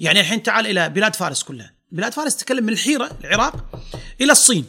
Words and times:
يعني 0.00 0.20
الحين 0.20 0.42
تعال 0.42 0.66
إلى 0.66 0.88
بلاد 0.88 1.16
فارس 1.16 1.42
كلها. 1.42 1.74
بلاد 1.92 2.12
فارس 2.12 2.36
تتكلم 2.36 2.64
من 2.64 2.72
الحيرة 2.72 3.10
العراق 3.24 3.54
إلى 4.20 4.32
الصين. 4.32 4.66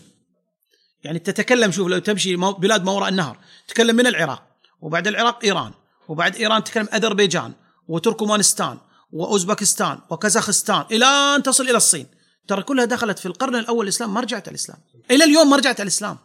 يعني 1.04 1.20
تتكلم 1.20 1.72
شوف 1.72 1.88
لو 1.88 2.00
تمشي 2.00 2.36
بلاد 2.36 2.84
ما 2.84 2.92
وراء 2.92 3.10
النهر 3.10 3.38
تتكلم 3.68 3.96
من 3.96 4.08
العراق 4.08 4.44
وبعد 4.82 5.08
العراق 5.08 5.40
إيران 5.44 5.72
وبعد 6.08 6.36
إيران 6.36 6.64
تتكلم 6.64 6.88
أذربيجان 6.94 7.54
وتركمانستان 7.88 8.78
وأوزبكستان 9.12 10.00
وكازاخستان 10.10 10.86
إلى 10.92 11.06
أن 11.06 11.44
تصل 11.44 11.64
إلى 11.64 11.78
الصين. 11.78 12.08
ترى 12.48 12.64
كلها 12.64 12.86
دخلت 12.86 13.20
في 13.20 13.26
القرن 13.26 13.56
الأول 13.56 13.86
الإسلام 13.86 14.14
ما 14.14 14.22
رجعت 14.22 14.48
الإسلام. 14.48 14.78
إلى 15.12 15.24
اليوم 15.24 15.50
ما 15.50 15.58
رجعت 15.58 15.82
الإسلام. 15.82 16.18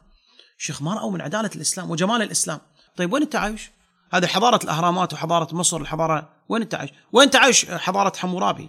شيخ 0.59 0.83
ما 0.83 0.95
رأوا 0.95 1.11
من 1.11 1.21
عدالة 1.21 1.51
الإسلام 1.57 1.91
وجمال 1.91 2.23
الإسلام. 2.23 2.61
طيب 2.97 3.13
وين 3.13 3.23
التعايش؟ 3.23 3.71
هذه 4.13 4.27
حضارة 4.27 4.65
الأهرامات 4.65 5.13
وحضارة 5.13 5.55
مصر 5.55 5.77
الحضاره 5.77 6.29
وين 6.49 6.63
التعايش؟ 6.63 6.91
وين 7.13 7.31
تعايش 7.31 7.67
حضارة 7.67 8.17
حمورابي؟ 8.17 8.69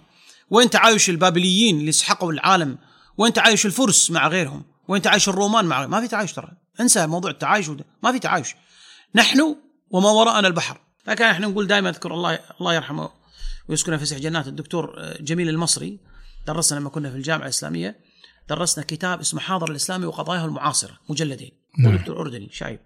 وين 0.52 0.70
تعايش 0.70 1.10
البابليين 1.10 1.80
اللي 1.80 1.92
سحقوا 1.92 2.32
العالم؟ 2.32 2.78
وين 3.18 3.32
تعايش 3.32 3.66
الفرس 3.66 4.10
مع 4.10 4.28
غيرهم؟ 4.28 4.64
وين 4.88 5.02
تعايش 5.02 5.28
الرومان 5.28 5.64
مع 5.64 5.76
غيرهم؟ 5.78 5.90
ما 5.90 6.00
في 6.00 6.08
تعايش 6.08 6.32
ترى. 6.32 6.52
انسى 6.80 7.06
موضوع 7.06 7.30
التعايش 7.30 7.68
وده. 7.68 7.84
ما 8.02 8.12
في 8.12 8.18
تعايش. 8.18 8.54
نحن 9.14 9.56
وما 9.90 10.10
وراءنا 10.10 10.48
البحر. 10.48 10.80
لكن 11.06 11.24
إحنا 11.24 11.46
نقول 11.46 11.66
دائما 11.66 11.88
اذكر 11.88 12.14
الله 12.14 12.38
الله 12.60 12.74
يرحمه 12.74 13.10
ويسكنه 13.68 13.96
في 13.96 14.04
جنات. 14.04 14.46
الدكتور 14.46 15.14
جميل 15.20 15.48
المصري 15.48 16.00
درسنا 16.46 16.78
لما 16.78 16.90
كنا 16.90 17.10
في 17.10 17.16
الجامعة 17.16 17.44
الإسلامية 17.44 18.00
درسنا 18.48 18.84
كتاب 18.84 19.20
اسمه 19.20 19.40
حاضر 19.40 19.70
الإسلامي 19.70 20.06
وقضاياه 20.06 20.44
المعاصرة 20.44 20.98
مجلدين. 21.08 21.50
نعم. 21.78 21.96
دكتور 21.96 22.20
أردني 22.20 22.48
شايب. 22.52 22.80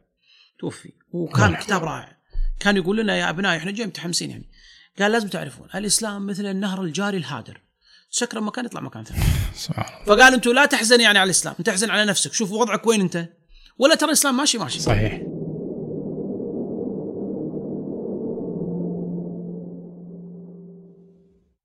توفي. 0.59 0.93
وكان 1.13 1.57
كتاب 1.57 1.85
رائع. 1.85 2.17
كان 2.61 2.77
يقول 2.77 2.97
لنا 2.97 3.17
يا 3.17 3.31
أبنائي 3.31 3.59
إحنا 3.59 3.71
جاي 3.71 3.87
متحمسين 3.87 4.31
يعني. 4.31 4.49
قال 4.99 5.13
لازم 5.13 5.29
تعرفون. 5.29 5.69
الإسلام 5.75 6.27
مثل 6.27 6.47
النهر 6.47 6.83
الجاري 6.83 7.17
الهادر. 7.17 7.61
سكر 8.11 8.41
مكان 8.41 8.65
يطلع 8.65 8.81
مكان 8.81 9.05
ثاني. 9.05 9.21
سبحان 9.55 10.03
الله. 10.03 10.17
فقال 10.17 10.35
أنتم 10.35 10.51
لا 10.51 10.67
تحزن 10.67 11.01
يعني 11.01 11.19
على 11.19 11.27
الإسلام 11.27 11.55
انت 11.59 11.67
تحزن 11.67 11.91
على 11.91 12.05
نفسك. 12.05 12.33
شوف 12.33 12.53
وضعك 12.53 12.87
وين 12.87 13.01
انت. 13.01 13.29
ولا 13.79 13.95
ترى 13.95 14.09
الإسلام 14.09 14.37
ماشي 14.37 14.59
ماشي. 14.59 14.81
صحيح. 14.81 15.23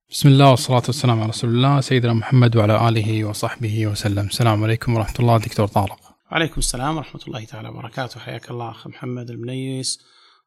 بسم 0.09 0.29
الله 0.29 0.49
والصلاة 0.49 0.83
والسلام 0.87 1.19
على 1.19 1.29
رسول 1.29 1.49
الله 1.49 1.81
سيدنا 1.81 2.13
محمد 2.13 2.55
وعلى 2.55 2.89
آله 2.89 3.25
وصحبه 3.25 3.87
وسلم. 3.87 4.25
السلام 4.25 4.63
عليكم 4.63 4.95
ورحمة 4.95 5.19
الله 5.19 5.37
دكتور 5.37 5.67
طارق. 5.67 5.99
عليكم 6.31 6.55
السلام 6.57 6.97
ورحمة 6.97 7.21
الله 7.27 7.45
تعالى 7.45 7.69
وبركاته. 7.69 8.19
حياك 8.19 8.51
الله 8.51 8.71
أخ 8.71 8.87
محمد 8.87 9.29
المنيس. 9.29 9.99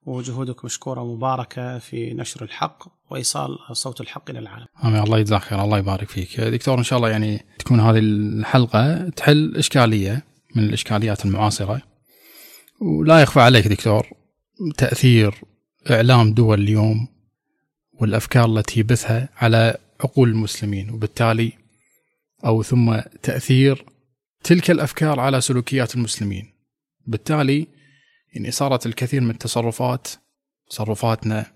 وجهودك 0.06 0.64
مشكورة 0.64 1.00
ومباركة 1.00 1.78
في 1.78 2.14
نشر 2.14 2.44
الحق 2.44 2.84
وإيصال 3.10 3.58
صوت 3.72 4.00
الحق 4.00 4.30
إلى 4.30 4.38
العالم. 4.38 4.66
آمين. 4.84 5.02
الله 5.02 5.18
يجزاك 5.18 5.40
خير. 5.42 5.64
الله 5.64 5.78
يبارك 5.78 6.08
فيك. 6.08 6.40
دكتور 6.40 6.78
إن 6.78 6.82
شاء 6.82 6.96
الله 6.96 7.10
يعني 7.10 7.44
تكون 7.58 7.80
هذه 7.80 7.98
الحلقة 7.98 9.08
تحل 9.08 9.56
إشكالية 9.56 10.24
من 10.56 10.64
الإشكاليات 10.64 11.24
المعاصرة. 11.24 11.82
ولا 12.80 13.22
يخفى 13.22 13.40
عليك 13.40 13.68
دكتور 13.68 14.06
تأثير 14.76 15.34
إعلام 15.90 16.34
دول 16.34 16.60
اليوم 16.60 17.08
والأفكار 18.00 18.44
التي 18.44 18.80
يبثها 18.80 19.28
على 19.36 19.76
عقول 20.00 20.28
المسلمين 20.28 20.90
وبالتالي 20.90 21.52
أو 22.44 22.62
ثم 22.62 23.00
تأثير 23.22 23.84
تلك 24.44 24.70
الأفكار 24.70 25.20
على 25.20 25.40
سلوكيات 25.40 25.94
المسلمين. 25.94 26.52
بالتالي 27.06 27.66
يعني 28.34 28.50
صارت 28.50 28.86
الكثير 28.86 29.20
من 29.20 29.30
التصرفات 29.30 30.08
تصرفاتنا 30.70 31.46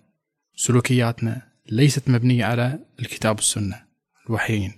سلوكياتنا 0.56 1.42
ليست 1.66 2.08
مبنية 2.08 2.44
على 2.44 2.78
الكتاب 3.00 3.36
والسنة 3.36 3.84
الوحيين. 4.26 4.72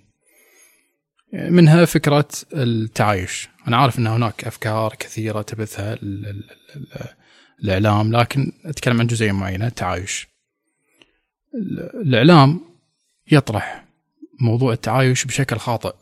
منها 1.33 1.85
فكرة 1.85 2.29
التعايش. 2.53 3.49
أنا 3.69 3.77
عارف 3.77 3.99
أن 3.99 4.07
هناك 4.07 4.45
أفكار 4.45 4.95
كثيرة 4.99 5.43
تبثها 5.43 5.93
ال- 5.95 6.27
ال- 6.27 6.51
ال- 6.77 7.15
الإعلام 7.65 8.13
لكن 8.13 8.53
أتكلم 8.65 9.01
عن 9.01 9.07
جزئية 9.07 9.33
معينة 9.33 9.67
التعايش. 9.67 10.29
ال- 11.55 12.01
الإعلام 12.07 12.61
يطرح 13.33 13.85
موضوع 14.41 14.73
التعايش 14.73 15.25
بشكل 15.25 15.57
خاطئ. 15.57 15.95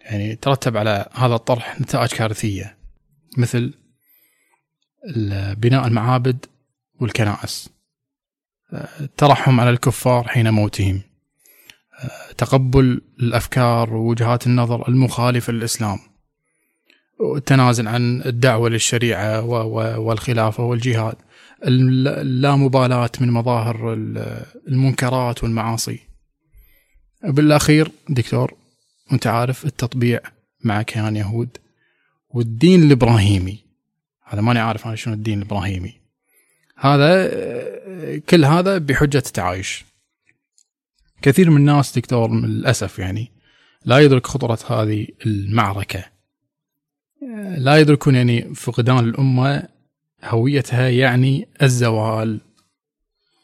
يعني 0.00 0.36
ترتب 0.36 0.76
على 0.76 1.08
هذا 1.12 1.34
الطرح 1.34 1.80
نتائج 1.80 2.08
كارثية 2.10 2.76
مثل 3.38 3.74
بناء 5.54 5.86
المعابد 5.86 6.46
والكنائس. 7.00 7.68
الترحم 9.00 9.60
على 9.60 9.70
الكفار 9.70 10.28
حين 10.28 10.50
موتهم. 10.50 11.00
تقبل 12.38 13.00
الأفكار 13.20 13.94
ووجهات 13.94 14.46
النظر 14.46 14.88
المخالفه 14.88 15.52
للإسلام. 15.52 15.98
والتنازل 17.20 17.88
عن 17.88 18.22
الدعوة 18.22 18.68
للشريعة 18.68 19.42
والخلافة 19.98 20.64
والجهاد. 20.64 21.14
الل- 21.66 22.08
اللامبالاه 22.08 23.10
من 23.20 23.30
مظاهر 23.30 23.92
ال- 23.94 24.44
المنكرات 24.68 25.42
والمعاصي. 25.44 25.98
بالأخير 27.24 27.90
دكتور 28.08 28.54
أنت 29.12 29.26
عارف 29.26 29.64
التطبيع 29.64 30.20
مع 30.64 30.82
كيان 30.82 31.16
يهود 31.16 31.56
والدين 32.30 32.82
الإبراهيمي. 32.82 33.69
هذا 34.30 34.40
ماني 34.40 34.58
عارف 34.58 34.86
أنا 34.86 34.96
شنو 34.96 35.14
الدين 35.14 35.38
الإبراهيمي. 35.38 36.00
هذا 36.76 37.30
كل 38.18 38.44
هذا 38.44 38.78
بحجة 38.78 39.18
التعايش. 39.18 39.84
كثير 41.22 41.50
من 41.50 41.56
الناس 41.56 41.98
دكتور 41.98 42.34
للأسف 42.34 42.98
يعني 42.98 43.32
لا 43.84 43.98
يدرك 43.98 44.26
خطرة 44.26 44.58
هذه 44.66 45.06
المعركة. 45.26 46.04
لا 47.56 47.76
يدركون 47.76 48.14
يعني 48.14 48.54
فقدان 48.54 48.98
الأمة 48.98 49.68
هويتها 50.24 50.88
يعني 50.88 51.48
الزوال 51.62 52.40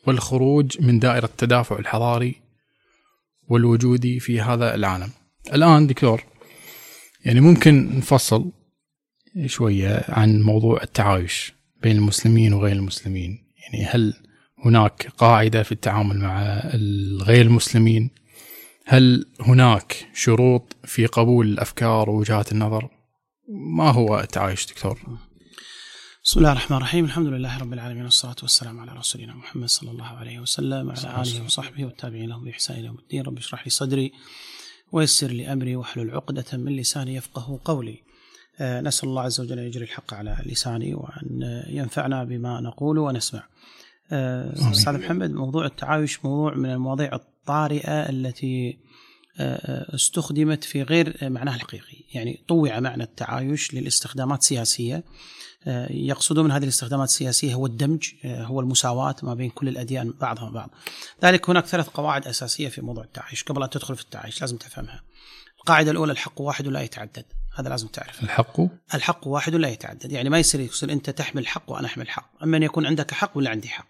والخروج 0.06 0.82
من 0.82 0.98
دائرة 0.98 1.24
التدافع 1.24 1.78
الحضاري 1.78 2.34
والوجودي 3.48 4.20
في 4.20 4.40
هذا 4.40 4.74
العالم. 4.74 5.10
الآن 5.52 5.86
دكتور 5.86 6.24
يعني 7.24 7.40
ممكن 7.40 7.98
نفصل. 7.98 8.50
شوية 9.46 10.04
عن 10.08 10.42
موضوع 10.42 10.82
التعايش 10.82 11.52
بين 11.82 11.96
المسلمين 11.96 12.52
وغير 12.52 12.76
المسلمين. 12.76 13.38
يعني 13.58 13.84
هل 13.84 14.14
هناك 14.64 15.08
قاعدة 15.18 15.62
في 15.62 15.72
التعامل 15.72 16.18
مع 16.18 16.42
الغير 16.74 17.46
المسلمين؟ 17.46 18.10
هل 18.86 19.26
هناك 19.40 20.06
شروط 20.14 20.76
في 20.84 21.06
قبول 21.06 21.46
الأفكار 21.46 22.10
ووجهات 22.10 22.52
النظر؟ 22.52 22.88
ما 23.48 23.90
هو 23.90 24.20
التعايش 24.20 24.66
دكتور؟ 24.66 25.00
بسم 26.24 26.40
الله 26.40 26.52
الرحمن 26.52 26.76
الرحيم. 26.76 27.04
الحمد 27.04 27.26
لله 27.26 27.58
رب 27.58 27.72
العالمين 27.72 28.04
والصلاة 28.04 28.36
والسلام 28.42 28.80
على 28.80 28.92
رسولنا 28.92 29.34
محمد 29.34 29.68
صلى 29.68 29.90
الله 29.90 30.06
عليه 30.06 30.40
وسلم 30.40 30.88
وعلى 30.88 31.22
آله 31.22 31.44
وصحبه 31.44 31.84
والتابعين 31.84 32.28
لهم 32.28 32.44
بإحسان 32.44 32.76
إلى 32.76 32.86
يوم 32.86 32.98
الدين. 32.98 33.22
رب 33.22 33.38
اشرح 33.38 33.64
لي 33.64 33.70
صدري 33.70 34.12
ويسر 34.92 35.26
لي 35.26 35.52
أمري 35.52 35.76
واحلل 35.76 36.10
عقدة 36.10 36.44
من 36.52 36.76
لساني 36.76 37.14
يفقه 37.14 37.60
قولي. 37.64 38.02
نسأل 38.60 39.08
الله 39.08 39.22
عز 39.22 39.40
وجل 39.40 39.58
أن 39.58 39.66
يجري 39.66 39.84
الحق 39.84 40.14
على 40.14 40.36
لساني 40.46 40.94
وأن 40.94 41.42
آه، 41.42 41.70
ينفعنا 41.70 42.24
بما 42.24 42.60
نقول 42.60 42.98
ونسمع. 42.98 43.42
آه، 44.12 44.70
أستاذ 44.70 44.98
محمد 44.98 45.30
موضوع 45.30 45.66
التعايش 45.66 46.24
موضوع 46.24 46.54
من 46.54 46.70
المواضيع 46.70 47.14
الطارئة 47.14 48.08
التي 48.08 48.78
آه، 49.38 49.94
استخدمت 49.94 50.64
في 50.64 50.82
غير 50.82 51.16
معناها 51.22 51.54
الحقيقي. 51.54 52.04
يعني 52.14 52.44
طوع 52.48 52.80
معنى 52.80 53.02
التعايش 53.02 53.74
للاستخدامات 53.74 54.40
السياسية. 54.40 55.04
آه، 55.66 55.92
يقصدون 55.92 56.44
من 56.44 56.50
هذه 56.50 56.62
الاستخدامات 56.62 57.08
السياسية 57.08 57.54
هو 57.54 57.66
الدمج 57.66 58.10
آه، 58.24 58.44
هو 58.44 58.60
المساواة 58.60 59.16
ما 59.22 59.34
بين 59.34 59.50
كل 59.50 59.68
الأديان 59.68 60.14
بعضها 60.20 60.50
بعض. 60.50 60.70
ذلك 61.24 61.50
هناك 61.50 61.66
ثلاث 61.66 61.88
قواعد 61.88 62.26
أساسية 62.26 62.68
في 62.68 62.80
موضوع 62.80 63.04
التعايش 63.04 63.42
قبل 63.42 63.62
أن 63.62 63.70
تدخل 63.70 63.96
في 63.96 64.02
التعايش 64.02 64.40
لازم 64.40 64.56
تفهمها. 64.56 65.02
القاعدة 65.58 65.90
الأولى 65.90 66.12
الحق 66.12 66.40
واحد 66.40 66.66
لا 66.66 66.80
يتعدد. 66.80 67.24
هذا 67.56 67.68
لازم 67.68 67.86
تعرفه. 67.86 68.22
الحق؟ 68.22 68.60
الحق 68.94 69.26
واحد 69.26 69.54
لا 69.54 69.68
يتعدد. 69.68 70.12
يعني 70.12 70.30
ما 70.30 70.38
يصير 70.38 70.60
يصير 70.60 70.92
أنت 70.92 71.10
تحمل 71.10 71.46
حق 71.46 71.70
وأنا 71.70 71.86
أحمل 71.86 72.10
حق 72.10 72.30
أما 72.42 72.56
أن 72.56 72.62
يكون 72.62 72.86
عندك 72.86 73.10
حق 73.10 73.36
ولا 73.36 73.50
عندي 73.50 73.68
حق. 73.68 73.86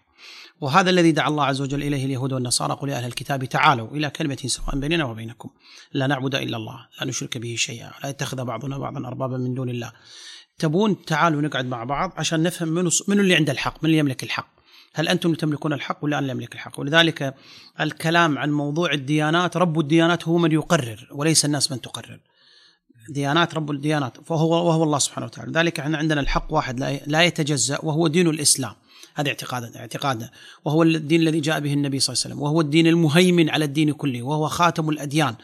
وهذا 0.61 0.89
الذي 0.89 1.11
دعا 1.11 1.27
الله 1.27 1.45
عز 1.45 1.61
وجل 1.61 1.83
إليه 1.83 2.05
اليهود 2.05 2.33
والنصارى 2.33 2.73
قل 2.73 2.89
يا 2.89 2.97
أهل 2.97 3.05
الكتاب 3.05 3.45
تعالوا 3.45 3.87
إلى 3.91 4.09
كلمة 4.09 4.37
سواء 4.45 4.79
بيننا 4.79 5.05
وبينكم. 5.05 5.49
لا 5.93 6.07
نعبد 6.07 6.35
إلا 6.35 6.57
الله 6.57 6.87
لا 6.99 7.07
نشرك 7.07 7.37
به 7.37 7.55
شيئا 7.57 7.91
لا 8.03 8.09
يتخذ 8.09 8.43
بعضنا 8.43 8.77
بعضا 8.77 9.07
أربابا 9.07 9.37
من 9.37 9.53
دون 9.53 9.69
الله. 9.69 9.91
تبون 10.59 11.05
تعالوا 11.05 11.41
نقعد 11.41 11.65
مع 11.65 11.83
بعض 11.83 12.13
عشان 12.17 12.43
نفهم 12.43 12.67
منو 12.67 12.89
منو 13.07 13.21
اللي 13.21 13.35
عنده 13.35 13.51
الحق 13.51 13.83
من 13.83 13.89
اللي 13.89 13.97
يملك 13.97 14.23
الحق. 14.23 14.49
هل 14.93 15.07
أنتم 15.07 15.29
اللي 15.29 15.39
تملكون 15.39 15.73
الحق 15.73 15.97
ولا 16.01 16.17
أنا 16.17 16.21
اللي 16.21 16.31
أملك 16.31 16.55
الحق؟ 16.55 16.79
ولذلك 16.79 17.35
الكلام 17.79 18.37
عن 18.37 18.51
موضوع 18.51 18.91
الديانات 18.91 19.57
رب 19.57 19.79
الديانات 19.79 20.27
هو 20.27 20.37
من 20.37 20.51
يقرر 20.51 21.07
وليس 21.11 21.45
الناس 21.45 21.71
من 21.71 21.81
تقرر. 21.81 22.19
ديانات 23.09 23.55
رب 23.55 23.71
الديانات 23.71 24.17
فهو 24.25 24.67
وهو 24.67 24.83
الله 24.83 24.99
سبحانه 24.99 25.25
وتعالى. 25.25 25.51
ذلك 25.51 25.79
إحنا 25.79 25.97
عندنا 25.97 26.21
الحق 26.21 26.53
واحد 26.53 26.79
لا 27.07 27.23
يتجزأ 27.23 27.79
وهو 27.83 28.07
دين 28.07 28.27
الإسلام. 28.27 28.73
هذا 29.15 29.29
اعتقادنا 29.29 29.79
اعتقادنا. 29.79 30.29
وهو 30.65 30.83
الدين 30.83 31.21
الذي 31.21 31.39
جاء 31.39 31.59
به 31.59 31.73
النبي 31.73 31.99
صلى 31.99 32.13
الله 32.13 32.23
عليه 32.25 32.35
وسلم. 32.35 32.43
وهو 32.43 32.61
الدين 32.61 32.87
المهيمن 32.87 33.49
على 33.49 33.65
الدين 33.65 33.91
كله 33.91 34.21
وهو 34.23 34.47
خاتم 34.47 34.89
الأديان. 34.89 35.35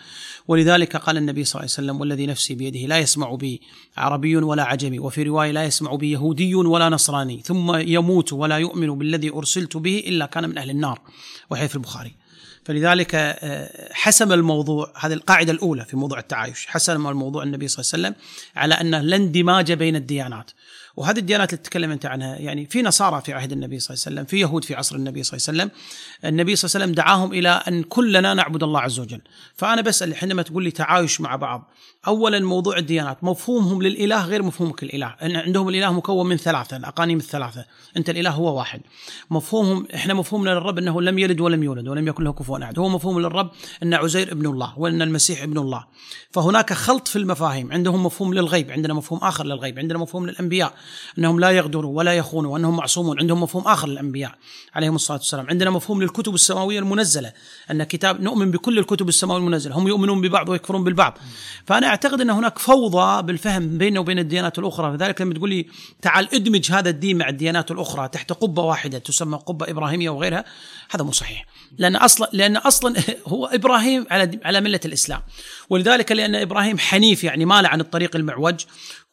ولذلك 0.48 0.98
قال 0.98 1.18
النبي 1.18 1.44
صلى 1.44 1.60
الله 1.60 1.74
عليه 1.78 1.88
وسلم 1.88 2.02
والذي 2.02 2.26
نفسي 2.26 2.56
بيده 2.56 2.80
لا 2.80 2.98
يسمع 2.98 3.36
بي 3.36 3.62
عربي 3.98 4.36
ولا 4.36 4.64
عجمي 4.64 5.00
وفي 5.00 5.24
رواية 5.24 5.52
لا 5.52 5.64
يسمع 5.64 5.96
بي 5.96 6.12
يهودي 6.12 6.56
ولا 6.56 6.90
نصراني 6.90 7.42
ثم 7.46 7.76
يموت 7.76 8.34
ولا 8.34 8.58
يؤمن 8.58 8.98
بالذي 8.98 9.30
أرسلت 9.30 9.78
به 9.78 10.04
إلا 10.08 10.26
كان 10.26 10.50
من 10.50 10.58
أهل 10.58 10.70
النار. 10.70 11.02
في 11.50 11.76
البخاري. 11.76 12.23
فلذلك 12.66 13.16
آه، 13.16 13.94
حسم 13.94 14.34
الموضوع 14.34 14.94
هذه 15.00 15.14
القاعدة 15.14 15.52
الأولى 15.52 15.86
في 15.86 15.98
موضوع 15.98 16.20
التعايش. 16.20 16.68
حسم 16.68 17.08
الموضوع 17.08 17.44
النبي 17.44 17.68
صلى 17.68 17.84
الله 17.84 18.08
عليه 18.08 18.18
وسلم 18.18 18.28
على 18.56 18.74
أنه 18.74 19.00
لا 19.00 19.16
اندماج 19.16 19.72
بين 19.72 19.96
الديانات. 19.96 20.52
وهذه 20.96 21.20
الديانات 21.20 21.54
اللي 21.54 21.64
تكلم 21.64 21.92
أنت 21.92 22.06
عنها 22.06 22.38
يعني 22.38 22.66
في 22.66 22.82
نصارى 22.82 23.22
في 23.22 23.34
عهد 23.34 23.52
النبي 23.52 23.80
صلى 23.80 23.96
الله 23.96 24.04
عليه 24.06 24.16
وسلم، 24.16 24.26
في 24.26 24.40
يهود 24.40 24.66
في 24.66 24.76
عصر 24.76 24.96
النبي 24.96 25.24
صلى 25.24 25.38
الله 25.38 25.48
عليه 25.48 25.72
وسلم، 25.72 25.82
النبي 26.30 26.56
صلى 26.56 26.70
الله 26.70 26.76
عليه 26.76 26.86
وسلم 26.86 26.96
دعاهم 26.96 27.34
إلى 27.34 27.50
أن 27.50 27.84
كلنا 27.84 28.34
نعبد 28.34 28.64
الله 28.64 28.80
عز 28.80 29.00
وجل، 29.00 29.22
فأنا 29.56 29.82
بسأل 29.82 30.16
حينما 30.16 30.42
تقول 30.42 30.64
لي 30.64 30.72
تعايش 30.72 31.22
مع 31.22 31.36
بعض، 31.36 31.72
اولا 32.08 32.40
موضوع 32.40 32.78
الديانات. 32.78 33.24
مفهومهم 33.24 33.82
للإله 33.82 34.26
غير 34.26 34.44
مفهومك 34.44 34.84
الإله، 34.84 35.16
إن 35.22 35.36
عندهم 35.36 35.70
الإله 35.70 35.94
مكون 35.94 36.26
من 36.30 36.38
ثلاثة، 36.38 36.78
الأقانيم 36.78 37.18
الثلاثة، 37.18 37.66
أنت 37.98 38.10
الإله 38.10 38.30
هو 38.30 38.58
واحد. 38.58 38.82
مفهومهم 39.30 39.88
إحنا 39.96 40.14
مفهومنا 40.14 40.50
للرب 40.50 40.78
إنه 40.78 41.02
لم 41.02 41.20
يلد 41.20 41.42
ولم 41.42 41.64
يولد 41.64 41.88
ولم 41.88 42.08
يكن 42.08 42.24
له 42.24 42.34
كفوا 42.34 42.64
أحد، 42.64 42.80
هو 42.80 42.90
مفهوم 42.90 43.20
للرب 43.20 43.52
إن 43.84 43.94
عزير 43.94 44.32
ابن 44.32 44.46
الله 44.46 44.80
وإن 44.80 45.02
المسيح 45.02 45.44
ابن 45.44 45.58
الله. 45.58 45.86
فهناك 46.32 46.74
خلط 46.74 47.08
في 47.08 47.16
المفاهيم، 47.16 47.72
عندهم 47.72 48.06
مفهوم 48.06 48.34
للغيب، 48.34 48.72
عندنا 48.72 48.94
مفهوم 48.94 49.20
آخر 49.24 49.46
للغيب، 49.46 49.80
عندنا 49.80 50.00
مفهوم 50.00 50.26
للأنبياء. 50.30 50.74
إنهم 51.18 51.40
لا 51.40 51.52
يغدروا 51.52 51.98
ولا 51.98 52.14
يخونوا 52.14 52.54
وإنهم 52.54 52.76
معصومون. 52.76 53.20
عندهم 53.20 53.44
مفهوم 53.44 53.64
آخر 53.68 53.88
للأنبياء 53.88 54.32
عليهم 54.76 54.96
الصلاة 54.96 55.18
والسلام. 55.18 55.48
عندنا 55.50 55.70
مفهوم 55.70 56.02
للكتب 56.02 56.36
السماوية 56.36 56.80
المنزلة. 56.80 57.34
أن 57.72 57.84
كتاب 57.84 58.22
نؤمن 58.22 58.52
بكل 58.52 58.80
الكتب 58.80 59.10
السماوية 59.10 59.42
المنزلة. 59.42 59.78
هم 59.78 59.88
يؤمنون 59.88 60.22
ببعض 60.22 60.50
ويكفرون 60.50 60.84
بالبعض. 60.84 61.18
فأنا 61.66 61.93
أعتقد 61.94 62.22
أن 62.22 62.30
هناك 62.30 62.60
فوضى 62.60 63.24
بالفهم 63.24 63.78
بيننا 63.78 64.00
وبين 64.00 64.20
الديانات 64.20 64.60
الأخرى. 64.60 64.96
لذلك 64.96 65.22
لما 65.22 65.34
تقول 65.34 65.50
لي 65.50 65.68
تعال 66.02 66.36
ادمج 66.36 66.72
هذا 66.72 66.90
الدين 66.90 67.18
مع 67.18 67.30
الديانات 67.30 67.72
الأخرى 67.72 68.08
تحت 68.08 68.34
قبة 68.34 68.62
واحدة 68.64 68.98
تسمى 68.98 69.38
قبة 69.38 69.70
إبراهيمية 69.70 70.10
وغيرها 70.10 70.46
هذا 70.92 71.04
مو 71.04 71.12
صحيح. 71.12 71.46
لأن 71.78 71.96
أصلا 71.96 72.30
لأن 72.34 72.58
أصلا 72.58 72.96
هو 73.28 73.46
إبراهيم 73.46 74.06
على 74.12 74.40
على 74.46 74.62
ملة 74.62 74.80
الإسلام. 74.86 75.22
ولذلك 75.70 76.12
لأن 76.12 76.36
إبراهيم 76.36 76.80
حنيف 76.80 77.24
يعني 77.24 77.46
مال 77.46 77.66
عن 77.66 77.82
الطريق 77.82 78.16
المعوج. 78.16 78.64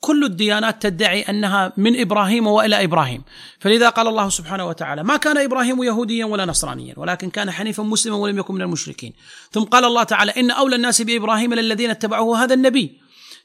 كل 0.01 0.25
الديانات 0.25 0.83
تدعي 0.83 1.23
أنها 1.23 1.73
من 1.77 2.01
إبراهيم 2.01 2.47
وإلى 2.47 2.85
إبراهيم، 2.85 3.23
فلذا 3.59 3.89
قال 3.89 4.09
الله 4.09 4.29
سبحانه 4.29 4.67
وتعالى: 4.67 5.03
ما 5.03 5.17
كان 5.17 5.39
إبراهيم 5.39 5.83
يهوديا 5.83 6.25
ولا 6.25 6.45
نصرانيا، 6.45 6.95
ولكن 6.97 7.31
كان 7.31 7.51
حنيفا 7.51 7.83
مسلما 7.83 8.17
ولم 8.17 8.39
يكن 8.39 8.55
من 8.55 8.63
المشركين. 8.63 9.13
ثم 9.53 9.61
قال 9.61 9.85
الله 9.85 10.03
تعالى: 10.03 10.33
إن 10.37 10.51
أولى 10.51 10.77
الناس 10.77 11.03
بإبراهيم 11.03 11.55
للذين 11.55 11.91
اتبعوه 11.91 12.45
هذا 12.45 12.55
النبي. 12.55 13.01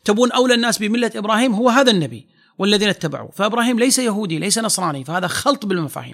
تبون 0.05 0.31
أولى 0.31 0.53
الناس 0.53 0.77
بملة 0.77 1.11
إبراهيم 1.15 1.53
هو 1.53 1.69
هذا 1.69 1.91
النبي. 1.91 2.34
والذين 2.57 2.89
اتبعوه. 2.89 3.29
فإبراهيم 3.35 3.79
ليس 3.79 3.99
يهودي 3.99 4.39
ليس 4.39 4.59
نصراني 4.59 5.03
فهذا 5.03 5.27
خلط 5.27 5.65
بالمفاهيم. 5.65 6.13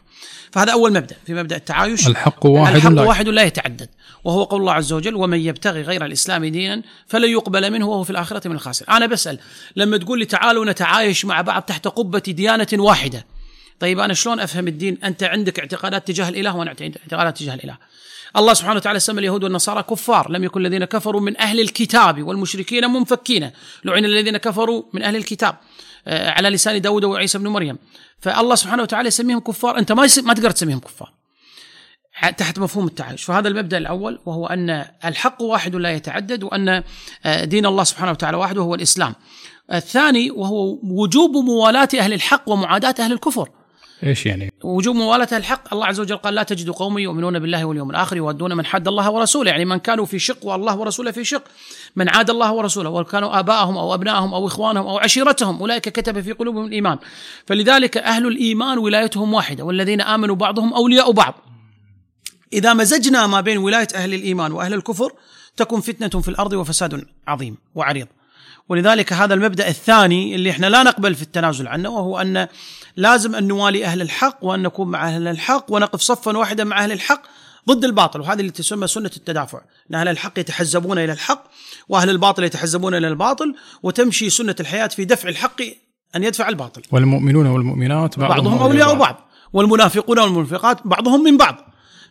فهذا 0.51 0.71
أول 0.71 0.93
مبدأ 0.93 1.15
في 1.25 1.33
مبدأ 1.33 1.55
التعايش. 1.55 2.07
الحق 2.07 2.45
واحد 2.45 2.75
الحق 2.75 2.89
لا 2.89 3.01
واحد 3.01 3.27
لا 3.27 3.43
يتعدد 3.43 3.89
وهو 4.23 4.43
قول 4.43 4.61
الله 4.61 4.73
عز 4.73 4.93
وجل 4.93 5.15
ومن 5.15 5.39
يبتغي 5.39 5.81
غير 5.81 6.05
الإسلام 6.05 6.45
دينا 6.45 6.81
فلن 7.07 7.29
يقبل 7.29 7.71
منه 7.71 7.87
وهو 7.87 8.03
في 8.03 8.09
الآخرة 8.09 8.47
من 8.47 8.55
الخاسرين. 8.55 8.95
أنا 8.95 9.05
بسأل 9.05 9.39
لما 9.75 9.97
تقول 9.97 10.19
لي 10.19 10.25
تعالوا 10.25 10.65
نتعايش 10.65 11.25
مع 11.25 11.41
بعض 11.41 11.61
تحت 11.61 11.87
قبة 11.87 12.19
ديانة 12.19 12.67
واحدة 12.73 13.25
طيب 13.81 13.99
أنا 13.99 14.13
شلون 14.13 14.39
أفهم 14.39 14.67
الدين؟ 14.67 14.97
أنت 15.03 15.23
عندك 15.23 15.59
اعتقادات 15.59 16.07
تجاه 16.07 16.29
الإله 16.29 16.55
وأنا 16.55 16.69
اعتقادات 16.71 17.37
تجاه 17.37 17.53
الإله. 17.53 17.77
الله 18.37 18.53
سبحانه 18.53 18.75
وتعالى 18.75 18.99
سمى 18.99 19.19
اليهود 19.19 19.43
والنصارى 19.43 19.83
كفار 19.83 20.31
لم 20.31 20.43
يكن 20.43 20.65
الذين 20.65 20.85
كفروا 20.85 21.21
من 21.21 21.41
أهل 21.41 21.59
الكتاب 21.59 22.23
والمشركين 22.23 22.85
منفكين 22.85 23.51
لعن 23.85 24.05
الذين 24.05 24.37
كفروا 24.37 24.83
من 24.93 25.03
أهل 25.03 25.15
الكتاب 25.15 25.55
آه، 26.07 26.29
على 26.29 26.49
لسان 26.49 26.81
داود 26.81 27.03
وعيسى 27.03 27.37
بن 27.37 27.47
مريم. 27.47 27.77
فالله 28.19 28.55
سبحانه 28.55 28.83
وتعالى 28.83 29.07
يسميهم 29.07 29.39
كفار 29.39 29.77
أنت 29.77 29.91
ما 29.91 30.07
ما 30.23 30.33
تقدر 30.33 30.51
تسميهم 30.51 30.79
كفار. 30.79 31.13
تحت 32.37 32.59
مفهوم 32.59 32.87
التعايش. 32.87 33.23
فهذا 33.23 33.47
المبدأ 33.47 33.77
الأول 33.77 34.19
وهو 34.25 34.47
أن 34.47 34.85
الحق 35.05 35.41
واحد 35.41 35.75
لا 35.75 35.91
يتعدد 35.91 36.43
وأن 36.43 36.83
آه، 37.25 37.43
دين 37.43 37.65
الله 37.65 37.83
سبحانه 37.83 38.11
وتعالى 38.11 38.37
واحد 38.37 38.57
وهو 38.57 38.75
الإسلام. 38.75 39.15
الثاني 39.73 40.31
وهو 40.31 40.79
وجوب 40.83 41.31
موالاة 41.31 41.89
أهل 41.99 42.13
الحق 42.13 42.49
ومعاداة 42.49 42.95
أهل 42.99 43.11
الكفر. 43.11 43.49
إيش 44.03 44.25
يعني؟ 44.25 44.53
وجوب 44.63 44.95
موالاة 44.95 45.27
الحق 45.37 45.73
الله 45.73 45.85
عز 45.85 45.99
وجل 45.99 46.17
قال 46.17 46.33
لا 46.33 46.43
تجد 46.43 46.69
قوم 46.69 46.97
يؤمنون 46.97 47.39
بالله 47.39 47.65
واليوم 47.65 47.89
الآخر 47.89 48.17
يودون 48.17 48.57
من 48.57 48.65
حد 48.65 48.87
الله 48.87 49.11
ورسوله 49.11 49.51
يعني 49.51 49.65
من 49.65 49.77
كانوا 49.77 50.05
في 50.05 50.19
شق 50.19 50.45
والله 50.45 50.75
ورسوله 50.75 51.11
في 51.11 51.23
شق 51.23 51.43
من 51.95 52.09
عاد 52.09 52.29
الله 52.29 52.53
ورسوله 52.53 52.89
وكانوا 52.89 53.39
آباءهم 53.39 53.77
أو 53.77 53.93
أبنائهم 53.93 54.33
أو 54.33 54.47
إخوانهم 54.47 54.87
أو 54.87 54.97
عشيرتهم 54.97 55.59
أولئك 55.59 55.89
كتب 55.89 56.21
في 56.21 56.31
قلوبهم 56.31 56.65
الإيمان. 56.65 56.97
فلذلك 57.45 57.97
أهل 57.97 58.27
الإيمان 58.27 58.77
ولايتهم 58.77 59.33
واحدة 59.33 59.63
والذين 59.63 60.01
آمنوا 60.01 60.35
بعضهم 60.35 60.73
أولياء 60.73 61.11
بعض. 61.11 61.33
إذا 62.53 62.73
مزجنا 62.73 63.27
ما 63.27 63.41
بين 63.41 63.57
ولاية 63.57 63.87
أهل 63.95 64.13
الإيمان 64.13 64.51
وأهل 64.51 64.73
الكفر 64.73 65.11
تكون 65.57 65.81
فتنة 65.81 66.21
في 66.21 66.27
الأرض 66.27 66.53
وفساد 66.53 67.05
عظيم 67.27 67.57
وعريض. 67.75 68.07
ولذلك 68.69 69.13
هذا 69.13 69.33
المبدأ 69.33 69.67
الثاني 69.67 70.35
اللي 70.35 70.49
إحنا 70.49 70.67
لا 70.67 70.83
نقبل 70.83 71.15
في 71.15 71.21
التنازل 71.21 71.67
عنه 71.67 71.89
وهو 71.89 72.21
أن 72.21 72.47
لازم 72.95 73.35
أن 73.35 73.47
نوالي 73.47 73.85
أهل 73.85 74.01
الحق 74.01 74.37
وأن 74.41 74.61
نكون 74.61 74.87
مع 74.87 75.07
أهل 75.07 75.27
الحق 75.27 75.65
ونقف 75.69 76.01
صفا 76.01 76.37
واحدا 76.37 76.63
مع 76.63 76.83
أهل 76.83 76.91
الحق 76.91 77.21
ضد 77.69 77.85
الباطل. 77.85 78.21
وهذه 78.21 78.39
اللي 78.39 78.51
تسمى 78.51 78.87
سنة 78.87 79.11
التدافع. 79.17 79.61
إن 79.91 79.95
أهل 79.95 80.07
الحق 80.07 80.39
يتحزبون 80.39 80.97
إلى 80.97 81.11
الحق 81.11 81.43
وأهل 81.89 82.09
الباطل 82.09 82.43
يتحزبون 82.43 82.95
إلى 82.95 83.07
الباطل 83.07 83.55
وتمشي 83.83 84.29
سنة 84.29 84.55
الحياة 84.59 84.87
في 84.87 85.05
دفع 85.05 85.29
الحق 85.29 85.61
أن 86.15 86.23
يدفع 86.23 86.49
الباطل. 86.49 86.81
والمؤمنون 86.91 87.47
والمؤمنات 87.47 88.19
بعضهم, 88.19 88.35
بعضهم 88.37 88.61
أولياء 88.61 88.95
بعض. 88.95 89.29
والمنافقون 89.53 90.19
والمنافقات 90.19 90.87
بعضهم 90.87 91.23
من 91.23 91.37
بعض. 91.37 91.55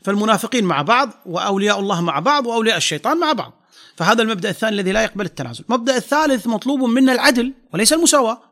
فالمنافقين 0.04 0.64
مع 0.64 0.82
بعض 0.82 1.10
وأولياء 1.26 1.80
الله 1.80 2.00
مع 2.00 2.18
بعض 2.18 2.46
وأولياء 2.46 2.76
الشيطان 2.76 3.20
مع 3.20 3.32
بعض. 3.32 3.52
فهذا 3.96 4.22
المبدأ 4.22 4.50
الثاني 4.50 4.74
الذي 4.74 4.92
لا 4.92 5.02
يقبل 5.02 5.24
التنازل. 5.24 5.64
المبدأ 5.70 5.96
الثالث 5.96 6.46
مطلوب 6.46 6.80
منا 6.80 7.12
العدل 7.12 7.54
وليس 7.74 7.92
المساواة. 7.92 8.49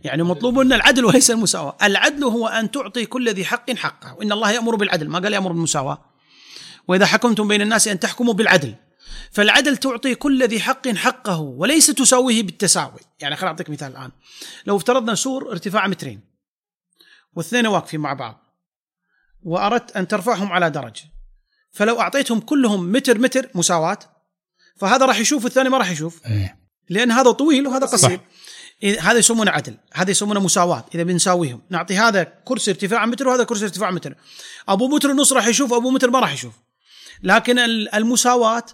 يعني 0.00 0.22
مطلوب 0.22 0.58
منا 0.58 0.76
العدل 0.76 1.04
وليس 1.04 1.30
المساواة. 1.30 1.76
العدل 1.82 2.24
هو 2.24 2.48
أن 2.48 2.70
تعطي 2.70 3.06
كل 3.06 3.28
ذي 3.28 3.44
حق 3.44 3.70
حقه. 3.70 4.14
وان 4.14 4.32
الله 4.32 4.50
يأمر 4.50 4.76
بالعدل. 4.76 5.08
ما 5.08 5.18
قال 5.18 5.32
يأمر 5.32 5.52
بالمساواة؟ 5.52 6.04
وإذا 6.88 7.06
حكمتم 7.06 7.48
بين 7.48 7.62
الناس 7.62 7.88
أن 7.88 8.00
تحكموا 8.00 8.34
بالعدل. 8.34 8.74
فالعدل 9.30 9.76
تعطي 9.76 10.14
كل 10.14 10.48
ذي 10.48 10.60
حق 10.60 10.88
حقه 10.88 11.40
وليس 11.40 11.86
تساويه 11.86 12.42
بالتساوي. 12.42 13.00
يعني 13.20 13.36
خليني 13.36 13.50
أعطيك 13.50 13.70
مثال 13.70 13.92
الآن. 13.92 14.10
لو 14.66 14.76
افترضنا 14.76 15.14
سور 15.14 15.50
ارتفاع 15.50 15.86
مترين 15.86 16.20
واثنين 17.34 17.66
واقفين 17.66 18.00
مع 18.00 18.12
بعض 18.12 18.44
وأردت 19.42 19.96
أن 19.96 20.08
ترفعهم 20.08 20.52
على 20.52 20.70
درج 20.70 20.96
فلو 21.72 22.00
أعطيتهم 22.00 22.40
كلهم 22.40 22.92
متر 22.92 23.18
متر 23.18 23.50
مساواة 23.54 23.98
فهذا 24.76 25.06
راح 25.06 25.18
يشوف 25.18 25.44
والثاني 25.44 25.68
ما 25.68 25.78
راح 25.78 25.90
يشوف. 25.90 26.26
إيه. 26.26 26.58
لأن 26.88 27.10
هذا 27.10 27.30
طويل 27.30 27.66
وهذا 27.66 27.86
قصير. 27.86 28.10
صح. 28.16 28.20
هذا 29.00 29.18
يسمونه 29.18 29.50
عدل 29.50 29.74
هذا 29.94 30.10
يسمونه 30.10 30.40
مساواة 30.40 30.84
إذا 30.94 31.02
بنساويهم. 31.02 31.62
نعطي 31.70 31.96
هذا 31.96 32.22
كرسي 32.44 32.70
ارتفاع 32.70 33.06
متر 33.06 33.28
وهذا 33.28 33.44
كرسي 33.44 33.64
ارتفاع 33.64 33.90
متر. 33.90 34.14
أبو 34.68 34.88
متر 34.88 35.10
ونص 35.10 35.32
راح 35.32 35.46
يشوف 35.46 35.72
أبو 35.72 35.90
متر 35.90 36.10
ما 36.10 36.20
راح 36.20 36.32
يشوف. 36.32 36.52
لكن 37.22 37.58
ال- 37.58 37.94
المساواة 37.94 38.64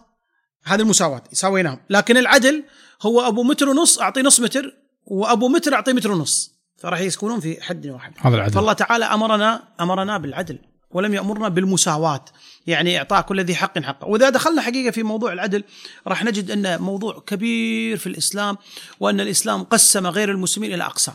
هذه 0.64 0.80
المساواة 0.80 1.22
سويناهم 1.32 1.80
لكن 1.90 2.16
العدل 2.16 2.64
هو 3.02 3.20
أبو 3.20 3.42
متر 3.42 3.68
ونص 3.68 3.98
أعطيه 3.98 4.22
نص 4.22 4.40
متر 4.40 4.74
وأبو 5.06 5.48
متر 5.48 5.74
أعطيه 5.74 5.92
متر 5.92 6.12
ونص. 6.12 6.54
فراح 6.76 7.00
يسكنون 7.00 7.40
في 7.40 7.62
حد 7.62 7.86
واحد. 7.86 8.12
هذا 8.18 8.36
العدل. 8.36 8.52
فالله 8.52 8.72
تعالى 8.72 9.04
أمرنا 9.04 9.62
أمرنا 9.80 10.18
بالعدل 10.18 10.58
ولم 10.90 11.14
يأمرنا 11.14 11.48
بالمساواة. 11.48 12.24
يعني 12.66 12.98
إعطاء 12.98 13.20
كل 13.22 13.40
ذي 13.40 13.54
حق 13.54 13.78
حقه. 13.78 14.06
وإذا 14.06 14.30
دخلنا 14.30 14.62
حقيقة 14.62 14.90
في 14.90 15.02
موضوع 15.02 15.32
العدل 15.32 15.64
راح 16.06 16.24
نجد 16.24 16.50
أن 16.50 16.82
موضوع 16.82 17.22
كبير 17.26 17.96
في 17.96 18.06
الإسلام 18.06 18.56
وأن 19.00 19.20
الإسلام 19.20 19.62
قسم 19.62 20.06
غير 20.06 20.30
المسلمين 20.30 20.74
إلى 20.74 20.84
أقسام. 20.84 21.14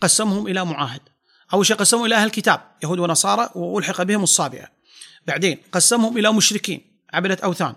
قسمهم 0.00 0.46
إلى 0.46 0.64
معاهد. 0.64 1.00
أول 1.52 1.66
شيء 1.66 1.76
قسمهم 1.76 2.04
إلى 2.04 2.14
أهل 2.14 2.26
الكتاب 2.26 2.60
يهود 2.82 2.98
ونصارى 2.98 3.50
وألحق 3.54 4.02
بهم 4.02 4.22
الصابئة. 4.22 4.68
بعدين 5.26 5.58
قسمهم 5.72 6.18
إلى 6.18 6.32
مشركين 6.32 7.00
عبدة 7.12 7.38
أوثان. 7.44 7.74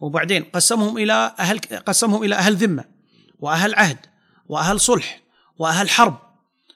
وبعدين 0.00 0.44
قسمهم 0.44 0.98
إلى 0.98 1.34
أهل 1.38 1.58
قسمهم 1.86 2.22
إلى 2.22 2.34
أهل 2.34 2.56
ذمة 2.56 2.84
وأهل 3.40 3.74
عهد 3.74 3.98
وأهل 4.48 4.80
صلح 4.80 5.20
وأهل 5.58 5.90
حرب. 5.90 6.18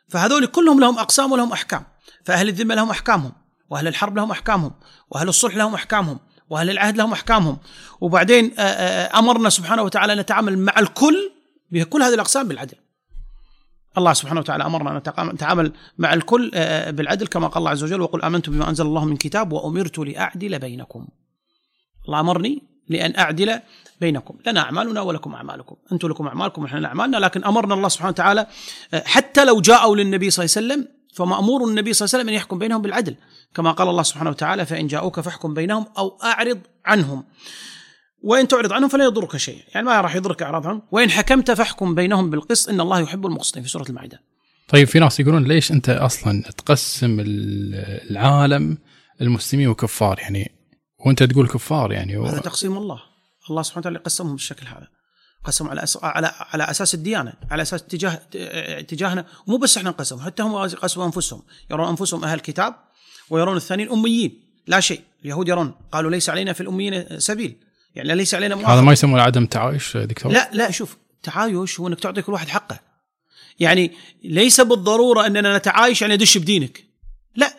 فهذول 0.09 0.47
كلهم 0.47 0.81
لهم 0.81 0.99
أقسام 0.99 1.33
ولهم 1.33 1.53
أحكام. 1.53 1.85
فأهل 2.25 2.49
الذمة 2.49 2.75
لهم 2.75 2.91
أحكامهم. 2.91 3.33
وأهل 3.71 3.89
الحرب 3.89 4.17
لهم 4.17 4.31
أحكامهم 4.31 4.73
وأهل 5.11 5.29
الصلح 5.29 5.57
لهم 5.57 5.75
أحكامهم 5.75 6.19
وأهل 6.51 6.71
العهد 6.71 6.97
لهم 6.97 7.13
أحكامهم. 7.13 7.59
وبعدين 8.01 8.55
آه، 8.59 8.63
آه، 8.63 9.19
أمرنا 9.19 9.51
سبحانه 9.51 9.83
وتعالى 9.83 10.13
أن 10.13 10.19
نتعامل 10.19 10.59
مع 10.59 10.79
الكل 10.79 11.31
بكل 11.71 12.03
هذه 12.03 12.15
الأقسام 12.15 12.49
بالعدل. 12.49 12.77
الله 13.99 14.13
سبحانه 14.13 14.41
وتعالى 14.41 14.65
أمرنا 14.67 15.03
أن 15.19 15.29
نتعامل 15.29 15.73
مع 15.99 16.15
الكل 16.15 16.51
آه، 16.55 16.91
بالعدل 16.91 17.27
كما 17.27 17.47
قال 17.49 17.59
الله 17.59 17.71
عز 17.71 17.83
وجل 17.83 18.01
وقل 18.01 18.23
امنت 18.23 18.51
بما 18.51 18.69
أنزل 18.69 18.87
الله 18.87 19.05
من 19.05 19.17
كتاب 19.17 19.53
وأمرت 19.53 19.99
لأعدل 19.99 20.59
بينكم. 20.59 21.07
الله 22.07 22.21
أمرني 22.21 22.63
لأن 22.89 23.19
أعدل 23.19 23.61
بينكم، 24.01 24.35
لنا 24.47 24.61
أعمالنا 24.61 25.01
ولكم 25.01 25.35
أعمالكم، 25.35 25.77
أنتم 25.93 26.09
لكم 26.09 26.27
أعمالكم 26.27 26.63
ونحن 26.63 26.77
لنا 26.77 26.89
أعمالنا، 26.89 27.17
لكن 27.17 27.45
أمرنا 27.45 27.75
الله 27.75 27.89
سبحانه 27.89 28.11
وتعالى 28.11 28.47
آه، 28.95 29.03
حتى 29.07 29.45
لو 29.45 29.61
جاءوا 29.61 29.97
للنبي 29.97 30.31
صلى 30.31 30.45
الله 30.45 30.57
عليه 30.57 30.67
وسلم 30.67 30.98
فمأمور 31.15 31.69
النبي 31.69 31.93
صلى 31.93 32.07
الله 32.07 32.15
عليه 32.15 32.23
وسلم 32.23 32.29
أن 32.29 32.35
يحكم 32.35 32.59
بينهم 32.59 32.83
بالعدل، 32.83 33.15
كما 33.55 33.73
قال 33.73 33.89
الله 33.89 34.03
سبحانه 34.03 34.31
وتعالى 34.31 34.67
فإن 34.67 34.87
جاءوك 34.87 35.21
فاحكم 35.21 35.55
بينهم 35.55 35.87
أو 35.99 36.19
أعرض 36.25 36.61
عنهم. 36.85 37.25
وإن 38.23 38.49
تعرض 38.49 38.73
عنهم 38.73 38.89
فلا 38.89 39.05
يضرك 39.05 39.37
شيء، 39.37 39.65
يعني 39.75 39.87
ما 39.87 40.01
راح 40.01 40.17
يضرك 40.17 40.43
اعراض 40.43 40.67
عنهم، 40.67 40.83
وإن 40.93 41.11
حكمت 41.11 41.51
فاحكم 41.51 41.95
بينهم 41.95 42.31
بالقسط 42.31 42.69
إن 42.69 42.81
الله 42.81 43.01
يحب 43.01 43.27
المقسطين 43.27 43.63
في 43.63 43.69
سورة 43.69 43.85
المائدة. 43.89 44.21
طيب 44.69 44.89
في 44.89 44.99
ناس 44.99 45.21
يقولون 45.21 45.45
ليش 45.45 45.73
أنت 45.73 45.89
أصلا 45.89 46.43
تقسم 46.43 47.21
ال- 47.21 48.11
العالم 48.11 48.79
المسلمين 49.21 49.69
وكفار؟ 49.69 50.19
يعني 50.19 50.51
وأنت 51.07 51.23
تقول 51.23 51.49
كفار 51.49 51.93
يعني 51.93 52.17
و... 52.17 52.27
هذا 52.27 52.41
تقسيم 52.41 52.77
الله. 52.77 53.01
الله 53.51 53.63
سبحانه 53.63 53.81
وتعالى 53.81 53.99
قسمهم 53.99 54.33
بالشكل 54.33 54.67
هذا. 54.67 54.89
قسم 55.45 55.69
على 55.69 55.83
أس... 55.83 55.99
على 56.03 56.33
على 56.39 56.71
أساس 56.71 56.95
الديانة 56.95 57.33
على 57.51 57.63
أساس 57.63 57.83
اتجاه 57.83 58.23
اتجاهنا 58.35 59.27
مو 59.47 59.57
بس 59.57 59.77
إحنا 59.77 59.91
نقسم 59.91 60.21
حتى 60.21 60.43
هم 60.43 60.57
قسموا 60.57 61.07
أنفسهم. 61.07 61.43
يرون 61.71 61.89
أنفسهم 61.89 62.25
أهل 62.25 62.41
كتاب 62.41 62.75
ويرون 63.31 63.57
الثانيين 63.57 63.91
أميين. 63.91 64.43
لا 64.67 64.81
شيء 64.81 65.01
اليهود 65.25 65.49
يرون 65.49 65.75
قالوا 65.93 66.11
ليس 66.11 66.31
علينا 66.31 66.53
في 66.53 66.61
الأميين 66.61 67.21
سبيل. 67.21 67.57
يعني 67.95 68.15
ليس 68.15 68.35
علينا 68.35 68.55
هذا 68.55 68.63
مؤاخذة 68.63 68.81
ما 68.81 68.93
يسمونه 68.93 69.23
عدم 69.23 69.47
تعايش 69.47 69.97
دكتور؟ 69.97 70.33
لا 70.33 70.51
لا 70.53 70.71
شوف 70.71 70.97
تعايش 71.23 71.81
هو 71.81 71.89
إنك 71.89 72.01
تعطي 72.01 72.23
كل 72.23 72.33
واحد 72.33 72.49
حقه. 72.49 72.81
يعني 73.61 73.93
ليس 74.25 74.61
بالضرورة 74.61 75.27
إننا 75.27 75.59
نتعايش 75.59 76.03
يعني 76.03 76.15
ادش 76.15 76.39
بدينك. 76.39 76.85
لا 77.37 77.55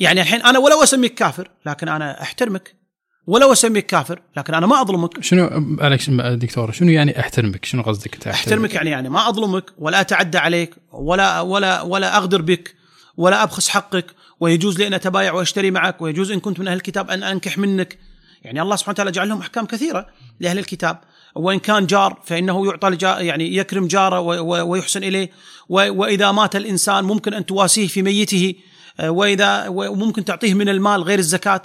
يعني 0.00 0.20
الحين 0.20 0.42
أنا 0.42 0.58
ولو 0.58 0.82
أسميك 0.82 1.14
كافر 1.14 1.50
لكن 1.66 1.88
أنا 1.88 2.22
أحترمك. 2.22 2.81
ولو 3.26 3.52
اسميك 3.52 3.86
كافر 3.86 4.20
لكن 4.36 4.54
أنا 4.54 4.66
ما 4.66 4.80
أظلمك. 4.80 5.22
شنو 5.22 5.48
معلش 5.52 6.10
دكتور 6.10 6.72
شنو 6.72 6.90
يعني 6.90 7.20
أحترمك؟ 7.20 7.64
شنو 7.64 7.82
قصدك 7.82 8.14
انت 8.14 8.26
أحترمك 8.26 8.74
يعني 8.74 8.90
يعني 8.90 9.08
ما 9.08 9.28
أظلمك 9.28 9.64
ولا 9.78 10.00
أتعدى 10.00 10.38
عليك 10.38 10.74
ولا 10.92 11.40
ولا 11.40 11.82
ولا 11.82 12.16
أغدر 12.16 12.42
بك 12.42 12.74
ولا 13.16 13.42
أبخس 13.42 13.68
حقك 13.68 14.06
ويجوز 14.40 14.78
لي 14.78 14.86
أن 14.86 14.94
أتبايع 14.94 15.32
وأشتري 15.32 15.70
معك 15.70 16.02
ويجوز 16.02 16.30
إن 16.30 16.40
كنت 16.40 16.60
من 16.60 16.68
أهل 16.68 16.76
الكتاب 16.76 17.10
أن 17.10 17.22
أنكح 17.22 17.58
منك. 17.58 17.98
يعني 18.42 18.62
الله 18.62 18.76
سبحانه 18.76 18.94
وتعالى 18.94 19.10
جعل 19.10 19.28
لهم 19.28 19.40
أحكام 19.40 19.66
كثيرة 19.66 20.06
لأهل 20.40 20.58
الكتاب. 20.58 21.00
وإن 21.34 21.58
كان 21.58 21.86
جار 21.86 22.20
فإنه 22.24 22.66
يعطى 22.66 22.96
يعني 23.26 23.56
يكرم 23.56 23.86
جاره 23.86 24.20
ويحسن 24.20 25.04
إليه. 25.04 25.30
وإذا 25.68 26.32
مات 26.32 26.56
الإنسان 26.56 27.04
ممكن 27.04 27.34
أن 27.34 27.46
تواسيه 27.46 27.86
في 27.86 28.02
ميته. 28.02 28.54
آه، 29.00 29.10
وإذا 29.10 29.68
وممكن 29.68 30.24
تعطيه 30.24 30.54
من 30.54 30.68
المال 30.68 31.02
غير 31.02 31.18
الزكاة. 31.18 31.62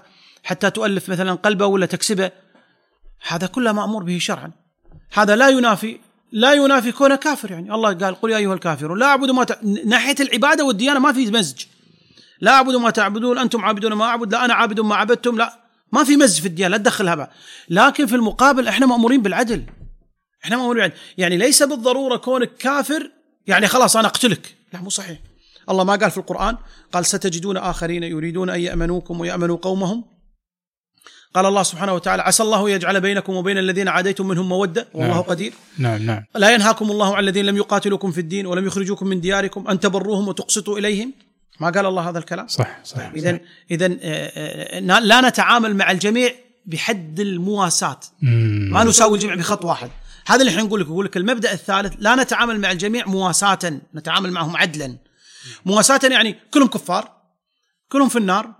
حتى 0.47 0.69
تؤلف 0.69 1.09
مثلا 1.09 1.33
قلبه 1.33 1.65
ولا 1.65 1.85
تكسبه. 1.85 2.31
هذا 3.27 3.47
كله 3.47 3.71
مأمور 3.71 4.03
به 4.03 4.17
شرعا. 4.19 4.51
هذا 5.13 5.35
لا 5.35 5.49
ينافي 5.49 5.99
لا 6.31 6.53
ينافي 6.53 6.91
كونه 6.91 7.15
كافر 7.15 7.51
يعني. 7.51 7.73
الله 7.73 7.93
قال 7.93 8.15
قل 8.15 8.31
يا 8.31 8.37
أيها 8.37 8.53
الكافرون 8.53 8.99
لا 8.99 9.05
أعبد 9.05 9.31
ما 9.31 9.43
ت... 9.43 9.63
ناحية 9.85 10.15
العبادة 10.19 10.65
والديانة 10.65 10.99
ما 10.99 11.13
في 11.13 11.31
مزج. 11.31 11.65
لا 12.41 12.51
أعبد 12.51 12.75
ما 12.75 12.89
تعبدون 12.89 13.37
أنتم 13.37 13.65
عابدون 13.65 13.93
ما 13.93 14.05
أعبد 14.05 14.31
لا 14.31 14.45
أنا 14.45 14.53
عابد 14.53 14.79
ما 14.79 14.95
عبدتم 14.95 15.37
لا. 15.37 15.59
ما 15.91 16.03
في 16.03 16.17
مزج 16.17 16.41
في 16.41 16.47
الديانة 16.47 16.71
لا 16.71 16.77
تدخلها 16.77 17.15
بقى. 17.15 17.31
لكن 17.69 18.05
في 18.05 18.15
المقابل 18.15 18.67
إحنا 18.67 18.85
مأمورين 18.85 19.21
بالعدل. 19.21 19.63
إحنا 20.43 20.57
مأمورين 20.57 20.83
بالعدل. 20.83 21.01
يعني 21.17 21.37
ليس 21.37 21.63
بالضرورة 21.63 22.17
كونك 22.17 22.57
كافر 22.57 23.11
يعني 23.47 23.67
خلاص 23.67 23.97
أنا 23.97 24.07
أقتلك. 24.07 24.55
لا 24.73 24.81
مو 24.81 24.89
صحيح. 24.89 25.19
الله 25.69 25.83
ما 25.83 25.95
قال 25.95 26.11
في 26.11 26.17
القرآن 26.17 26.57
قال 26.93 27.05
ستجدون 27.05 27.57
آخرين 27.57 28.03
يريدون 28.03 28.49
أن 28.49 28.59
يأمنوكم 28.59 29.19
ويأمنوا 29.19 29.57
قومهم. 29.57 30.16
قال 31.37 31.45
الله 31.45 31.63
سبحانه 31.63 31.93
وتعالى 31.93 32.21
عسى 32.21 32.43
الله 32.43 32.69
يجعل 32.69 33.01
بينكم 33.01 33.33
وبين 33.33 33.57
الذين 33.57 33.87
عاديتم 33.87 34.27
منهم 34.27 34.49
مودة. 34.49 34.87
والله 34.93 35.13
نعم. 35.13 35.21
قدير. 35.21 35.53
نعم 35.77 36.01
نعم. 36.05 36.23
لا 36.35 36.49
ينهاكم 36.49 36.91
الله 36.91 37.15
عن 37.15 37.23
الذين 37.23 37.45
لم 37.45 37.57
يقاتلوكم 37.57 38.11
في 38.11 38.21
الدين 38.21 38.45
ولم 38.45 38.67
يخرجوكم 38.67 39.07
من 39.07 39.21
دياركم 39.21 39.67
أن 39.67 39.79
تبروهم 39.79 40.27
وتقسطوا 40.27 40.79
إليهم. 40.79 41.13
ما 41.59 41.69
قال 41.69 41.85
الله 41.85 42.09
هذا 42.09 42.19
الكلام؟ 42.19 42.47
صح 42.47 42.79
صح 42.83 43.11
اذا 43.15 43.39
اذا 43.71 43.87
لا 44.99 45.21
نتعامل 45.29 45.75
مع 45.75 45.91
الجميع 45.91 46.31
بحد 46.65 47.19
المواساة. 47.19 47.99
مم. 48.21 48.69
ما 48.73 48.83
نساوي 48.83 49.17
الجميع 49.17 49.35
بخط 49.35 49.65
واحد. 49.65 49.89
هذا 50.27 50.39
اللي 50.39 50.51
إحنا 50.51 50.63
نقول 50.63 50.81
لك 50.81 50.87
يقول 50.87 51.05
لك 51.05 51.17
المبدأ 51.17 51.53
الثالث 51.53 51.93
لا 51.99 52.15
نتعامل 52.15 52.59
مع 52.59 52.71
الجميع 52.71 53.05
مواساة 53.05 53.79
نتعامل 53.95 54.31
معهم 54.31 54.57
عدلا. 54.57 54.97
مواساة 55.65 55.99
يعني 56.03 56.35
كلهم 56.53 56.67
كفار 56.67 57.11
كلهم 57.91 58.09
في 58.09 58.17
النار 58.17 58.53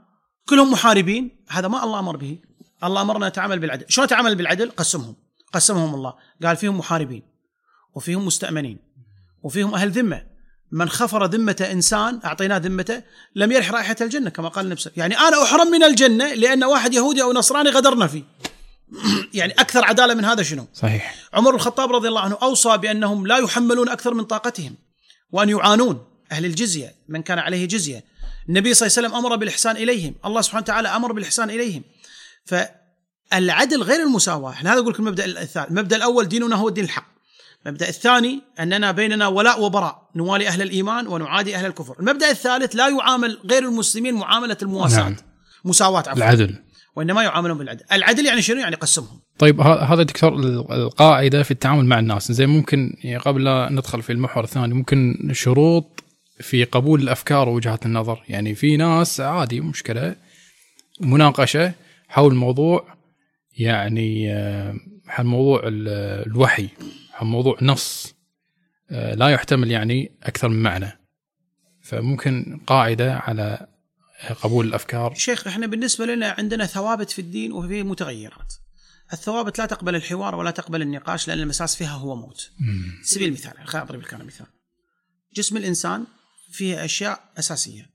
كلهم 0.49 0.71
محاربين. 0.71 1.45
هذا 1.49 1.67
ما 1.67 1.83
الله 1.83 1.99
أمر 1.99 2.17
به. 2.17 2.37
الله 2.83 3.01
أمرنا 3.01 3.29
نتعامل 3.29 3.59
بالعدل. 3.59 3.85
شلون 3.89 4.05
نتعامل 4.05 4.35
بالعدل؟ 4.35 4.71
قسمهم. 4.71 5.15
قسمهم 5.53 5.95
الله. 5.95 6.13
قال 6.43 6.57
فيهم 6.57 6.77
محاربين 6.77 7.23
وفيهم 7.95 8.25
مستأمنين 8.25 8.77
وفيهم 9.43 9.73
أهل 9.73 9.91
ذمة. 9.91 10.37
من 10.71 10.89
خفر 10.89 11.25
ذمة 11.25 11.67
إنسان 11.71 12.19
أعطيناه 12.25 12.57
ذمته 12.57 13.03
لم 13.35 13.51
يرح 13.51 13.71
رائحة 13.71 13.95
الجنة 14.01 14.29
كما 14.29 14.47
قال 14.47 14.65
النبي 14.65 14.81
يعني 14.97 15.17
أنا 15.17 15.43
أحرم 15.43 15.71
من 15.71 15.83
الجنة 15.83 16.33
لأن 16.33 16.63
واحد 16.63 16.93
يهودي 16.93 17.21
أو 17.21 17.33
نصراني 17.33 17.69
غدرنا 17.69 18.07
فيه. 18.07 18.23
يعني 19.33 19.53
أكثر 19.53 19.85
عدالة 19.85 20.13
من 20.13 20.25
هذا 20.25 20.43
شنو؟ 20.43 20.67
صحيح. 20.73 21.15
عمر 21.33 21.55
الخطاب 21.55 21.91
رضي 21.91 22.07
الله 22.07 22.21
عنه 22.21 22.37
أوصى 22.41 22.77
بأنهم 22.77 23.27
لا 23.27 23.37
يحملون 23.37 23.89
أكثر 23.89 24.13
من 24.13 24.23
طاقتهم 24.23 24.75
وأن 25.31 25.49
يعانون 25.49 26.05
أهل 26.31 26.45
الجزية 26.45 26.95
من 27.09 27.21
كان 27.21 27.39
عليه 27.39 27.65
جزية. 27.65 28.03
النبي 28.49 28.73
صلى 28.73 28.87
الله 28.87 28.97
عليه 28.97 29.07
وسلم 29.07 29.25
أمر 29.25 29.35
بالإحسان 29.35 29.75
إليهم. 29.75 30.15
الله 30.25 30.41
سبحانه 30.41 30.63
وتعالى 30.63 30.87
أمر 30.87 31.11
بالإحسان 31.11 31.49
إليهم. 31.49 31.83
فالعدل 32.47 33.83
غير 33.83 34.03
المساواة. 34.03 34.51
إحنا 34.51 34.73
هذا 34.73 34.79
أقول 34.79 34.93
لك 34.93 34.99
المبدأ 34.99 35.25
الثالث 35.25 35.57
المبدأ 35.71 35.95
الأول 35.95 36.27
ديننا 36.27 36.55
هو 36.55 36.67
الدين 36.67 36.83
الحق. 36.83 37.07
المبدأ 37.65 37.89
الثاني 37.89 38.41
أننا 38.59 38.91
بيننا 38.91 39.27
ولاء 39.27 39.61
وبراء. 39.61 40.09
نوالي 40.15 40.47
أهل 40.47 40.61
الإيمان 40.61 41.07
ونعادي 41.07 41.55
أهل 41.55 41.65
الكفر. 41.65 41.95
المبدأ 41.99 42.29
الثالث 42.31 42.75
لا 42.75 42.89
يعامل 42.89 43.39
غير 43.45 43.63
المسلمين 43.63 44.13
معاملة 44.13 44.57
المواساة. 44.61 45.03
نعم. 45.03 45.15
مساواة 45.65 45.99
عفوا. 45.99 46.13
العدل. 46.13 46.55
وإنما 46.95 47.23
يعاملون 47.23 47.57
بالعدل. 47.57 47.83
العدل 47.91 48.25
يعني 48.25 48.41
شنو؟ 48.41 48.59
يعني 48.59 48.75
قسمهم 48.75 49.19
طيب 49.39 49.61
هذا 49.61 50.03
دكتور 50.03 50.33
ال- 50.33 50.71
القاعدة 50.71 51.43
في 51.43 51.51
التعامل 51.51 51.85
مع 51.85 51.99
الناس. 51.99 52.31
زي 52.31 52.45
ممكن 52.45 52.97
يعني 53.03 53.17
قبل 53.17 53.43
لا 53.43 53.69
ندخل 53.71 54.01
في 54.01 54.11
المحور 54.11 54.43
الثاني 54.43 54.73
ممكن 54.73 55.29
شروط 55.33 56.03
في 56.39 56.63
قبول 56.63 57.01
الأفكار 57.01 57.49
ووجهات 57.49 57.85
النظر. 57.85 58.23
يعني 58.29 58.55
في 58.55 58.77
ناس 58.77 59.19
عادي 59.21 59.61
مشكلة 59.61 60.15
مناقشة 61.01 61.73
حول 62.07 62.35
موضوع 62.35 62.97
يعني 63.57 64.33
آه، 64.33 64.75
حول 65.07 65.25
موضوع 65.25 65.61
ال- 65.63 66.27
الوحي 66.27 66.69
حول 67.11 67.27
موضوع 67.27 67.57
نص 67.61 68.15
آه، 68.91 69.15
لا 69.15 69.27
يحتمل 69.29 69.71
يعني 69.71 70.11
أكثر 70.23 70.49
من 70.49 70.63
معنى 70.63 70.99
فممكن 71.81 72.61
قاعدة 72.67 73.15
على 73.15 73.67
قبول 74.41 74.67
الأفكار 74.67 75.13
شيخ 75.13 75.47
إحنا 75.47 75.67
بالنسبة 75.67 76.05
لنا 76.05 76.35
عندنا 76.37 76.65
ثوابت 76.65 77.09
في 77.11 77.19
الدين 77.19 77.51
وفي 77.51 77.83
متغيرات. 77.83 78.53
الثوابت 79.13 79.59
لا 79.59 79.65
تقبل 79.65 79.95
الحوار 79.95 80.35
ولا 80.35 80.51
تقبل 80.51 80.81
النقاش 80.81 81.27
لأن 81.27 81.39
المساس 81.39 81.75
فيها 81.75 81.93
هو 81.93 82.15
موت. 82.15 82.51
مم. 82.59 83.01
سبيل 83.03 83.27
المثال 83.27 83.67
خليني 83.67 83.87
أضرب 83.87 84.01
لك 84.01 84.13
أنا 84.13 84.23
مثال. 84.23 84.45
جسم 85.35 85.57
الإنسان 85.57 86.05
فيه 86.51 86.85
أشياء 86.85 87.31
أساسية. 87.39 87.89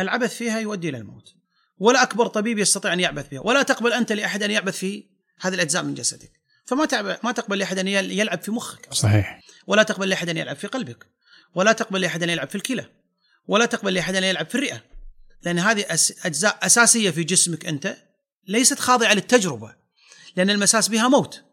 العبث 0.00 0.34
فيها 0.36 0.60
يؤدي 0.60 0.88
إلى 0.88 0.98
الموت. 0.98 1.34
ولا 1.80 2.02
أكبر 2.02 2.26
طبيب 2.26 2.58
يستطيع 2.58 2.92
أن 2.92 3.00
يعبث 3.00 3.28
بها، 3.28 3.40
ولا 3.40 3.62
تقبل 3.62 3.92
أنت 3.92 4.12
لأحد 4.12 4.42
أن 4.42 4.50
يعبث 4.50 4.76
في 4.78 5.06
هذه 5.40 5.54
الأجزاء 5.54 5.82
من 5.82 5.94
جسدك. 5.94 6.32
فما 6.64 6.84
تعب 6.84 7.18
ما 7.24 7.32
تقبل 7.32 7.58
لأحد 7.58 7.78
أن 7.78 7.88
يل- 7.88 8.10
يلعب 8.10 8.42
في 8.42 8.50
مخك 8.50 8.86
أصلاً. 8.86 9.10
صحيح 9.10 9.40
ولا 9.66 9.82
تقبل 9.82 10.08
لأحد 10.08 10.28
أن 10.28 10.36
يلعب 10.36 10.56
في 10.56 10.66
قلبك. 10.66 11.06
ولا 11.54 11.72
تقبل 11.72 12.00
لأحد 12.00 12.22
أن 12.22 12.30
يلعب 12.30 12.48
في 12.48 12.54
الكلى. 12.54 12.86
ولا 13.48 13.66
تقبل 13.66 13.94
لأحد 13.94 14.14
أن 14.14 14.24
يلعب 14.24 14.48
في 14.48 14.54
الرئة. 14.54 14.82
لأن 15.42 15.58
هذه 15.58 15.82
أس- 15.82 16.26
أجزاء 16.26 16.58
أساسية 16.62 17.10
في 17.10 17.24
جسمك 17.24 17.66
أنت 17.66 17.96
ليست 18.48 18.78
خاضعة 18.78 19.14
للتجربة. 19.14 19.74
لأن 20.36 20.50
المساس 20.50 20.88
بها 20.88 21.08
موت. 21.08 21.44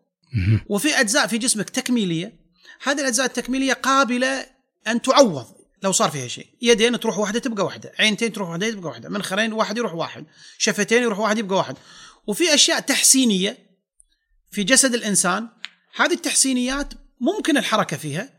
وفي 0.69 0.99
أجزاء 0.99 1.27
في 1.27 1.37
جسمك 1.37 1.69
تكميلية 1.69 2.39
هذه 2.83 3.01
الأجزاء 3.01 3.25
التكميلية 3.25 3.73
قابلة 3.73 4.45
أن 4.87 5.01
تعوض 5.01 5.56
لو 5.83 5.91
صار 5.91 6.11
فيها 6.11 6.27
شيء. 6.27 6.47
يدين 6.61 6.99
تروح 6.99 7.17
واحدة 7.17 7.39
تبقى 7.39 7.65
واحدة. 7.65 7.91
عينتين 7.99 8.33
تروح 8.33 8.49
واحدة 8.49 8.71
تبقى 8.71 8.89
واحدة. 8.89 9.09
منخرين 9.09 9.53
واحد 9.53 9.77
يروح 9.77 9.93
واحد. 9.93 10.25
شفتين 10.57 11.03
يروح 11.03 11.19
واحد 11.19 11.37
يبقى 11.37 11.57
واحد. 11.57 11.75
وفي 12.27 12.53
أشياء 12.53 12.79
تحسينية 12.79 13.57
في 14.51 14.63
جسد 14.63 14.93
الإنسان. 14.93 15.49
هذه 15.95 16.13
التحسينيات 16.13 16.93
ممكن 17.19 17.57
الحركة 17.57 17.97
فيها 17.97 18.29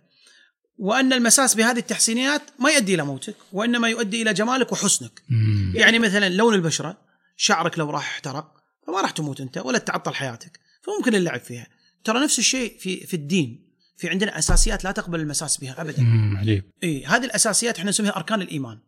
وأن 0.78 1.12
المساس 1.12 1.54
بهذه 1.54 1.78
التحسينيات 1.78 2.42
ما 2.58 2.70
يؤدي 2.70 2.94
إلى 2.94 3.04
موتك 3.04 3.36
وإنما 3.52 3.88
يؤدي 3.88 4.22
إلى 4.22 4.34
جمالك 4.34 4.72
وحسنك. 4.72 5.22
مم. 5.28 5.72
يعني 5.76 5.98
مثلا 5.98 6.28
لون 6.28 6.54
البشرة 6.54 6.98
شعرك 7.36 7.78
لو 7.78 7.90
راح 7.90 8.08
احترق 8.08 8.54
فما 8.86 9.00
راح 9.00 9.10
تموت 9.10 9.40
أنت 9.40 9.58
ولا 9.58 9.78
تعطل 9.78 10.14
حياتك. 10.14 10.60
فممكن 10.82 11.14
اللعب 11.14 11.40
فيها. 11.40 11.66
ترى 12.04 12.24
نفس 12.24 12.38
الشيء 12.38 12.78
في 12.78 13.06
في 13.06 13.14
الدين. 13.14 13.67
في 13.98 14.08
عندنا 14.08 14.38
أساسيات 14.38 14.84
لا 14.84 14.90
تقبل 14.90 15.20
المساس 15.20 15.56
بها 15.56 15.80
ابدا. 15.80 16.02
عجيب. 16.38 16.72
إي 16.82 17.06
هذه 17.06 17.24
الأساسيات 17.24 17.78
إحنا 17.78 17.90
نسميها 17.90 18.16
أركان 18.16 18.42
الإيمان. 18.42 18.78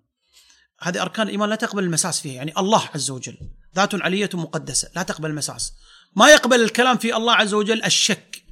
هذه 0.80 1.02
أركان 1.02 1.26
الإيمان 1.26 1.48
لا 1.48 1.56
تقبل 1.56 1.84
المساس 1.84 2.20
فيها 2.20 2.32
يعني 2.32 2.52
الله 2.58 2.88
عز 2.94 3.10
وجل 3.10 3.36
ذات 3.76 4.02
علية 4.02 4.30
مقدسة 4.34 4.90
لا 4.96 5.02
تقبل 5.02 5.30
المساس. 5.30 5.72
ما 6.16 6.30
يقبل 6.30 6.62
الكلام 6.62 6.96
في 6.96 7.16
الله 7.16 7.34
عز 7.34 7.54
وجل 7.54 7.84
الشك 7.84 8.42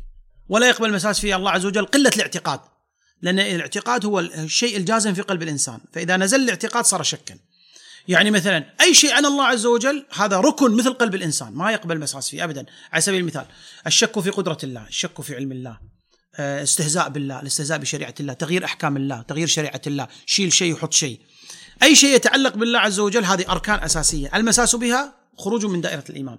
ولا 0.48 0.68
يقبل 0.68 0.88
المساس 0.88 1.20
في 1.20 1.36
الله 1.36 1.50
عز 1.50 1.66
وجل 1.66 1.84
قلة 1.84 2.10
الاعتقاد 2.16 2.60
لأن 3.22 3.38
الاعتقاد 3.38 4.06
هو 4.06 4.20
الشيء 4.20 4.76
الجازم 4.76 5.14
في 5.14 5.22
قلب 5.22 5.42
الإنسان. 5.42 5.80
فإذا 5.92 6.16
نزل 6.16 6.40
الاعتقاد 6.40 6.84
صار 6.84 7.02
شكا. 7.02 7.38
يعني 8.08 8.30
مثلا 8.30 8.74
أي 8.80 8.94
شيء 8.94 9.12
عن 9.12 9.26
الله 9.26 9.44
عز 9.44 9.66
وجل 9.66 10.06
هذا 10.14 10.40
ركن 10.40 10.76
مثل 10.76 10.92
قلب 10.92 11.14
الإنسان 11.14 11.52
ما 11.52 11.70
يقبل 11.72 11.96
المساس 11.96 12.28
فيه 12.28 12.44
ابدا. 12.44 12.66
على 12.92 13.00
سبيل 13.00 13.20
المثال 13.20 13.46
الشك 13.86 14.20
في 14.20 14.30
قدرة 14.30 14.58
الله 14.64 14.86
الشك 14.86 15.20
في 15.20 15.34
علم 15.34 15.52
الله 15.52 15.97
استهزاء 16.38 17.08
بالله 17.08 17.40
الاستهزاء 17.40 17.78
بشريعة 17.78 18.14
الله 18.20 18.32
تغيير 18.32 18.64
أحكام 18.64 18.96
الله 18.96 19.22
تغيير 19.22 19.46
شريعة 19.46 19.80
الله 19.86 20.08
شيل 20.26 20.52
شيء 20.52 20.74
وحط 20.74 20.92
شيء. 20.92 21.20
أي 21.82 21.94
شيء 21.94 22.14
يتعلق 22.14 22.56
بالله 22.56 22.78
عز 22.78 22.98
وجل 23.00 23.24
هذه 23.24 23.44
أركان 23.50 23.78
أساسية. 23.84 24.30
المساس 24.34 24.76
بها 24.76 25.14
خروج 25.38 25.66
من 25.66 25.80
دائرة 25.80 26.04
الإيمان. 26.10 26.38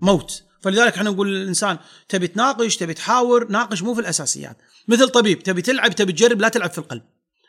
موت. 0.00 0.42
فلذلك 0.62 0.96
إحنا 0.96 1.10
نقول 1.10 1.34
للإنسان 1.34 1.78
تبي 2.08 2.26
تناقش 2.26 2.76
تبي 2.76 2.94
تحاور 2.94 3.48
ناقش 3.48 3.82
مو 3.82 3.94
في 3.94 4.00
الأساسيات. 4.00 4.56
مثل 4.88 5.08
طبيب 5.08 5.42
تبي 5.42 5.62
تلعب 5.62 5.94
تبي 5.94 6.12
تجرب 6.12 6.40
لا 6.40 6.48
تلعب 6.48 6.70
في 6.70 6.78
القلب. 6.78 7.02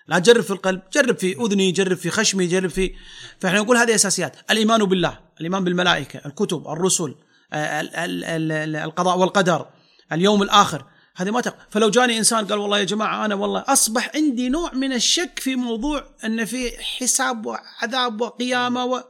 لا 0.07 0.19
تجرب 0.19 0.43
في 0.43 0.51
القلب 0.51 0.81
جرب 0.93 1.17
في 1.17 1.35
أذني 1.45 1.71
جرب 1.71 1.97
في 1.97 2.09
خشمي 2.09 2.47
جرب 2.47 2.69
في. 2.69 2.91
فإحنا 3.39 3.59
نقول 3.59 3.77
هذه 3.77 3.95
أساسيات. 3.95 4.35
الإيمان 4.51 4.85
بالله 4.85 5.19
الإيمان 5.39 5.63
بالملائكة 5.63 6.21
الكتب 6.25 6.67
الرسل 6.67 7.15
آه، 7.53 7.81
ال- 7.81 7.95
ال- 7.95 8.51
ال- 8.51 8.75
القضاء 8.75 9.17
والقدر 9.17 9.65
اليوم 10.11 10.43
الآخر. 10.43 10.85
هذه 11.15 11.31
ما 11.31 11.41
تق... 11.41 11.57
فلو 11.69 11.89
جاني 11.89 12.17
إنسان 12.17 12.45
قال 12.47 12.59
والله 12.59 12.79
يا 12.79 12.83
جماعة 12.83 13.25
أنا 13.25 13.35
والله 13.35 13.63
أصبح 13.67 14.11
عندي 14.15 14.49
نوع 14.49 14.73
من 14.73 14.93
الشك 14.93 15.39
في 15.39 15.55
موضوع 15.55 16.05
أن 16.25 16.45
في 16.45 16.83
حساب 16.83 17.45
وعذاب 17.45 18.21
وقيامة 18.21 18.85
و... 18.85 19.03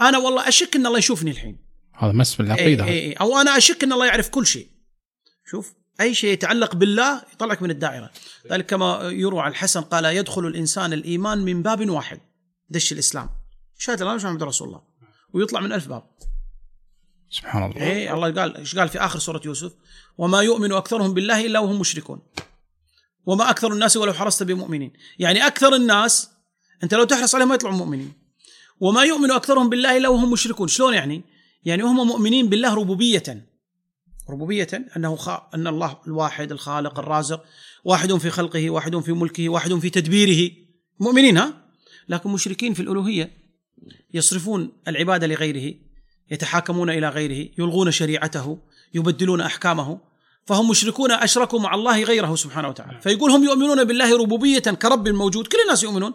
أنا 0.00 0.18
والله 0.18 0.48
أشك 0.48 0.76
إن 0.76 0.86
الله 0.86 0.98
يشوفني 0.98 1.30
الحين. 1.30 1.66
هذا 1.94 2.12
مس 2.12 2.34
بالعقيده 2.34 2.84
إيه 2.84 2.90
إيه 2.90 3.00
إيه. 3.00 3.16
أو 3.16 3.38
أنا 3.38 3.56
أشك 3.56 3.84
إن 3.84 3.92
الله 3.92 4.06
يعرف 4.06 4.28
كل 4.28 4.46
شيء. 4.46 4.68
شوف 5.50 5.74
أي 6.00 6.14
شيء 6.14 6.30
يتعلق 6.30 6.74
بالله 6.74 7.22
يطلعك 7.32 7.62
من 7.62 7.70
الدائرة. 7.70 8.10
ذلك 8.50 8.66
كما 8.66 9.00
يروى 9.02 9.40
عن 9.42 9.50
الحسن 9.50 9.80
قال 9.80 10.04
يدخل 10.04 10.46
الإنسان 10.46 10.92
الإيمان 10.92 11.38
من 11.38 11.62
باب 11.62 11.90
واحد. 11.90 12.20
دش 12.70 12.92
الإسلام. 12.92 13.30
شهاده 13.78 14.04
لا 14.04 14.14
محمد 14.14 14.42
رسول 14.42 14.68
الله. 14.68 14.82
ويطلع 15.32 15.60
من 15.60 15.72
ألف 15.72 15.88
باب. 15.88 16.02
سبحان 17.30 17.70
الله. 17.70 17.82
إيه 17.82 18.14
الله 18.14 18.30
قال 18.30 18.56
إيش 18.56 18.76
قال 18.76 18.88
في 18.88 18.98
آخر 18.98 19.18
سورة 19.18 19.40
يوسف؟ 19.44 19.72
وما 20.18 20.40
يؤمن 20.40 20.72
أكثرهم 20.72 21.14
بالله 21.14 21.46
إلا 21.46 21.58
وهم 21.58 21.80
مشركون. 21.80 22.22
وما 23.26 23.50
أكثر 23.50 23.72
الناس 23.72 23.96
ولو 23.96 24.12
حرصت 24.12 24.42
بمؤمنين. 24.42 24.92
يعني 25.18 25.46
أكثر 25.46 25.74
الناس 25.74 26.30
أنت 26.82 26.94
لو 26.94 27.04
تحرص 27.04 27.34
عليهم 27.34 27.48
ما 27.48 27.54
يطلعون 27.54 27.76
مؤمنين. 27.76 28.12
وما 28.80 29.02
يؤمن 29.02 29.30
أكثرهم 29.30 29.68
بالله 29.68 29.96
إلا 29.96 30.08
وهم 30.08 30.32
مشركون. 30.32 30.68
شلون 30.68 30.94
يعني؟ 30.94 31.24
يعني 31.64 31.82
هم 31.82 32.06
مؤمنين 32.06 32.48
بالله 32.48 32.74
ربوبية. 32.74 33.46
ربوبية 34.30 34.68
أنه 34.96 35.16
خ... 35.16 35.28
أن 35.54 35.66
الله 35.66 35.98
الواحد 36.06 36.52
الخالق 36.52 36.98
الرازق 36.98 37.44
واحد 37.84 38.14
في 38.14 38.30
خلقه 38.30 38.70
واحد 38.70 38.98
في 38.98 39.12
ملكه 39.12 39.48
واحد 39.48 39.74
في 39.74 39.90
تدبيره. 39.90 40.50
مؤمنين 41.00 41.38
ها؟ 41.38 41.62
لكن 42.08 42.30
مشركين 42.30 42.74
في 42.74 42.80
الألوهية 42.82 43.30
يصرفون 44.14 44.72
العبادة 44.88 45.26
لغيره. 45.26 45.74
يتحاكمون 46.30 46.90
إلى 46.90 47.08
غيره 47.08 47.48
يلغون 47.58 47.90
شريعته 47.90 48.58
يبدلون 48.94 49.40
أحكامه 49.40 50.00
فهم 50.46 50.70
مشركون 50.70 51.12
أشركوا 51.12 51.60
مع 51.60 51.74
الله 51.74 52.02
غيره 52.02 52.34
سبحانه 52.34 52.68
وتعالى. 52.68 53.00
فيقول 53.00 53.30
هم 53.30 53.44
يؤمنون 53.44 53.84
بالله 53.84 54.18
ربوبية 54.18 54.58
كرب 54.58 55.08
موجود 55.08 55.46
كل 55.46 55.58
الناس 55.62 55.82
يؤمنون 55.82 56.14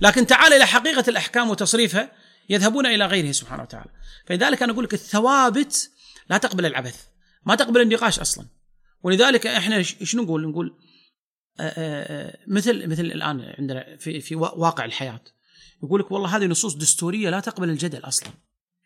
لكن 0.00 0.26
تعال 0.26 0.52
إلى 0.52 0.66
حقيقة 0.66 1.04
الأحكام 1.08 1.50
وتصريفها 1.50 2.12
يذهبون 2.48 2.86
إلى 2.86 3.06
غيره 3.06 3.32
سبحانه 3.32 3.62
وتعالى. 3.62 3.90
فلذلك 4.26 4.62
أنا 4.62 4.72
أقول 4.72 4.84
لك 4.84 4.94
الثوابت 4.94 5.90
لا 6.30 6.38
تقبل 6.38 6.66
العبث 6.66 7.04
ما 7.46 7.54
تقبل 7.54 7.80
النقاش 7.80 8.20
أصلا. 8.20 8.46
ولذلك 9.02 9.46
إحنا 9.46 9.76
إيش 9.76 10.16
نقول؟ 10.16 10.48
نقول 10.48 10.78
آآ 11.60 11.72
آآ 11.76 12.38
مثل 12.46 12.86
مثل 12.86 13.02
الآن 13.02 13.54
عندنا 13.58 13.96
في 13.96 14.20
في 14.20 14.34
واقع 14.36 14.84
الحياة. 14.84 15.20
يقول 15.82 16.00
لك 16.00 16.10
والله 16.10 16.36
هذه 16.36 16.46
نصوص 16.46 16.74
دستورية 16.74 17.30
لا 17.30 17.40
تقبل 17.40 17.70
الجدل 17.70 17.98
أصلا. 17.98 18.28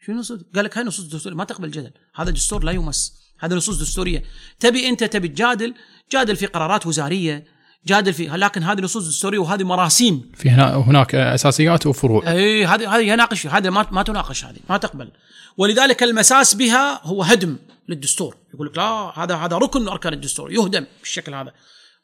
شو 0.06 0.12
نصوص؟ 0.12 0.40
قال 0.54 0.64
لك 0.64 0.78
هاي 0.78 0.84
نصوص 0.84 1.06
دستورية 1.06 1.36
ما 1.36 1.44
تقبل 1.44 1.64
الجدل، 1.64 1.90
هذا 2.14 2.30
دستور 2.30 2.64
لا 2.64 2.72
يمس، 2.72 3.12
هذا 3.38 3.54
نصوص 3.56 3.80
دستورية، 3.80 4.22
تبي 4.60 4.88
أنت 4.88 5.04
تبي 5.04 5.28
تجادل، 5.28 5.74
جادل 6.12 6.36
في 6.36 6.46
قرارات 6.46 6.86
وزارية، 6.86 7.44
جادل 7.86 8.12
في 8.12 8.26
لكن 8.26 8.62
هذه 8.62 8.80
نصوص 8.80 9.08
دستورية 9.08 9.38
وهذه 9.38 9.64
مراسيم. 9.64 10.32
في 10.34 10.50
هنا 10.50 10.76
هناك 10.76 11.14
أساسيات 11.14 11.86
وفروع. 11.86 12.32
إي 12.32 12.66
هذه 12.66 12.96
هذه 12.96 13.02
يناقش 13.02 13.46
هذا 13.46 13.70
ما 13.70 13.86
ما 13.90 14.02
تناقش 14.02 14.44
هذه، 14.44 14.58
ما 14.70 14.76
تقبل. 14.76 15.10
ولذلك 15.56 16.02
المساس 16.02 16.54
بها 16.54 17.06
هو 17.06 17.22
هدم 17.22 17.56
للدستور، 17.88 18.36
يقول 18.54 18.66
لك 18.66 18.76
لا 18.76 19.12
هذا 19.18 19.34
هذا 19.34 19.56
ركن 19.56 19.80
من 19.80 19.88
أركان 19.88 20.12
الدستور 20.12 20.52
يهدم 20.52 20.84
بالشكل 21.00 21.34
هذا. 21.34 21.52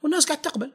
والناس 0.02 0.26
قاعد 0.26 0.42
تقبل 0.42 0.72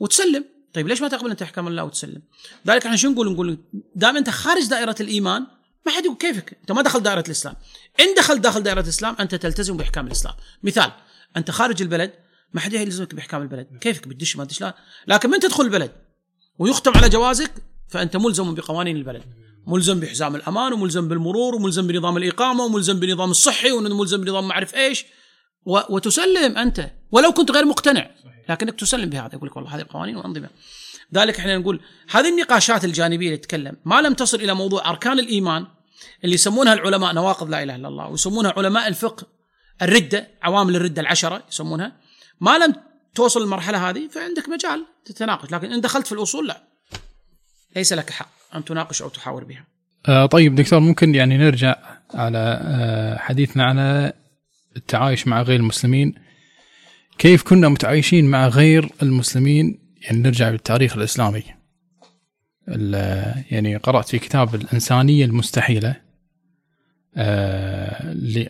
وتسلم، 0.00 0.44
طيب 0.74 0.88
ليش 0.88 1.02
ما 1.02 1.08
تقبل 1.08 1.30
أنت 1.30 1.42
احكام 1.42 1.68
الله 1.68 1.84
وتسلم؟ 1.84 2.22
ذلك 2.66 2.84
إحنا 2.84 2.96
شو 2.96 3.10
نقول؟ 3.10 3.32
نقول 3.32 3.58
دام 3.94 4.16
أنت 4.16 4.30
خارج 4.30 4.66
دائرة 4.66 4.96
الإيمان 5.00 5.46
ما 5.86 5.92
حد 5.92 6.04
يقول 6.04 6.16
كيفك؟ 6.16 6.58
انت 6.60 6.72
ما 6.72 6.82
دخل 6.82 7.00
دائرة 7.00 7.24
الإسلام. 7.26 7.54
إن 8.00 8.14
دخلت 8.16 8.40
داخل 8.40 8.62
دائرة 8.62 8.80
الإسلام 8.80 9.16
أنت 9.20 9.34
تلتزم 9.34 9.76
بإحكام 9.76 10.06
الإسلام. 10.06 10.34
مثال 10.62 10.92
أنت 11.36 11.50
خارج 11.50 11.82
البلد 11.82 12.12
ما 12.52 12.60
حد 12.60 12.72
يلزمك 12.72 13.14
بإحكام 13.14 13.42
البلد. 13.42 13.78
كيفك؟ 13.80 14.08
بتدش 14.08 14.36
ما 14.36 14.44
تدش 14.44 14.60
لا 14.60 14.74
لكن 15.06 15.30
من 15.30 15.40
تدخل 15.40 15.64
البلد؟ 15.64 15.92
ويختم 16.58 16.92
على 16.94 17.08
جوازك 17.08 17.50
فأنت 17.88 18.16
ملزم 18.16 18.54
بقوانين 18.54 18.96
البلد. 18.96 19.22
ملزم 19.66 20.00
بحزام 20.00 20.36
الأمان 20.36 20.72
وملزم 20.72 21.08
بالمرور 21.08 21.54
وملزم 21.54 21.86
بنظام 21.86 22.16
الإقامة 22.16 22.64
وملزم 22.64 23.00
بنظام 23.00 23.30
الصحي 23.30 23.72
وملزم 23.72 24.20
بنظام 24.20 24.48
ما 24.48 24.54
اعرف 24.54 24.74
إيش. 24.74 25.04
وتسلم 25.64 26.58
أنت. 26.58 26.90
ولو 27.10 27.32
كنت 27.32 27.50
غير 27.50 27.64
مقتنع. 27.64 28.10
لكنك 28.48 28.80
تسلم 28.80 29.10
بهذا. 29.10 29.30
يقول 29.34 29.48
لك 29.48 29.56
والله 29.56 29.76
هذه 29.76 29.80
القوانين 29.80 30.16
والأنظمة. 30.16 30.48
ذلك 31.14 31.38
إحنا 31.38 31.58
نقول 31.58 31.80
هذه 32.10 32.28
النقاشات 32.28 32.84
الجانبية 32.84 33.26
اللي 33.26 33.36
تتكلم 33.36 33.76
ما 33.84 34.00
لم 34.00 34.14
تصل 34.14 34.40
إلى 34.40 34.54
موضوع 34.54 34.90
أركان 34.90 35.18
الإيمان 35.18 35.66
اللي 36.24 36.34
يسمونها 36.34 36.72
العلماء 36.72 37.12
نواقض 37.12 37.50
لا 37.50 37.62
إله 37.62 37.76
إلا 37.76 37.88
الله 37.88 38.08
ويسمونها 38.08 38.54
علماء 38.56 38.88
الفقه 38.88 39.26
الردة 39.82 40.28
عوامل 40.42 40.76
الردة 40.76 41.02
العشرة 41.02 41.42
يسمونها. 41.50 41.92
ما 42.40 42.58
لم 42.58 42.74
توصل 43.14 43.42
المرحلة 43.42 43.90
هذه 43.90 44.08
فعندك 44.08 44.48
مجال 44.48 44.86
تتناقش 45.04 45.52
لكن 45.52 45.72
إن 45.72 45.80
دخلت 45.80 46.06
في 46.06 46.12
الأصول 46.12 46.48
لا. 46.48 46.62
ليس 47.76 47.92
لك 47.92 48.10
حق 48.10 48.28
أن 48.54 48.64
تناقش 48.64 49.02
أو 49.02 49.08
تحاور 49.08 49.44
بها. 49.44 49.66
آه 50.08 50.26
طيب 50.26 50.54
دكتور 50.54 50.80
ممكن 50.80 51.14
يعني 51.14 51.38
نرجع 51.38 51.76
على 52.14 52.60
آه 52.62 53.18
حديثنا 53.18 53.64
على 53.64 54.12
التعايش 54.76 55.26
مع 55.26 55.42
غير 55.42 55.60
المسلمين. 55.60 56.14
كيف 57.18 57.42
كنا 57.42 57.68
متعايشين 57.68 58.30
مع 58.30 58.48
غير 58.48 58.88
المسلمين؟ 59.02 59.79
يعني 60.00 60.18
نرجع 60.18 60.50
بالتاريخ 60.50 60.96
الإسلامي. 60.96 61.42
يعني 63.50 63.76
قرأت 63.76 64.08
في 64.08 64.18
كتاب 64.18 64.54
الإنسانية 64.54 65.24
المستحيلة 65.24 65.96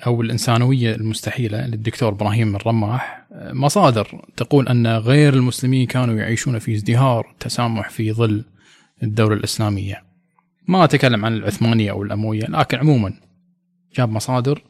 أو 0.07 0.23
الإنسانوية 0.23 0.95
المستحيلة 0.95 1.67
للدكتور 1.67 2.09
إبراهيم 2.09 2.57
الرماح. 2.57 3.27
مصادر 3.33 4.25
تقول 4.37 4.69
أن 4.69 4.87
غير 4.87 5.35
المسلمين 5.35 5.87
كانوا 5.87 6.15
يعيشون 6.15 6.59
في 6.59 6.75
ازدهار 6.75 7.35
تسامح 7.41 7.91
في 7.91 8.13
ظل 8.13 8.45
الدولة 9.03 9.35
الإسلامية. 9.35 10.05
ما 10.69 10.85
أتكلم 10.85 11.25
عن 11.25 11.37
العثمانية 11.37 11.91
أو 11.91 12.03
الأموية 12.03 12.45
لكن 12.45 12.79
عموما 12.79 13.13
جاب 13.97 14.11
مصادر. 14.11 14.63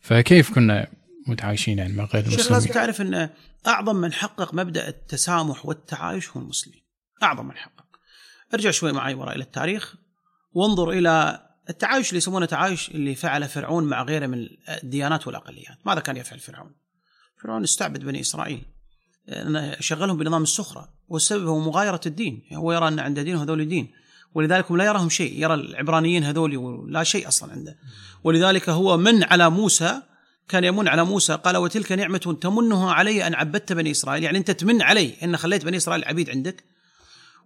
فكيف 0.00 0.54
كنا 0.54 0.86
متعايشين 1.26 1.78
يعني 1.78 1.92
مع 1.92 2.04
غير 2.04 2.22
المسلمين 2.22 2.52
لازم 2.52 2.70
تعرف 2.70 3.00
إن 3.00 3.30
أعظم 3.66 3.96
من 3.96 4.12
حقق 4.12 4.54
مبدأ 4.54 4.88
التسامح 4.88 5.66
والتعايش 5.66 6.28
هم 6.36 6.42
المسلمين. 6.42 6.82
أعظم 7.22 7.46
من 7.46 7.56
حقق. 7.56 7.84
ارجع 8.54 8.70
شوي 8.70 8.92
معي 8.92 9.14
وراء 9.14 9.36
إلى 9.36 9.44
التاريخ. 9.44 9.94
وانظر 10.52 10.90
إلى 10.90 11.42
التعايش 11.70 12.08
اللي 12.08 12.18
يسمونه 12.18 12.46
تعايش 12.46 12.90
اللي 12.90 13.14
فعله 13.14 13.46
فرعون 13.46 13.84
مع 13.84 14.02
غيره 14.02 14.26
من 14.26 14.48
الديانات 14.68 15.26
والأقليات. 15.26 15.78
ماذا 15.86 16.00
كان 16.00 16.16
يفعل 16.16 16.38
فرعون؟ 16.38 16.74
فرعون 17.42 17.62
استعبد 17.62 18.04
بني 18.04 18.20
إسرائيل. 18.20 18.62
شغلهم 19.80 20.16
بنظام 20.16 20.42
السخرة 20.42 20.88
والسبب 21.08 21.46
هو 21.46 21.58
مغايرة 21.58 22.00
الدين. 22.06 22.42
هو 22.52 22.72
يرى 22.72 22.88
أن 22.88 22.98
عند 22.98 23.20
دين 23.20 23.36
هذول 23.36 23.68
دين. 23.68 23.92
ولذلك 24.34 24.72
لا 24.72 24.84
يراهم 24.84 25.08
شيء. 25.08 25.42
يرى 25.42 25.54
العبرانيين 25.54 26.24
هذول 26.24 26.84
لا 26.92 27.04
شيء 27.04 27.28
أصلا 27.28 27.52
عنده. 27.52 27.78
ولذلك 28.24 28.68
هو 28.68 28.96
من 28.96 29.24
على 29.24 29.50
موسى 29.50 30.02
كان 30.50 30.64
يمن 30.64 30.88
على 30.88 31.04
موسى 31.04 31.34
قال 31.34 31.56
وتلك 31.56 31.92
نعمة 31.92 32.36
تمنها 32.40 32.92
علي 32.92 33.26
أن 33.26 33.34
عبدت 33.34 33.72
بني 33.72 33.90
إسرائيل 33.90 34.24
يعني 34.24 34.38
أنت 34.38 34.50
تمن 34.50 34.82
علي 34.82 35.14
أن 35.22 35.36
خليت 35.36 35.64
بني 35.64 35.76
إسرائيل 35.76 36.04
عبيد 36.04 36.30
عندك 36.30 36.64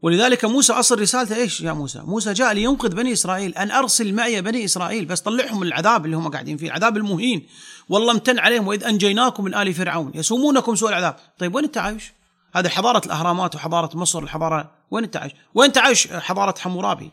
ولذلك 0.02 0.44
موسى 0.44 0.72
اصل 0.72 1.00
رسالته 1.00 1.36
إيش 1.36 1.60
يا 1.60 1.72
موسى؟ 1.72 1.98
موسى 1.98 2.32
جاء 2.32 2.52
لينقذ 2.52 2.94
بني 2.94 3.12
إسرائيل 3.12 3.54
أن 3.54 3.70
أرسل 3.70 4.14
معي 4.14 4.42
بني 4.42 4.64
إسرائيل 4.64 5.04
بس 5.04 5.20
طلعهم 5.20 5.60
من 5.60 5.66
العذاب 5.66 6.04
اللي 6.04 6.16
هم 6.16 6.28
قاعدين 6.28 6.56
فيه، 6.56 6.66
العذاب 6.66 6.96
المهين 6.96 7.46
والله 7.88 8.12
امتن 8.12 8.38
عليهم 8.38 8.68
وإذ 8.68 8.84
أنجيناكم 8.84 9.44
من 9.44 9.54
آل 9.54 9.74
فرعون 9.74 10.12
يسومونكم 10.14 10.74
سوء 10.74 10.88
العذاب، 10.88 11.16
طيب 11.38 11.54
وين 11.54 11.64
التعايش؟ 11.64 12.12
هذه 12.54 12.68
حضارة 12.68 13.06
الأهرامات 13.06 13.54
وحضارة 13.54 13.96
مصر 13.96 14.22
الحضارة 14.22 14.70
وين 14.90 15.04
التعايش؟ 15.04 15.32
وين 15.54 15.72
تعايش 15.72 16.08
حضارة 16.08 16.54
حمورابي؟ 16.58 17.10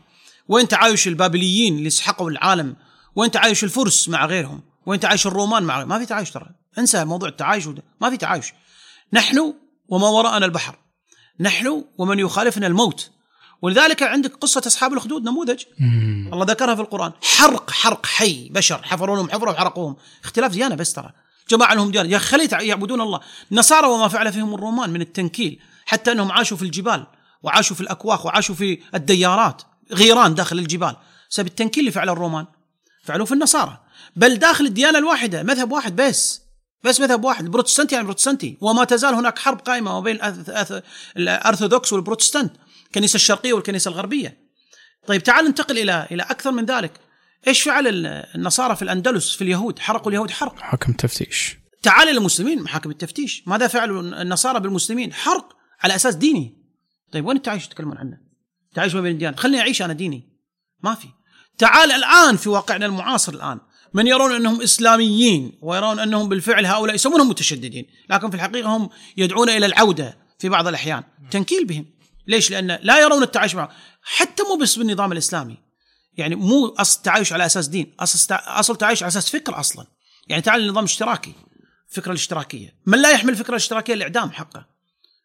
وين 0.48 0.68
تعايش 0.68 1.08
البابليين 1.08 1.78
اللي 1.78 1.90
سحقوا 1.90 2.30
العالم؟ 2.30 2.76
وين 3.16 3.30
تعايش 3.30 3.64
الفرس 3.64 4.08
مع 4.08 4.26
غيرهم؟ 4.26 4.71
وين 4.86 5.00
تعايش 5.00 5.26
الرومان 5.26 5.62
مع؟ 5.62 5.84
ما 5.84 5.98
في 5.98 6.06
تعايش 6.06 6.30
ترى، 6.30 6.46
انسى 6.78 7.04
موضوع 7.04 7.28
التعايش 7.28 7.66
وده. 7.66 7.82
ما 8.00 8.10
في 8.10 8.16
تعايش. 8.16 8.52
نحن 9.12 9.54
وما 9.88 10.08
وراءنا 10.08 10.46
البحر. 10.46 10.78
نحن 11.40 11.84
ومن 11.98 12.18
يخالفنا 12.18 12.66
الموت. 12.66 13.10
ولذلك 13.62 14.02
عندك 14.02 14.36
قصة 14.36 14.62
أصحاب 14.66 14.92
الأخدود 14.92 15.22
نموذج 15.22 15.62
مم. 15.78 16.30
الله 16.32 16.44
ذكرها 16.44 16.74
في 16.74 16.80
القرآن 16.80 17.12
حرق 17.22 17.70
حرق 17.70 18.06
حي 18.06 18.48
بشر 18.48 18.82
حفروا 18.82 19.16
لهم 19.16 19.30
حفرة 19.30 19.50
وحرقوهم 19.50 19.96
اختلاف 20.24 20.52
ديانة 20.52 20.74
بس 20.74 20.92
ترى 20.92 21.12
جماعة 21.50 21.74
لهم 21.74 21.90
ديانة 21.90 22.08
يا 22.08 22.16
أخي 22.16 22.48
خلي 22.48 22.68
يعبدون 22.68 23.00
الله 23.00 23.20
النصارى 23.52 23.86
وما 23.86 24.08
فعل 24.08 24.32
فيهم 24.32 24.54
الرومان 24.54 24.90
من 24.90 25.00
التنكيل 25.00 25.60
حتى 25.86 26.12
أنهم 26.12 26.32
عاشوا 26.32 26.56
في 26.56 26.62
الجبال 26.62 27.06
وعاشوا 27.42 27.76
في 27.76 27.82
الأكواخ 27.82 28.26
وعاشوا 28.26 28.54
في 28.54 28.78
الديارات 28.94 29.62
غيران 29.92 30.34
داخل 30.34 30.58
الجبال 30.58 30.96
بسبب 31.30 31.46
التنكيل 31.46 31.80
اللي 31.80 31.92
فعله 31.92 32.12
الرومان 32.12 32.46
فعلوه 33.02 33.26
في 33.26 33.34
النصارى. 33.34 33.80
بل 34.16 34.36
داخل 34.36 34.66
الديانة 34.66 34.98
الواحدة 34.98 35.42
مذهب 35.42 35.72
واحد 35.72 35.96
بس. 35.96 36.42
بس 36.84 37.00
مذهب 37.00 37.24
واحد 37.24 37.44
البروتستانتي 37.44 37.94
يعني 37.94 38.06
بروتستانتي 38.06 38.58
وما 38.60 38.84
تزال 38.84 39.14
هناك 39.14 39.38
حرب 39.38 39.58
قائمة 39.60 39.92
ما 39.92 40.00
بين 40.00 40.18
الأرثوذكس 41.16 41.92
والبروتستانت 41.92 42.56
الكنيسة 42.86 43.14
الشرقية 43.16 43.52
والكنيسة 43.52 43.88
الغربية. 43.88 44.38
طيب 45.06 45.22
تعال 45.22 45.44
ننتقل 45.44 45.78
إلى 45.78 46.06
إلى 46.10 46.22
أكثر 46.22 46.50
من 46.52 46.64
ذلك. 46.64 46.92
إيش 47.46 47.62
فعل 47.62 47.86
ال- 47.86 48.06
النصارى 48.06 48.76
في 48.76 48.82
الأندلس 48.82 49.36
في 49.36 49.44
اليهود؟ 49.44 49.78
حرقوا 49.78 50.08
اليهود 50.10 50.30
حرق. 50.30 50.58
حكم 50.58 50.92
تفتيش. 50.92 51.56
تعال 51.82 52.08
إلى 52.08 52.18
المسلمين 52.18 52.62
محاكم 52.62 52.90
التفتيش. 52.90 53.42
ماذا 53.46 53.66
فعلوا 53.66 54.02
النصارى 54.22 54.60
بالمسلمين؟ 54.60 55.12
حرق 55.12 55.56
على 55.80 55.94
أساس 55.94 56.14
ديني. 56.14 56.56
طيب 57.12 57.26
وين 57.26 57.36
التعايش 57.36 57.68
تتكلمون 57.68 57.98
عنه؟ 57.98 58.18
تعايش 58.74 58.94
ما 58.94 59.00
بين 59.00 59.12
الديانات 59.12 59.40
خليني 59.40 59.60
أعيش 59.60 59.82
أنا 59.82 59.92
ديني. 59.92 60.28
ما 60.82 60.94
في. 60.94 61.08
تعال 61.58 61.92
الآن 61.92 62.36
في 62.36 62.48
واقعنا 62.48 62.86
المعاصر 62.86 63.32
الآن. 63.32 63.60
من 63.94 64.06
يرون 64.06 64.32
أنهم 64.34 64.62
إسلاميين 64.62 65.58
ويرون 65.62 65.98
أنهم 65.98 66.28
بالفعل 66.28 66.66
هؤلاء 66.66 66.94
يسمونهم 66.94 67.28
متشددين 67.28 67.86
لكن 68.10 68.30
في 68.30 68.36
الحقيقة 68.36 68.76
هم 68.76 68.90
يدعون 69.16 69.48
إلى 69.48 69.66
العودة 69.66 70.18
في 70.38 70.48
بعض 70.48 70.66
الأحيان. 70.66 71.02
تنكيل 71.30 71.64
بهم. 71.64 71.86
ليش؟ 72.26 72.50
لأن 72.50 72.78
لا 72.82 73.00
يرون 73.00 73.22
التعايش 73.22 73.54
معهم. 73.54 73.68
حتى 74.02 74.42
مو 74.42 74.56
بس 74.56 74.76
بالنظام 74.78 75.12
الإسلامي. 75.12 75.58
يعني 76.16 76.34
مو 76.34 76.66
أصل 76.68 77.02
تعايش 77.02 77.32
على 77.32 77.46
أساس 77.46 77.66
دين 77.68 77.94
أصل 78.00 78.26
تع- 78.28 78.60
أصل 78.60 78.76
تعايش 78.76 79.02
على 79.02 79.08
أساس 79.08 79.30
فكر 79.30 79.60
أصلا. 79.60 79.86
يعني 80.28 80.42
تعال 80.42 80.60
النظام 80.62 80.84
الاشتراكي 80.84 81.32
الفكرة 81.90 82.10
الاشتراكية. 82.10 82.74
من 82.86 83.02
لا 83.02 83.10
يحمل 83.10 83.30
الفكرة 83.30 83.50
الاشتراكية؟ 83.50 83.94
الإعدام 83.94 84.30
حقه. 84.30 84.66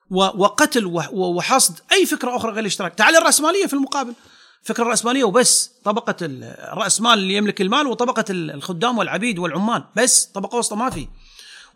وقتل 0.09 0.85
وحصد 1.11 1.79
أي 1.91 2.05
فكرة 2.05 2.35
أخرى 2.37 2.51
غير 2.51 2.59
الاشتراك. 2.59 2.95
تعال 2.95 3.15
الرأسمالية 3.15 3.65
في 3.65 3.73
المقابل. 3.73 4.13
فكره 4.63 4.83
الرأسمالية 4.83 5.23
وبس. 5.23 5.71
طبقة 5.83 6.15
ال- 6.21 6.43
الراس 6.43 7.01
مال 7.01 7.13
اللي 7.13 7.33
يملك 7.35 7.61
المال 7.61 7.87
وطبقة 7.87 8.25
ال- 8.29 8.51
الخدام 8.51 8.97
والعبيد 8.97 9.39
والعمال. 9.39 9.83
بس 9.95 10.25
طبقة 10.25 10.57
وسطى 10.57 10.75
ما 10.75 10.89
في. 10.89 11.07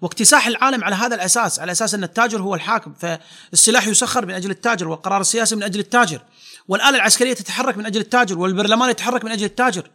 واكتساح 0.02 0.48
العالم 0.48 0.84
على 0.84 0.96
هذا 0.96 1.16
الأساس 1.16 1.60
على 1.60 1.72
أساس 1.72 1.94
أن 1.94 2.04
التاجر 2.04 2.42
هو 2.42 2.56
الحاكم. 2.56 2.94
فالسلاح 2.94 3.88
يسخر 3.88 4.26
من 4.26 4.34
أجل 4.34 4.52
التاجر 4.52 4.88
والقرار 4.88 5.22
السياسي 5.22 5.56
من 5.56 5.64
أجل 5.64 5.80
التاجر. 5.80 6.22
والآلة 6.68 6.96
العسكرية 6.96 7.34
تتحرك 7.34 7.78
من 7.78 7.86
أجل 7.86 8.02
التاجر 8.02 8.40
والبرلمان 8.40 8.90
يتحرك 8.90 9.26
من 9.26 9.32
أجل 9.32 9.46
التاجر. 9.46 9.90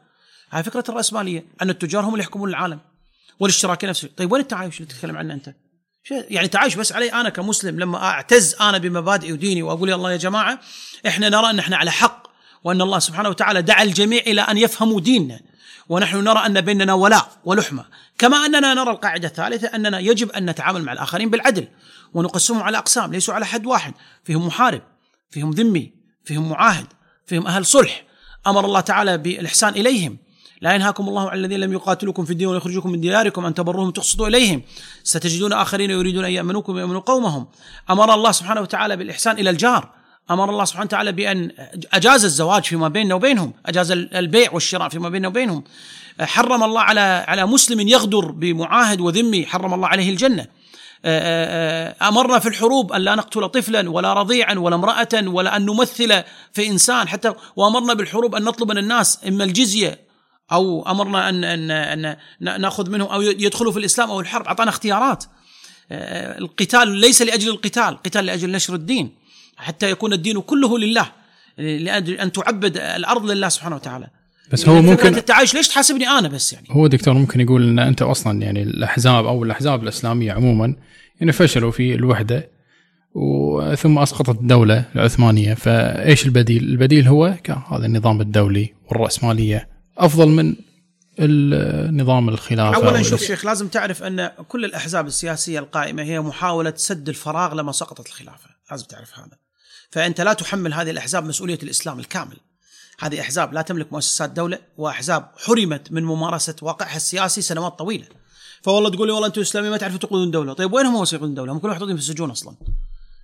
هاي 0.51 0.63
فكرة 0.63 0.85
الرأسمالية 0.89 1.47
أن 1.63 1.71
التجار 1.71 2.05
هم 2.05 2.13
اللي 2.13 2.23
يحكمون 2.25 2.49
العالم 2.49 2.81
والاشتراكيه 3.41 3.89
نفسه. 3.89 4.09
طيب 4.17 4.33
وين 4.33 4.43
التعايش؟ 4.43 4.81
اللي 4.81 4.93
تتكلم 4.93 5.17
عنه 5.17 5.35
أنت؟ 5.35 5.55
يعني 6.11 6.49
تعايش 6.49 6.75
بس 6.75 6.93
علي 6.93 7.13
أنا 7.13 7.29
كمسلم 7.29 7.81
لما 7.81 7.99
أعتز 8.05 8.55
أنا 8.61 8.79
بمبادئي 8.79 9.33
وديني 9.33 9.63
وأقول 9.63 9.89
يا 9.89 9.95
الله 9.95 10.13
يا 10.13 10.17
جماعة 10.17 10.61
إحنا 11.07 11.29
نرى 11.29 11.51
أن 11.51 11.59
إحنا 11.59 11.77
على 11.77 11.91
حق. 11.91 12.26
وأن 12.67 12.83
الله 12.83 12.99
سبحانه 12.99 13.29
وتعالى 13.29 13.63
دعا 13.63 13.83
الجميع 13.83 14.23
إلى 14.27 14.41
أن 14.41 14.59
يفهموا 14.59 15.01
ديننا. 15.01 15.41
ونحن 15.89 16.17
نرى 16.17 16.47
أن 16.47 16.61
بيننا 16.61 16.95
ولاء 16.95 17.29
ولحمة. 17.45 17.85
كما 18.19 18.37
أننا 18.37 18.75
نرى 18.75 18.91
القاعدة 18.91 19.29
الثالثة 19.29 19.69
أننا 19.69 19.99
يجب 19.99 20.31
أن 20.31 20.51
نتعامل 20.51 20.83
مع 20.83 20.93
الآخرين 20.93 21.31
بالعدل. 21.31 21.69
ونقسمهم 22.15 22.63
على 22.63 22.79
أقسام 22.79 23.13
ليسوا 23.13 23.35
على 23.35 23.47
حد 23.47 23.67
واحد. 23.67 23.95
فيهم 24.25 24.47
محارب 24.47 24.83
فيهم 25.31 25.51
ذمي 25.51 25.93
فيهم 26.25 26.49
معاهد 26.49 26.87
فيهم 27.27 27.47
أهل 27.47 27.67
صلح. 27.67 28.05
أمر 28.47 28.65
الله 28.65 28.81
تعالى 28.81 29.19
بالإحسان 29.19 29.73
إليهم. 29.73 30.19
لا 30.61 30.75
ينهاكم 30.75 31.09
الله 31.09 31.31
عن 31.31 31.39
الذين 31.39 31.61
لم 31.61 31.73
يقاتلوكم 31.73 32.25
في 32.25 32.31
الدين 32.31 32.49
ويخرجوكم 32.49 32.91
من 32.91 33.01
دياركم 33.01 33.47
أن 33.47 33.55
تبروهم 33.55 33.91
تقسطوا 33.91 34.29
إليهم. 34.29 34.63
ستجدون 35.05 35.53
آخرين 35.53 35.91
يريدون 35.91 36.25
أن 36.25 36.31
يأمنوكم 36.31 36.75
ويأمنوا 36.75 37.01
قومهم. 37.01 37.49
أمر 37.91 38.15
الله 38.15 38.33
سبحانه 38.33 38.61
وتعالى 38.61 38.97
بالإحسان 38.97 39.39
إلى 39.39 39.51
الجار. 39.51 39.96
أمر 40.31 40.51
الله 40.51 40.65
سبحانه 40.65 40.85
وتعالى 40.85 41.13
بأن 41.13 41.51
أجاز 41.93 42.25
الزواج 42.25 42.65
فيما 42.65 42.89
بيننا 42.89 43.15
وبينهم 43.15 43.53
أجاز 43.67 43.91
البيع 43.93 44.53
والشراء 44.53 44.89
فيما 44.89 45.09
بيننا 45.09 45.29
وبينهم. 45.29 45.65
حرم 46.21 46.63
الله 46.63 46.81
على 46.81 47.25
على 47.29 47.47
مسلم 47.47 47.81
يغدر 47.81 48.31
بمعاهد 48.31 49.01
وذمي 49.01 49.47
حرم 49.47 49.75
الله 49.75 49.89
عليه 49.89 50.11
الجنة. 50.11 50.47
أمرنا 52.03 52.39
في 52.39 52.49
الحروب 52.49 52.93
أن 52.93 53.01
لا 53.01 53.15
نقتل 53.15 53.49
طفلا 53.49 53.91
ولا 53.91 54.13
رضيعا 54.13 54.55
ولا 54.55 54.75
امرأة 54.75 55.09
ولا 55.15 55.57
أن 55.57 55.67
نمثل 55.67 56.23
في 56.53 56.67
إنسان. 56.67 57.09
حتى 57.09 57.33
وأمرنا 57.57 57.95
بالحروب 57.95 58.35
أن 58.35 58.45
نطلب 58.45 58.69
من 58.69 58.79
الناس 58.79 59.19
إما 59.29 59.45
الجزية 59.45 60.01
أو 60.53 60.91
أمرنا 60.91 61.29
ان 61.29 61.45
ان 61.45 61.71
أن 61.71 62.61
نأخذ 62.61 62.91
منهم 62.91 63.09
أو 63.09 63.23
يدخلوا 63.23 63.73
في 63.73 63.79
الإسلام 63.79 64.11
أو 64.11 64.21
الحرب. 64.21 64.47
أعطانا 64.47 64.71
اختيارات. 64.71 65.25
القتال 65.93 66.89
ليس 66.89 67.23
لأجل 67.23 67.51
القتال 67.51 68.03
قتال 68.03 68.27
لأجل 68.27 68.53
نشر 68.53 68.75
الدين. 68.75 69.26
حتى 69.57 69.91
يكون 69.91 70.13
الدين 70.13 70.41
كله 70.41 70.79
لله 70.79 71.13
ان 72.23 72.33
تعبد 72.33 72.77
الأرض 72.77 73.31
لله 73.31 73.49
سبحانه 73.49 73.77
وتعالى 73.77 74.09
بس 74.53 74.69
هو 74.69 74.83
ممكن 74.83 75.15
التعايش 75.15 75.55
ليش 75.55 75.69
تحاسبني 75.69 76.09
أنا 76.09 76.29
بس 76.29 76.53
يعني 76.53 76.67
هو 76.71 76.87
دكتور 76.87 77.15
ممكن 77.15 77.41
يقول 77.41 77.69
إن 77.69 77.79
أنت 77.79 78.03
أصلا 78.03 78.43
يعني 78.43 78.63
الأحزاب 78.63 79.27
أو 79.27 79.45
الأحزاب 79.45 79.83
الإسلامية 79.83 80.33
عموما 80.33 80.77
يعني 81.21 81.33
فشلوا 81.33 81.71
في 81.71 81.95
الوحدة 81.95 82.51
وثم 83.15 83.99
أسقطت 83.99 84.41
الدولة 84.41 84.85
العثمانية 84.95 85.55
فإيش 85.55 86.27
البديل؟ 86.27 86.65
البديل 86.65 87.09
هو 87.09 87.25
هذا 87.71 87.87
النظام 87.87 88.21
الدولي 88.21 88.75
والرأسمالية 88.89 89.69
أفضل 89.99 90.29
من 90.29 90.57
النظام 91.19 92.29
الخلافة 92.29 92.77
اولا 92.77 93.03
شوف 93.03 93.23
شيخ 93.23 93.45
لازم 93.45 93.69
تعرف 93.69 94.03
أن 94.03 94.31
كل 94.49 94.65
الأحزاب 94.65 95.07
السياسية 95.07 95.59
القائمة 95.59 96.03
هي 96.03 96.21
محاولة 96.21 96.73
سد 96.77 97.09
الفراغ 97.09 97.55
لما 97.55 97.73
سقطت 97.73 98.07
الخلافة، 98.07 98.51
لازم 98.71 98.87
تعرف 98.87 99.19
هذا. 99.19 99.46
فأنت 99.91 100.21
لا 100.21 100.33
تحمل 100.33 100.75
هذه 100.75 100.91
الأحزاب 100.91 101.25
مسؤولية 101.25 101.59
الإسلام 101.63 101.99
الكامل. 101.99 102.37
هذه 103.01 103.21
أحزاب 103.21 103.53
لا 103.53 103.63
تملك 103.63 103.93
مؤسسات 103.93 104.31
دولة 104.31 104.59
وأحزاب 104.77 105.31
حرمت 105.37 105.93
من 105.93 106.05
ممارسة 106.05 106.57
واقعها 106.63 106.97
السياسي 106.97 107.43
سنوات 107.43 107.79
طويلة. 107.79 108.07
فوالله 108.63 108.91
تقول 108.91 109.07
لي 109.07 109.13
والله 109.13 109.27
أنتم 109.27 109.41
إسلاميين 109.41 109.73
ما 109.73 109.79
تعرفوا 109.79 109.99
تقودون 109.99 110.31
دولة، 110.31 110.53
طيب 110.53 110.73
وين 110.73 110.87
هم 110.87 111.05
يقودون 111.13 111.35
دولة؟ 111.35 111.53
هم 111.53 111.59
كلهم 111.59 111.73
محطوطين 111.73 111.97
في 111.97 112.03
السجون 112.03 112.31
أصلا. 112.31 112.57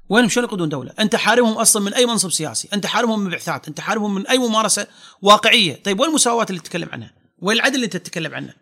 وينهم 0.08 0.28
شلون 0.28 0.46
يقودون 0.46 0.68
دولة؟ 0.68 0.92
أنت 1.00 1.16
حارمهم 1.16 1.58
أصلا 1.58 1.82
من 1.82 1.94
أي 1.94 2.06
منصب 2.06 2.30
سياسي، 2.30 2.68
أنت 2.72 2.86
حارمهم 2.86 3.20
من 3.20 3.30
بعثات، 3.30 3.68
أنت 3.68 3.80
حارمهم 3.80 4.14
من 4.14 4.26
أي 4.26 4.38
ممارسة 4.38 4.86
واقعية، 5.22 5.82
طيب 5.82 6.00
وين 6.00 6.08
المساواة 6.08 6.46
اللي 6.50 6.60
تتكلم 6.60 6.88
عنها؟ 6.92 7.12
وين 7.38 7.56
العدل 7.56 7.74
اللي 7.74 7.84
أنت 7.84 7.96
تتكلم 7.96 8.34
عنه؟ 8.34 8.54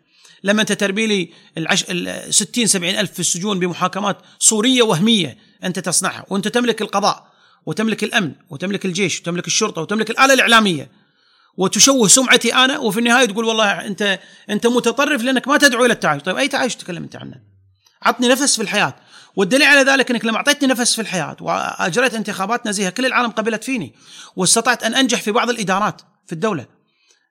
لما 0.43 0.61
أنت 0.61 0.71
ترمي 0.71 1.07
لي. 1.07 1.29
ال 1.57 2.33
60 2.33 2.67
70 2.67 2.95
ألف 2.95 3.11
في 3.11 3.19
السجون 3.19 3.59
بمحاكمات 3.59 4.17
صورية 4.39 4.81
وهمية 4.81 5.37
أنت 5.63 5.79
تصنعها 5.79 6.25
وأنت 6.29 6.47
تملك 6.47 6.81
القضاء 6.81 7.30
وتملك 7.65 8.03
الأمن 8.03 8.33
وتملك 8.49 8.85
الجيش 8.85 9.19
وتملك 9.19 9.47
الشرطة 9.47 9.81
وتملك 9.81 10.09
الآلة 10.09 10.33
الإعلامية. 10.33 10.91
وتشوه 11.57 12.07
سمعتي 12.07 12.55
آنا 12.55 12.77
وفي 12.77 12.99
النهاية 12.99 13.25
تقول 13.25 13.45
والله 13.45 13.87
أنت 13.87 14.19
أنت 14.49 14.67
متطرف 14.67 15.21
لأنك 15.21 15.47
ما 15.47 15.57
تدعو 15.57 15.85
إلى 15.85 15.93
التعايش، 15.93 16.23
طيب 16.23 16.37
أي 16.37 16.47
تعايش 16.47 16.75
تتكلم 16.75 17.03
أنت 17.03 17.15
عنه؟ 17.15 17.41
عطني 18.03 18.27
نفس 18.27 18.55
في 18.55 18.61
الحياة، 18.61 18.95
والدليل 19.35 19.67
على 19.67 19.81
ذلك 19.81 20.11
إنك 20.11 20.25
لما 20.25 20.37
أعطيتني 20.37 20.67
نفس 20.67 20.95
في 20.95 21.01
الحياة 21.01 21.37
وأجريت 21.41 22.13
انتخابات 22.13 22.67
نزيهة 22.67 22.89
كل 22.89 23.05
العالم 23.05 23.29
قبلت 23.29 23.63
فيني 23.63 23.95
واستطعت 24.35 24.83
أن 24.83 24.95
أنجح 24.95 25.21
في 25.21 25.31
بعض 25.31 25.49
الإدارات 25.49 26.01
في 26.27 26.33
الدولة. 26.33 26.65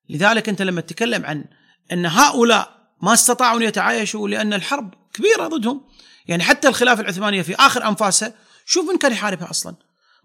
لذلك 0.09 0.49
أنت 0.49 0.63
لما 0.63 0.81
تتكلم 0.81 1.27
عن 1.27 1.45
أن 1.93 2.07
هؤلاء 2.07 2.81
ما 3.03 3.13
استطاعوا 3.13 3.59
أن 3.59 3.63
يتعايشوا 3.63 4.29
لأن 4.29 4.55
الحرب 4.55 4.95
كبيرة 5.15 5.49
ضدهم. 5.49 5.81
يعني 6.27 6.43
حتى 6.43 6.69
الخلافة 6.69 7.01
العثمانية 7.01 7.43
في 7.43 7.55
آخر 7.55 7.89
أنفاسها 7.89 8.35
شوف 8.67 8.91
من 8.91 8.99
كان 8.99 9.13
يحاربها 9.13 9.51
أصلا. 9.51 9.75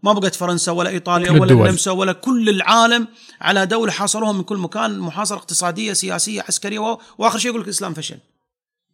ما 0.03 0.13
بقت 0.13 0.35
فرنسا 0.35 0.71
ولا 0.71 0.89
إيطاليا 0.89 1.31
ولا 1.31 1.53
النمسا 1.53 1.91
ولا 1.91 2.13
كل 2.13 2.49
العالم 2.49 3.07
على 3.41 3.65
دولة 3.65 3.91
حاصروها 3.91 4.31
من 4.31 4.43
كل 4.43 4.57
مكان 4.57 4.99
محاصرة 4.99 5.37
اقتصادية 5.37 5.93
سياسية 5.93 6.41
عسكرية 6.41 6.97
وآخر 7.17 7.39
شيء 7.39 7.49
يقول 7.49 7.61
لك 7.61 7.67
الإسلام 7.67 7.93
فشل. 7.93 8.19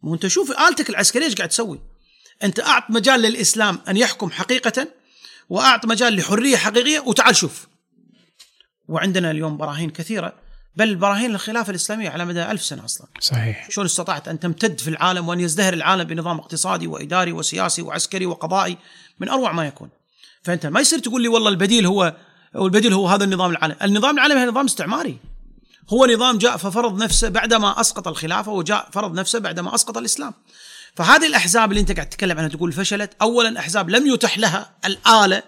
مو 0.02 0.14
أنت 0.14 0.26
شوف 0.26 0.50
آلتك 0.50 0.90
العسكرية 0.90 1.24
إيش 1.24 1.34
قاعد 1.34 1.48
تسوي؟ 1.48 1.80
أنت 2.42 2.60
أعط 2.60 2.82
مجال 2.90 3.20
للإسلام 3.20 3.78
أن 3.88 3.96
يحكم 3.96 4.30
حقيقة 4.30 4.88
وأعط 5.48 5.86
مجال 5.86 6.16
لحرية 6.16 6.56
حقيقية 6.56 7.00
وتعال 7.00 7.36
شوف. 7.36 7.68
وعندنا 8.88 9.30
اليوم 9.30 9.56
براهين 9.56 9.90
كثيرة 9.90 10.32
بل 10.76 10.96
براهين 10.96 11.34
الخلافه 11.34 11.70
الإسلامية 11.70 12.10
على 12.10 12.24
مدى 12.24 12.42
ألف 12.42 12.62
سنة 12.62 12.84
أصلا. 12.84 13.06
صحيح. 13.20 13.70
شلون 13.70 13.86
استطاعت 13.86 14.28
أن 14.28 14.40
تمتد 14.40 14.80
في 14.80 14.88
العالم 14.88 15.28
وأن 15.28 15.40
يزدهر 15.40 15.72
العالم 15.72 16.04
بنظام 16.04 16.38
اقتصادي 16.38 16.86
وإداري 16.86 17.32
وسياسي 17.32 17.82
وعسكري 17.82 18.26
وقضائي 18.26 18.78
من 19.20 19.28
أروع 19.28 19.52
ما 19.52 19.66
يكون. 19.66 19.88
فأنت 20.42 20.66
ما 20.66 20.80
يصير 20.80 20.98
تقول 20.98 21.22
لي 21.22 21.28
والله 21.28 21.48
البديل 21.48 21.86
هو 21.86 22.16
والبديل 22.54 22.92
هو 22.92 23.08
هذا 23.08 23.24
النظام 23.24 23.50
العالمي. 23.50 23.76
النظام 23.82 24.14
العالمي 24.14 24.40
هو 24.44 24.46
نظام 24.46 24.64
استعماري. 24.64 25.18
هو 25.88 26.06
نظام 26.06 26.38
جاء 26.38 26.56
ففرض 26.56 27.02
نفسه 27.02 27.28
بعدما 27.28 27.80
أسقط 27.80 28.08
الخلافة 28.08 28.52
وجاء 28.52 28.88
فرض 28.92 29.14
نفسه 29.14 29.38
بعدما 29.38 29.74
أسقط 29.74 29.98
الإسلام. 29.98 30.34
فهذه 30.96 31.26
الأحزاب 31.26 31.70
اللي 31.70 31.80
أنت 31.80 31.92
قاعد 31.92 32.08
تتكلم 32.08 32.38
عنها 32.38 32.48
تقول 32.48 32.72
فشلت. 32.72 33.10
اولا 33.22 33.58
أحزاب 33.58 33.90
لم 33.90 34.06
يتح 34.06 34.38
لها 34.38 34.70
الآلة 34.84 35.42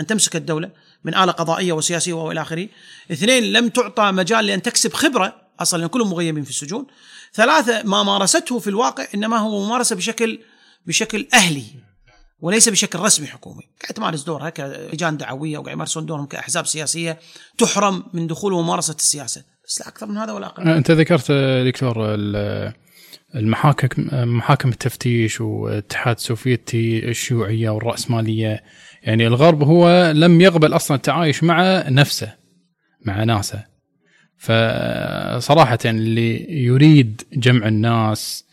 أن 0.00 0.06
تمسك 0.06 0.36
الدولة 0.36 0.70
من 1.04 1.14
آلة 1.14 1.32
قضائية 1.32 1.72
وسياسية 1.72 2.12
وإلى 2.12 2.42
آخره. 2.42 2.68
اثنين 3.12 3.52
لم 3.52 3.68
تعطى 3.68 4.12
مجال 4.12 4.46
لأن 4.46 4.62
تكسب 4.62 4.92
خبرة 4.92 5.40
أصلا 5.60 5.86
كلهم 5.86 6.10
مغيبين 6.10 6.44
في 6.44 6.50
السجون. 6.50 6.86
ثلاثة 7.34 7.82
ما 7.82 8.02
مارسته 8.02 8.58
في 8.58 8.70
الواقع 8.70 9.06
إنما 9.14 9.38
هو 9.38 9.64
ممارسة 9.64 9.96
بشكل 9.96 10.38
بشكل 10.86 11.26
أهلي. 11.34 11.64
وليس 12.44 12.68
بشكل 12.68 12.98
رسمي 12.98 13.26
حكومي. 13.26 13.62
قاعد 13.82 13.94
تمارس 13.94 14.22
دورها 14.24 14.50
كلجان 14.50 15.16
دعوية 15.16 15.58
وقاعد 15.58 15.74
يمارسون 15.74 16.06
دورهم 16.06 16.26
كأحزاب 16.26 16.66
سياسية 16.66 17.18
تحرم 17.58 18.04
من 18.12 18.26
دخول 18.26 18.52
وممارسه 18.52 18.94
السياسة. 18.94 19.44
بس 19.66 19.80
لا 19.80 19.88
أكثر 19.88 20.06
من 20.06 20.16
هذا 20.16 20.32
ولا 20.32 20.46
أقل. 20.46 20.68
أنت 20.68 20.90
ذكرت 20.90 21.32
دكتور 21.66 22.14
ال- 22.14 22.72
المحاكم 23.34 23.88
محاكم 24.12 24.68
التفتيش 24.68 25.40
والاتحاد 25.40 26.16
السوفيتي 26.16 27.08
الشيوعية 27.08 27.70
والرأسمالية. 27.70 28.62
يعني 29.02 29.26
الغرب 29.26 29.62
هو 29.62 30.12
لم 30.14 30.40
يقبل 30.40 30.76
أصلا 30.76 30.96
التعايش 30.96 31.42
مع 31.44 31.84
نفسه 31.88 32.34
مع 33.04 33.24
ناسه. 33.24 33.64
فصراحة 34.38 35.78
اللي 35.84 36.62
يريد 36.64 37.22
جمع 37.32 37.68
الناس 37.68 38.44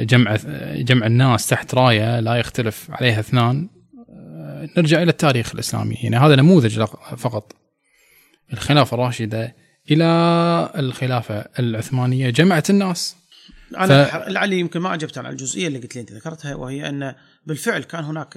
جمع 0.00 0.36
جمع 0.74 1.06
الناس 1.06 1.48
تحت 1.48 1.74
راية 1.74 2.20
لا 2.20 2.36
يختلف 2.36 2.90
عليها 2.90 3.20
اثنان. 3.20 3.68
نرجع 4.78 5.02
إلى 5.02 5.10
التاريخ 5.10 5.54
الإسلامي. 5.54 5.94
يعني 5.94 6.16
هذا 6.16 6.36
نموذج 6.36 6.84
فقط. 7.16 7.52
الخلافة 8.52 8.94
الراشدة 8.94 9.54
إلى 9.90 10.04
الخلافة 10.76 11.44
العثمانية 11.58 12.30
جمعت 12.30 12.70
الناس. 12.70 13.16
أنا 13.76 14.04
ف-. 14.04 14.28
لعلي 14.28 14.58
يمكن 14.58 14.80
ما 14.80 14.94
اجبت 14.94 15.18
على 15.18 15.28
الجزئية 15.28 15.66
اللي 15.66 15.78
قلت 15.78 15.94
لي 15.94 16.00
أنت 16.00 16.12
ذكرتها 16.12 16.54
وهي 16.54 16.88
أن 16.88 17.14
بالفعل 17.46 17.82
كان 17.82 18.04
هناك 18.04 18.36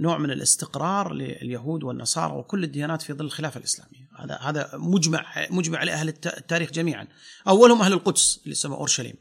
نوع 0.00 0.18
من 0.18 0.30
الاستقرار 0.30 1.12
لليهود 1.12 1.82
والنصارى 1.84 2.32
وكل 2.32 2.64
الديانات 2.64 3.02
في 3.02 3.12
ظل 3.12 3.24
الخلافة 3.24 3.58
الإسلامية، 3.58 4.08
هذا 4.18 4.38
هذا 4.42 4.70
مجمع 4.74 5.24
مجمع 5.50 5.78
عليه 5.78 5.92
أهل 5.92 6.08
الت- 6.08 6.38
التاريخ 6.38 6.70
جميعا، 6.70 7.06
أولهم 7.48 7.82
أهل 7.82 7.92
القدس 7.92 8.40
اللي 8.42 8.52
يسمى 8.52 8.74
أورشليم. 8.74 9.14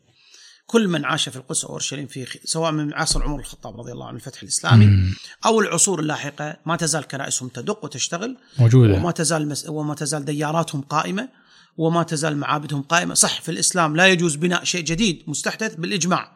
كل 0.67 0.87
من 0.87 1.05
عاش 1.05 1.29
في 1.29 1.35
القدس 1.35 1.65
أو 1.65 1.69
أورشليم 1.69 2.07
في 2.07 2.39
سواء 2.43 2.71
من 2.71 2.93
عصر 2.93 3.23
عمر 3.23 3.39
الخطاب 3.39 3.79
رضي 3.79 3.91
الله 3.91 4.07
عنه 4.07 4.15
الفتح 4.15 4.41
الإسلامي 4.41 5.13
أو 5.45 5.59
العصور 5.59 5.99
اللاحقة 5.99 6.57
ما 6.65 6.75
تزال 6.75 7.03
كنائسهم 7.07 7.49
تدق 7.49 7.83
وتشتغل 7.85 8.37
موجودة. 8.59 8.93
وما 8.93 9.11
تزال 9.11 9.47
مس... 9.47 9.69
وما 9.69 9.95
تزال 9.95 10.25
دياراتهم 10.25 10.81
قائمة. 10.81 11.29
وما 11.77 12.03
تزال 12.03 12.37
معابدهم 12.37 12.81
قائمة، 12.81 13.13
صح 13.13 13.41
في 13.41 13.51
الإسلام 13.51 13.95
لا 13.95 14.07
يجوز 14.07 14.35
بناء 14.35 14.63
شيء 14.63 14.83
جديد 14.83 15.23
مستحدث 15.27 15.75
بالإجماع، 15.75 16.31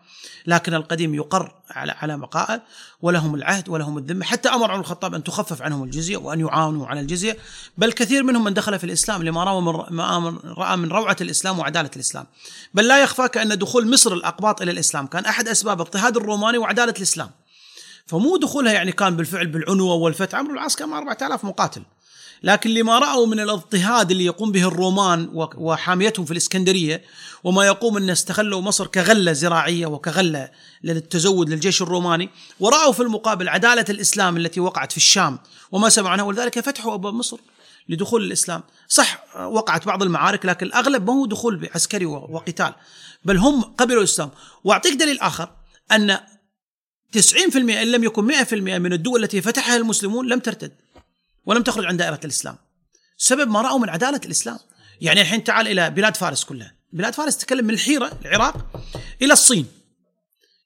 لكن 0.48 0.74
القديم 0.74 1.16
يقر 1.16 1.56
على 1.70 1.92
على 1.92 2.18
بقائه 2.18 2.62
ولهم 3.02 3.36
العهد 3.36 3.70
ولهم 3.70 3.98
الذمة، 3.98 4.26
حتى 4.26 4.50
أمر 4.50 4.72
عمر 4.72 4.80
الخطاب 4.80 5.16
أن 5.16 5.24
تخفف 5.24 5.62
عنهم 5.62 5.84
الجزية 5.84 6.18
وأن 6.18 6.40
يعاونوا 6.40 6.88
على 6.88 7.00
الجزية، 7.00 7.38
بل 7.78 7.92
كثير 7.92 8.24
منهم 8.24 8.44
من 8.44 8.54
دخل 8.54 8.80
في 8.80 8.84
الإسلام 8.84 9.24
لما 9.24 9.44
رأى 9.44 9.62
من 9.62 10.38
رأى 10.46 10.78
من 10.78 10.90
روعة 10.90 11.18
الإسلام 11.22 11.60
وعدالة 11.60 11.90
الإسلام. 11.96 12.26
بل 12.74 12.88
لا 12.88 13.04
يخفاك 13.04 13.38
ان 13.38 13.58
دخول 13.58 13.92
مصر 13.92 14.14
الأقباط 14.14 14.62
إلى 14.62 14.72
الإسلام 14.72 15.08
كان 15.08 15.26
أحد 15.26 15.48
أسباب 15.48 15.82
اضطهاد 15.82 16.18
الروماني 16.18 16.58
وعدالة 16.58 16.94
الإسلام. 16.98 17.30
فمو 18.08 18.38
دخولها 18.38 18.74
يعني 18.74 18.92
كان 18.92 19.16
بالفعل 19.16 19.48
بالعنوة 19.48 19.94
والفتح، 19.94 20.38
عمرو 20.38 20.54
العاص 20.54 20.76
كان 20.76 20.94
4000 20.94 21.46
مقاتل. 21.46 21.82
لكن 22.44 22.70
لما 22.70 23.00
رأوا 23.00 23.28
من 23.28 23.40
الاضطهاد 23.40 24.12
اللي 24.12 24.26
يقوم 24.26 24.52
به 24.52 24.68
الرومان 24.68 25.30
وحاميتهم 25.34 26.26
في 26.26 26.32
الإسكندرية 26.32 27.04
وما 27.44 27.66
يقوم 27.66 27.98
أن 27.98 28.10
استغلوا 28.10 28.62
مصر 28.62 28.88
كغلة 28.88 29.34
زراعية 29.34 29.86
وكغلة 29.86 30.52
للتزود 30.84 31.50
للجيش 31.50 31.82
الروماني 31.82 32.30
ورأوا 32.60 32.92
في 32.92 33.00
المقابل 33.04 33.50
عدالة 33.50 33.86
الإسلام 33.90 34.38
التي 34.38 34.60
وقعت 34.60 34.92
في 34.92 34.98
الشام 34.98 35.40
وما 35.72 35.90
سمعوا 35.90 36.10
عنها 36.10 36.26
ولذلك 36.26 36.60
فتحوا 36.60 36.94
أبواب 36.94 37.14
مصر 37.14 37.38
لدخول 37.90 38.24
الإسلام. 38.24 38.64
صح 38.88 39.24
وقعت 39.38 39.86
بعض 39.86 40.04
المعارك 40.04 40.46
لكن 40.46 40.66
الأغلب 40.66 41.08
ما 41.08 41.14
هو 41.14 41.26
دخول 41.26 41.70
عسكري 41.76 42.06
وقتال 42.06 42.74
بل 43.26 43.38
هم 43.38 43.62
قبلوا 43.62 44.00
الإسلام. 44.00 44.30
وأعطيك 44.64 44.94
دليل 44.94 45.20
آخر 45.20 45.50
أن 45.92 46.20
90% 47.12 47.56
إن 47.56 47.92
لم 47.92 48.04
يكن 48.04 48.28
100% 48.28 48.54
من 48.54 48.94
الدول 48.94 49.24
التي 49.24 49.42
فتحها 49.42 49.78
المسلمون 49.78 50.28
لم 50.28 50.40
ترتد. 50.40 50.72
ولم 51.46 51.64
تخرج 51.64 51.86
عن 51.86 51.98
دائرة 51.98 52.20
الإسلام. 52.24 52.58
سبب 53.18 53.48
ما 53.50 53.62
رأوا 53.62 53.80
من 53.80 53.90
عدالة 53.90 54.22
الإسلام. 54.26 54.60
يعني 55.02 55.22
الحين 55.22 55.44
تعال 55.44 55.68
إلى 55.68 55.90
بلاد 55.90 56.18
فارس 56.18 56.44
كلها. 56.44 56.76
بلاد 56.94 57.14
فارس 57.14 57.38
تتكلم 57.38 57.66
من 57.66 57.74
الحيرة 57.74 58.12
العراق 58.26 58.56
إلى 59.22 59.34
الصين. 59.34 59.68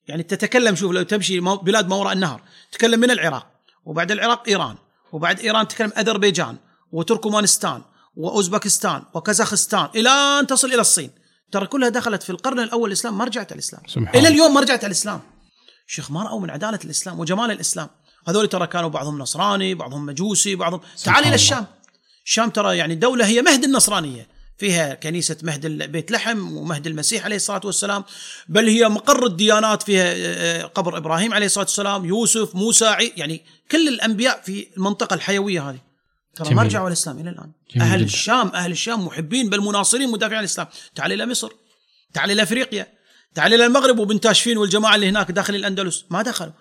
يعني 0.08 0.24
تتكلم 0.24 0.76
شوف 0.76 0.92
لو 0.92 1.04
تمشي 1.04 1.40
بلاد 1.40 1.88
ما 1.88 1.96
وراء 1.96 2.14
النهر 2.14 2.42
تتكلم 2.72 3.00
من 3.00 3.12
العراق 3.12 3.48
وبعد 3.86 4.12
العراق 4.12 4.44
إيران 4.48 4.76
وبعد 5.12 5.40
إيران 5.40 5.68
تتكلم 5.68 5.92
أذربيجان 5.98 6.58
وتركمانستان 6.92 7.82
وأوزبكستان 8.16 9.04
وكازاخستان 9.14 9.90
إلى 9.96 10.10
أن 10.10 10.48
تصل 10.48 10.68
إلى 10.68 10.82
الصين. 10.82 11.12
ترى 11.52 11.68
كلها 11.68 11.90
دخلت 11.90 12.24
في 12.24 12.30
القرن 12.30 12.60
الأول 12.60 12.88
الإسلام 12.88 13.18
ما 13.18 13.26
رجعت 13.26 13.52
الإسلام. 13.52 13.82
سبحان 13.88 14.20
إلى. 14.20 14.28
اليوم 14.28 14.54
ما 14.54 14.62
رجعت 14.62 14.86
الإسلام. 14.86 15.22
شيخ 15.88 16.12
ما 16.12 16.24
رأوا 16.24 16.40
من 16.40 16.50
عدالة 16.50 16.80
الإسلام 16.86 17.20
وجمال 17.20 17.52
الإسلام. 17.52 17.90
هذول 18.28 18.48
ترى 18.48 18.68
كانوا 18.68 18.90
بعضهم 18.90 19.20
نصراني 19.20 19.76
بعضهم 19.76 20.06
مجوسي 20.06 20.56
بعضهم 20.56 20.82
تعال 21.04 21.24
الله. 21.24 21.36
الشام. 21.36 21.66
الشام 22.26 22.50
ترى 22.50 22.78
يعني 22.78 22.96
دولة 22.96 23.26
هي 23.26 23.42
مهد 23.42 23.64
النصرانية. 23.64 24.36
فيها 24.58 24.94
كنيسة 24.94 25.38
مهد 25.44 25.68
بيت 25.68 26.12
لحم 26.12 26.58
ومهد 26.58 26.88
المسيح 26.88 27.26
عليه 27.26 27.36
الصلاة 27.36 27.62
والسلام 27.64 28.04
بل 28.48 28.68
هي 28.68 28.90
مقر 28.90 29.26
الديانات 29.26 29.84
فيها 29.84 30.14
آه، 30.18 30.64
قبر 30.64 30.98
إبراهيم 30.98 31.34
عليه 31.34 31.46
الصلاة 31.46 31.66
والسلام 31.66 32.06
يوسف 32.06 32.56
موسى 32.56 32.96
يعني 33.18 33.42
كل 33.72 33.88
الأنبياء 33.88 34.42
في 34.42 34.68
المنطقة 34.78 35.14
الحيوية 35.14 35.70
هذه. 35.70 35.80
ترى 36.36 36.54
ما. 36.54 36.64
رجعوا 36.64 36.88
الإسلام 36.88 37.20
إلى 37.20 37.30
الآن. 37.30 37.52
أهل 37.82 37.98
جدا. 37.98 38.06
الشام 38.06 38.48
أهل 38.48 38.72
الشام 38.72 39.06
محبين 39.06 39.50
بل 39.50 39.62
مناصرين 39.62 40.12
مدافعين 40.12 40.38
عن 40.38 40.44
الإسلام. 40.44 40.68
تعال 40.96 41.12
إلى 41.12 41.26
مصر. 41.26 41.50
تعال 42.14 42.32
إلى 42.32 42.44
أفريقيا. 42.44 42.88
تعال 43.36 43.54
إلى 43.54 43.66
المغرب 43.66 44.00
وبن 44.00 44.20
تاشفين 44.20 44.58
والجماعة 44.58 44.96
اللي 44.96 45.10
هناك 45.10 45.32
داخل 45.32 45.56
الأندلس. 45.56 46.06
ما 46.10 46.22
دخلوا. 46.22 46.52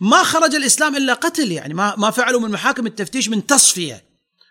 ما 0.00 0.22
خرج 0.22 0.54
الإسلام 0.54 0.96
إلا 0.96 1.14
قتل 1.14 1.52
يعني. 1.52 1.74
ما 1.74 1.94
ما 1.96 2.10
فعلوا 2.10 2.40
من 2.40 2.50
محاكم 2.50 2.86
التفتيش 2.86 3.28
من 3.28 3.46
تصفية. 3.46 4.04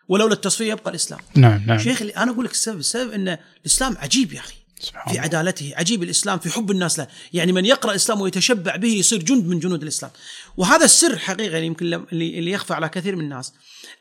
ولولا 0.07 0.33
التصفية 0.33 0.71
يبقى 0.71 0.89
الإسلام. 0.89 1.19
نعم 1.35 1.63
نعم. 1.67 1.79
شيخ 1.79 2.01
أنا 2.01 2.31
أقول 2.31 2.45
لك 2.45 2.51
السبب 2.51 2.79
السبب 2.79 3.11
إن 3.11 3.37
الإسلام 3.61 3.97
عجيب 3.97 4.33
يا 4.33 4.39
أخي. 4.39 4.53
سبحان 4.79 5.13
في. 5.13 5.19
عدالته 5.19 5.73
عجيب 5.75 6.03
الإسلام 6.03 6.39
في 6.39 6.49
حب 6.49 6.71
الناس 6.71 6.99
له. 6.99 7.07
يعني 7.33 7.51
من 7.51 7.65
يقرأ 7.65 7.91
الإسلام 7.91 8.21
ويتشبع 8.21 8.75
به 8.75 8.87
يصير 8.87 9.23
جند 9.23 9.45
من 9.45 9.59
جنود 9.59 9.81
الإسلام. 9.81 10.11
وهذا 10.57 10.85
السر 10.85 11.17
حقيقة 11.17 11.53
يعني 11.53 11.65
يمكن 11.65 11.93
اللي 12.13 12.51
يخفى 12.51 12.73
على 12.73 12.89
كثير 12.89 13.15
من 13.15 13.23
الناس. 13.23 13.53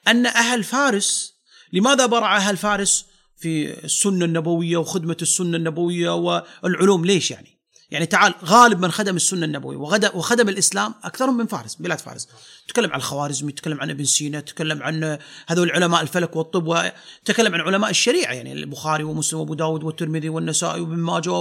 أن 0.08 0.26
أهل 0.26 0.64
فارس 0.64 1.34
لماذا 1.72 2.06
برع 2.06 2.36
أهل 2.36 2.56
فارس 2.56 3.04
في 3.36 3.84
السنة 3.84 4.24
النبوية 4.24 4.76
وخدمة 4.76 5.16
السنة 5.22 5.56
النبوية 5.56 6.14
والعلوم؟ 6.62 7.04
ليش 7.04 7.30
يعني؟ 7.30 7.57
يعني 7.90 8.06
تعال 8.06 8.34
غالب 8.44 8.80
من 8.80 8.90
خدم 8.90 9.16
السنة 9.16 9.44
النبوية 9.44 9.76
وغدا 9.76 10.16
وخدم 10.16 10.48
الإسلام 10.48 10.94
أكثرهم 11.04 11.36
من 11.36 11.46
فارس 11.46 11.74
بلاد 11.74 11.98
فارس. 11.98 12.28
تكلم 12.68 12.92
عن 12.92 12.98
الخوارزمي 12.98 13.52
تكلم 13.52 13.80
عن 13.80 13.90
ابن 13.90 14.04
سينا 14.04 14.40
تكلم 14.40 14.82
عن 14.82 15.18
هذول 15.46 15.70
علماء 15.70 16.02
الفلك 16.02 16.36
والطب 16.36 16.66
وتكلم 16.66 17.54
عن 17.54 17.60
علماء 17.60 17.90
الشريعة 17.90 18.32
يعني 18.32 18.52
البخاري 18.52 19.04
ومسلم 19.04 19.40
وأبو 19.40 19.54
داود 19.54 19.84
والترمذي 19.84 20.28
والنسائي 20.28 20.80
وابن 20.80 20.96
ماجه 20.96 21.32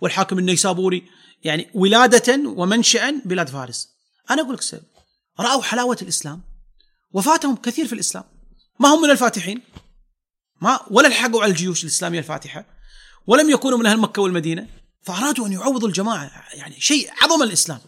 والحاكم 0.00 0.38
النيسابوري. 0.38 1.04
يعني 1.44 1.70
ولادة 1.74 2.48
ومنشأ 2.48 3.10
بلاد 3.24 3.48
فارس. 3.48 3.88
أنا 4.30 4.42
أقول 4.42 4.54
لك 4.54 4.62
سبب 4.62 4.82
رأوا 5.40 5.62
حلاوة 5.62 5.98
الإسلام؟ 6.02 6.42
وفاتهم 7.12 7.56
كثير 7.56 7.86
في 7.86 7.92
الإسلام. 7.92 8.24
ما 8.80 8.88
هم 8.88 9.02
من 9.02 9.10
الفاتحين؟ 9.10 9.62
ما 10.60 10.80
ولا 10.90 11.08
لحقوا 11.08 11.42
على 11.42 11.50
الجيوش 11.50 11.82
الإسلامية 11.82 12.18
الفاتحة 12.18 12.64
ولم 13.26 13.50
يكونوا 13.50 13.78
من 13.78 13.86
أهل 13.86 13.98
مكة 13.98 14.22
والمدينة. 14.22 14.81
فأرادوا 15.02 15.46
أن 15.46 15.52
يعوضوا 15.52 15.88
الجماعة 15.88 16.30
يعني 16.54 16.80
شيء 16.80 17.10
عظم 17.22 17.42
الإسلام. 17.42 17.80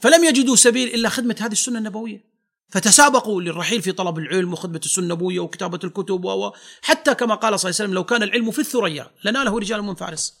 فلم 0.00 0.24
يجدوا 0.24 0.56
سبيل 0.56 0.94
إلا 0.94 1.08
خدمة 1.08 1.36
هذه 1.40 1.52
السنة 1.52 1.78
النبوية. 1.78 2.30
فتسابقوا 2.68 3.42
للرحيل 3.42 3.82
في 3.82 3.92
طلب 3.92 4.18
العلم 4.18 4.52
وخدمة 4.52 4.80
السنة 4.84 5.04
النبوية 5.04 5.40
وكتابة 5.40 5.80
الكتب 5.84 6.24
و 6.24 6.52
حتى 6.82 7.14
كما 7.14 7.34
قال 7.34 7.60
صلى 7.60 7.68
الله 7.68 7.80
عليه 7.80 7.84
وسلم 7.84 7.94
لو 7.94 8.04
كان 8.04 8.22
العلم 8.22 8.50
في 8.50 8.58
الثريا 8.58 9.10
لناله 9.24 9.58
رجال 9.58 9.82
من 9.82 9.94
فارس. 9.94 10.34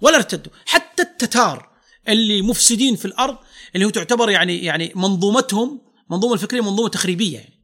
ولا 0.00 0.16
ارتدوا. 0.16 0.52
حتى 0.66 1.02
التتار 1.02 1.68
اللي 2.08 2.42
مفسدين 2.42 2.96
في 2.96 3.04
الأرض 3.04 3.36
اللي 3.74 3.86
هو 3.86 3.90
تعتبر 3.90 4.30
يعني 4.30 4.64
يعني 4.64 4.92
منظومتهم 4.94 5.80
منظومة 6.10 6.34
الفكرية 6.34 6.60
منظومة 6.60 6.88
تخريبية. 6.88 7.38
يعني 7.38 7.54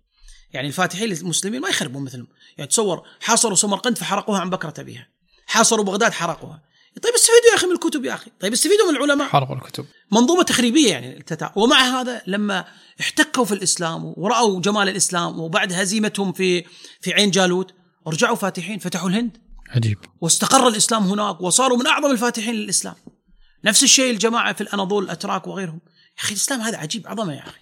يعني 0.53 0.69
الفاتحين 0.69 1.13
المسلمين 1.13 1.61
ما 1.61 1.69
يخربون 1.69 2.05
مثلهم. 2.05 2.29
يعني 2.59 2.71
تصور 2.71 3.03
حاصروا 3.21 3.57
سمرقند 3.57 3.99
فحرقوها 3.99 4.41
عن 4.41 4.51
بكرة 4.51 4.75
أبيها. 4.79 5.09
حاصروا 5.47 5.85
بغداد 5.85 6.13
حرقوها 6.13 6.70
طيب 7.03 7.15
استفيدوا 7.15 7.51
يا 7.51 7.57
أخي 7.57 7.67
من 7.67 7.73
الكتب 7.73 8.05
يا 8.05 8.15
أخي. 8.15 8.31
طيب 8.41 8.53
استفيدوا 8.53 8.91
من 8.91 8.97
العلماء. 8.97 9.29
حرقوا 9.29 9.57
الكتب. 9.57 9.87
منظومة 10.13 10.43
تخريبية 10.43 10.91
يعني 10.91 11.19
التتا... 11.19 11.53
ومع 11.57 12.01
هذا 12.01 12.23
لما 12.27 12.65
احتكوا 13.01 13.45
في 13.45 13.53
الإسلام 13.53 14.15
ورأوا 14.17 14.61
جمال 14.61 14.89
الإسلام 14.89 15.41
وبعد 15.41 15.73
هزيمتهم 15.73 16.33
في 16.33 16.65
في 17.01 17.13
عين 17.13 17.31
جالوت 17.31 17.75
رجعوا 18.07 18.37
فاتحين 18.37 18.79
فتحوا 18.79 19.09
الهند. 19.09 19.37
عجيب. 19.71 19.99
واستقر 20.21 20.69
الإسلام 20.69 21.03
هناك 21.03 21.41
وصاروا 21.41 21.79
من 21.79 21.87
أعظم 21.87 22.11
الفاتحين 22.11 22.55
للإسلام. 22.55 22.95
نفس 23.65 23.83
الشيء 23.83 24.11
الجماعة 24.11 24.53
في 24.53 24.61
الأناضول 24.61 25.05
الأتراك 25.05 25.47
وغيرهم. 25.47 25.81
يا 26.19 26.23
أخي 26.25 26.31
الإسلام 26.31 26.61
هذا 26.61 26.79
عجيب 26.79 27.07
عظمة 27.07 27.33
يا 27.35 27.43
أخي. 27.43 27.61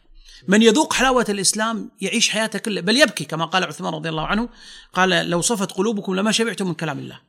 من 0.49 0.63
يذوق 0.63 0.93
حلاوة 0.93 1.27
الإسلام 1.29 1.91
يعيش 2.01 2.29
حياته 2.29 2.59
كلها 2.59 2.83
بل 2.83 2.97
يبكي 2.97 3.25
كما 3.25 3.45
قال 3.45 3.65
عثمان 3.65 3.95
رضي 3.95 4.09
الله 4.09 4.27
عنه 4.27 4.49
قال 4.93 5.31
لو 5.31 5.41
صفت 5.41 5.73
قلوبكم 5.73 6.15
لما 6.15 6.33
شبعتم 6.33 6.67
من 6.67 6.75
كلام 6.75 6.99
الله. 6.99 7.28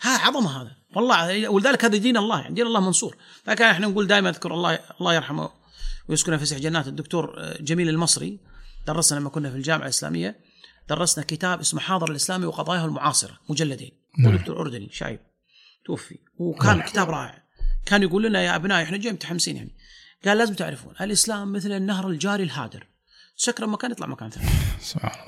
ها 0.00 0.18
عظمة 0.18 0.62
هذا. 0.62 0.76
والله 0.96 1.48
ولذلك 1.48 1.84
هذا 1.84 1.96
دين 1.96 2.16
الله 2.16 2.40
يعني 2.40 2.54
دين 2.54 2.66
الله 2.66 2.80
منصور. 2.80 3.16
لكن 3.48 3.64
إحنا 3.64 3.86
نقول 3.86 4.06
دائما 4.06 4.28
أذكر 4.28 4.54
الله 4.54 4.78
الله 5.00 5.14
يرحمه 5.14 5.50
ويسكنه 6.08 6.36
في 6.36 6.46
سح 6.46 6.58
جنات 6.58 6.86
الدكتور 6.86 7.54
جميل 7.60 7.88
المصري 7.88 8.40
درسنا 8.86 9.18
لما 9.18 9.30
كنا 9.30 9.50
في 9.50 9.56
الجامعة 9.56 9.84
الإسلامية 9.84 10.40
درسنا 10.88 11.24
كتاب 11.24 11.60
اسمه 11.60 11.80
حاضر 11.80 12.10
الإسلامي 12.10 12.46
وقضاياه 12.46 12.84
المعاصرة 12.84 13.38
مجلدين. 13.48 13.92
نعم. 14.18 14.36
دكتور 14.36 14.60
أردني 14.60 14.88
شايب 14.92 15.20
توفي. 15.86 16.18
وكان 16.38 16.82
كتاب 16.82 17.10
رائع. 17.10 17.42
كان 17.86 18.02
يقول 18.02 18.22
لنا 18.22 18.42
يا 18.42 18.56
أبنائي 18.56 18.84
إحنا 18.84 18.96
جاي 18.96 19.12
متحمسين 19.12 19.56
يعني. 19.56 19.76
قال 20.24 20.38
لازم 20.38 20.54
تعرفون 20.54 20.94
الإسلام 21.00 21.52
مثل 21.52 21.72
النهر 21.72 22.08
الجاري 22.08 22.42
الهادر. 22.42 22.86
سكر 23.36 23.66
مكان 23.66 23.90
يطلع 23.90 24.06
مكان 24.06 24.30
ثاني. 24.30 24.46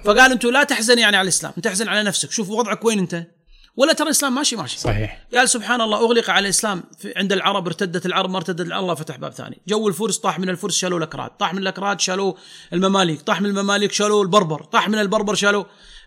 فقال 0.05 0.33
أنتم 0.33 0.51
لا 0.51 0.65
تحزن 0.65 0.99
يعني 0.99 1.17
على 1.17 1.23
الإسلام 1.23 1.53
انت 1.57 1.65
تحزن 1.65 1.89
على 1.89 2.03
نفسك. 2.03 2.31
شوف 2.31 2.51
وضعك 2.51 2.85
وين 2.85 2.99
أنت؟ 2.99 3.27
ولا 3.79 3.93
ترى 3.93 4.07
الإسلام 4.07 4.35
ماشي 4.35 4.57
ماشي. 4.57 4.79
صحيح. 4.79 5.27
قال 5.35 5.49
سبحان 5.49 5.81
الله 5.81 5.99
أغلق 5.99 6.31
على 6.31 6.45
الإسلام 6.45 6.83
عند 7.17 7.33
العرب 7.33 7.67
ارتدت 7.67 8.07
العرب 8.07 8.31
ما 8.31 8.37
ارتدت 8.37 8.61
الله 8.61 8.95
فتح 8.95 9.17
باب 9.17 9.33
ثاني. 9.33 9.61
جو 9.69 9.89
الفرس 9.89 10.19
طاح 10.19 10.39
من 10.39 10.49
الفرس 10.49 10.77
شالوا 10.77 10.99
الأكراد. 10.99 11.31
طاح 11.31 11.55
من 11.55 11.63
الأكراد 11.63 12.01
شالوا 12.01 12.35
المماليك. 12.73 13.21
طاح 13.21 13.41
من 13.41 13.51
المماليك 13.51 13.93
شالوا 13.93 14.23
البربر. 14.23 14.63
طاح 14.63 14.89
من 14.89 14.99
البربر 14.99 15.35
شالوا 15.35 15.65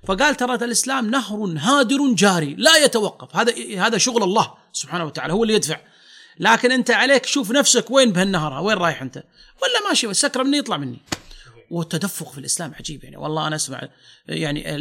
فقال 0.08 0.36
ترى 0.36 0.56
الإسلام 0.56 1.10
نهر 1.10 1.56
هادر 1.58 2.14
جاري 2.14 2.56
لا 2.58 2.78
يتوقف. 2.78 3.36
هذا 3.36 3.54
هذا 3.78 3.98
شغل 3.98 4.24
الله 4.24 4.54
سبحانه 4.74 5.06
وتعالى 5.06 5.34
هو 5.34 5.44
اللي 5.44 5.54
يدفع. 5.54 5.80
لكن 6.40 6.72
أنت 6.72 6.92
عليك 6.92 7.26
شوف 7.26 7.52
نفسك 7.52 7.92
وين 7.92 8.12
بهالنهر 8.12 8.64
وين 8.64 8.78
رايح 8.78 9.02
أنت؟ 9.02 9.18
ولا 9.62 9.90
ماشي 9.90 10.08
السكره 10.08 10.44
مني 10.44 10.58
يطلع 10.58 10.78
مني. 10.78 11.02
والتدفق 11.72 12.32
في 12.32 12.38
الإسلام 12.38 12.74
عجيب 12.80 13.04
يعني. 13.04 13.18
والله 13.18 13.48
أنا 13.48 13.56
أسمع 13.56 13.88
يعني 14.28 14.78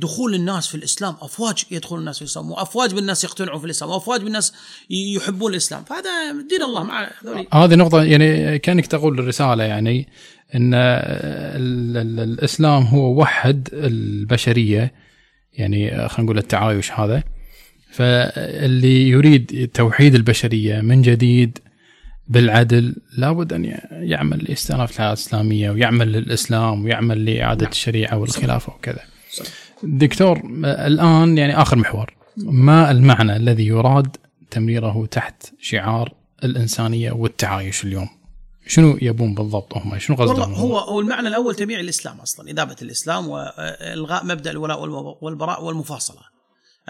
دخول 0.00 0.34
الناس 0.34 0.66
في 0.68 0.74
الإسلام 0.74 1.14
أفواج 1.20 1.64
يدخل 1.70 1.96
الناس 1.98 2.16
في 2.16 2.22
الإسلام 2.22 2.50
وأفواج 2.50 2.94
بالناس 2.94 3.24
يقتنعوا 3.24 3.58
في 3.58 3.64
الإسلام 3.64 3.90
وأفواج 3.90 4.20
بالناس 4.22 4.52
يحبون 4.90 5.52
الإسلام. 5.52 5.84
فهذا 5.84 6.10
دين 6.48 6.62
الله 6.62 6.82
مع 6.82 7.10
هذولي 7.22 7.46
هذه 7.52 7.74
نقطة 7.74 8.02
يعني 8.02 8.58
كأنك 8.58 8.86
تقول 8.86 9.18
الرسالة 9.18 9.64
يعني 9.64 10.08
إن 10.54 10.74
ال- 10.74 11.96
ال- 11.96 12.20
الإسلام 12.20 12.82
هو 12.82 13.20
وحد 13.20 13.68
البشرية 13.72 14.92
يعني 15.52 15.90
خلينا 16.08 16.24
نقول 16.24 16.38
التعايش 16.38 16.92
هذا. 16.92 17.22
فاللي 17.92 19.08
يريد 19.08 19.70
توحيد 19.74 20.14
البشرية 20.14 20.80
من 20.80 21.02
جديد 21.02 21.58
بالعدل 22.28 22.96
لابد 23.18 23.52
أن 23.52 23.64
يعمل 23.92 24.38
لاستئناف 24.38 24.90
الحياة 24.90 25.08
الاسلامية 25.08 25.70
ويعمل 25.70 26.12
للإسلام 26.12 26.84
ويعمل 26.84 27.24
لإعادة 27.24 27.68
الشريعة 27.68 28.16
والخلافة 28.18 28.72
وكذا. 28.74 29.00
دكتور 29.82 30.40
الآن 30.64 31.38
يعني 31.38 31.62
آخر 31.62 31.76
محور 31.76 32.14
ما 32.36 32.90
المعنى 32.90 33.36
الذي 33.36 33.66
يراد 33.66 34.16
تمريره 34.50 35.06
تحت 35.06 35.52
شعار 35.60 36.12
الإنسانية 36.44 37.12
والتعايش 37.12 37.84
اليوم؟ 37.84 38.08
شنو 38.66 38.98
يبون 39.02 39.34
بالضبط 39.34 39.76
هم؟ 39.76 39.98
شنو 39.98 40.16
قصدهم؟ 40.16 40.54
هو 40.54 40.78
هو 40.78 41.00
المعنى 41.00 41.28
الأول 41.28 41.54
تبيع 41.54 41.80
الإسلام 41.80 42.20
أصلا 42.20 42.50
إذابة 42.50 42.76
الإسلام 42.82 43.28
وإلغاء 43.28 44.24
مبدأ 44.24 44.50
الولاء 44.50 44.80
والبراء 45.24 45.64
والمفاصلة 45.64 46.22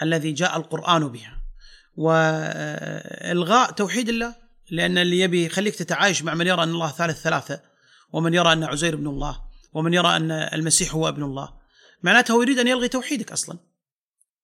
الذي 0.03 0.33
جاء 0.33 0.57
القرآن 0.57 1.09
بها 1.09 1.43
وإلغاء 1.97 3.71
توحيد 3.71 4.09
الله 4.09 4.35
لأن 4.71 4.99
اللي 4.99 5.21
يبي 5.21 5.47
يخليك 5.47 5.75
تتعايش 5.75 6.23
مع 6.23 6.35
من 6.35 6.47
يرى 6.47 6.63
أن 6.63 6.69
الله 6.69 6.89
ثالث 6.89 7.23
ثلاثة 7.23 7.61
ومن 8.13 8.35
يرى 8.35 8.53
أن 8.53 8.65
عزير 8.65 8.95
ابن 8.95 9.07
الله 9.07 9.41
ومن 9.75 9.95
يرى 9.95 10.17
أن 10.17 10.31
المسيح 10.31 10.95
هو 10.95 11.09
ابن 11.09 11.23
الله 11.23 11.60
معناته 12.03 12.33
هو 12.33 12.43
يريد 12.43 12.59
أن 12.59 12.69
يلغي 12.69 12.89
توحيدك 12.89 13.33
أصلا. 13.33 13.59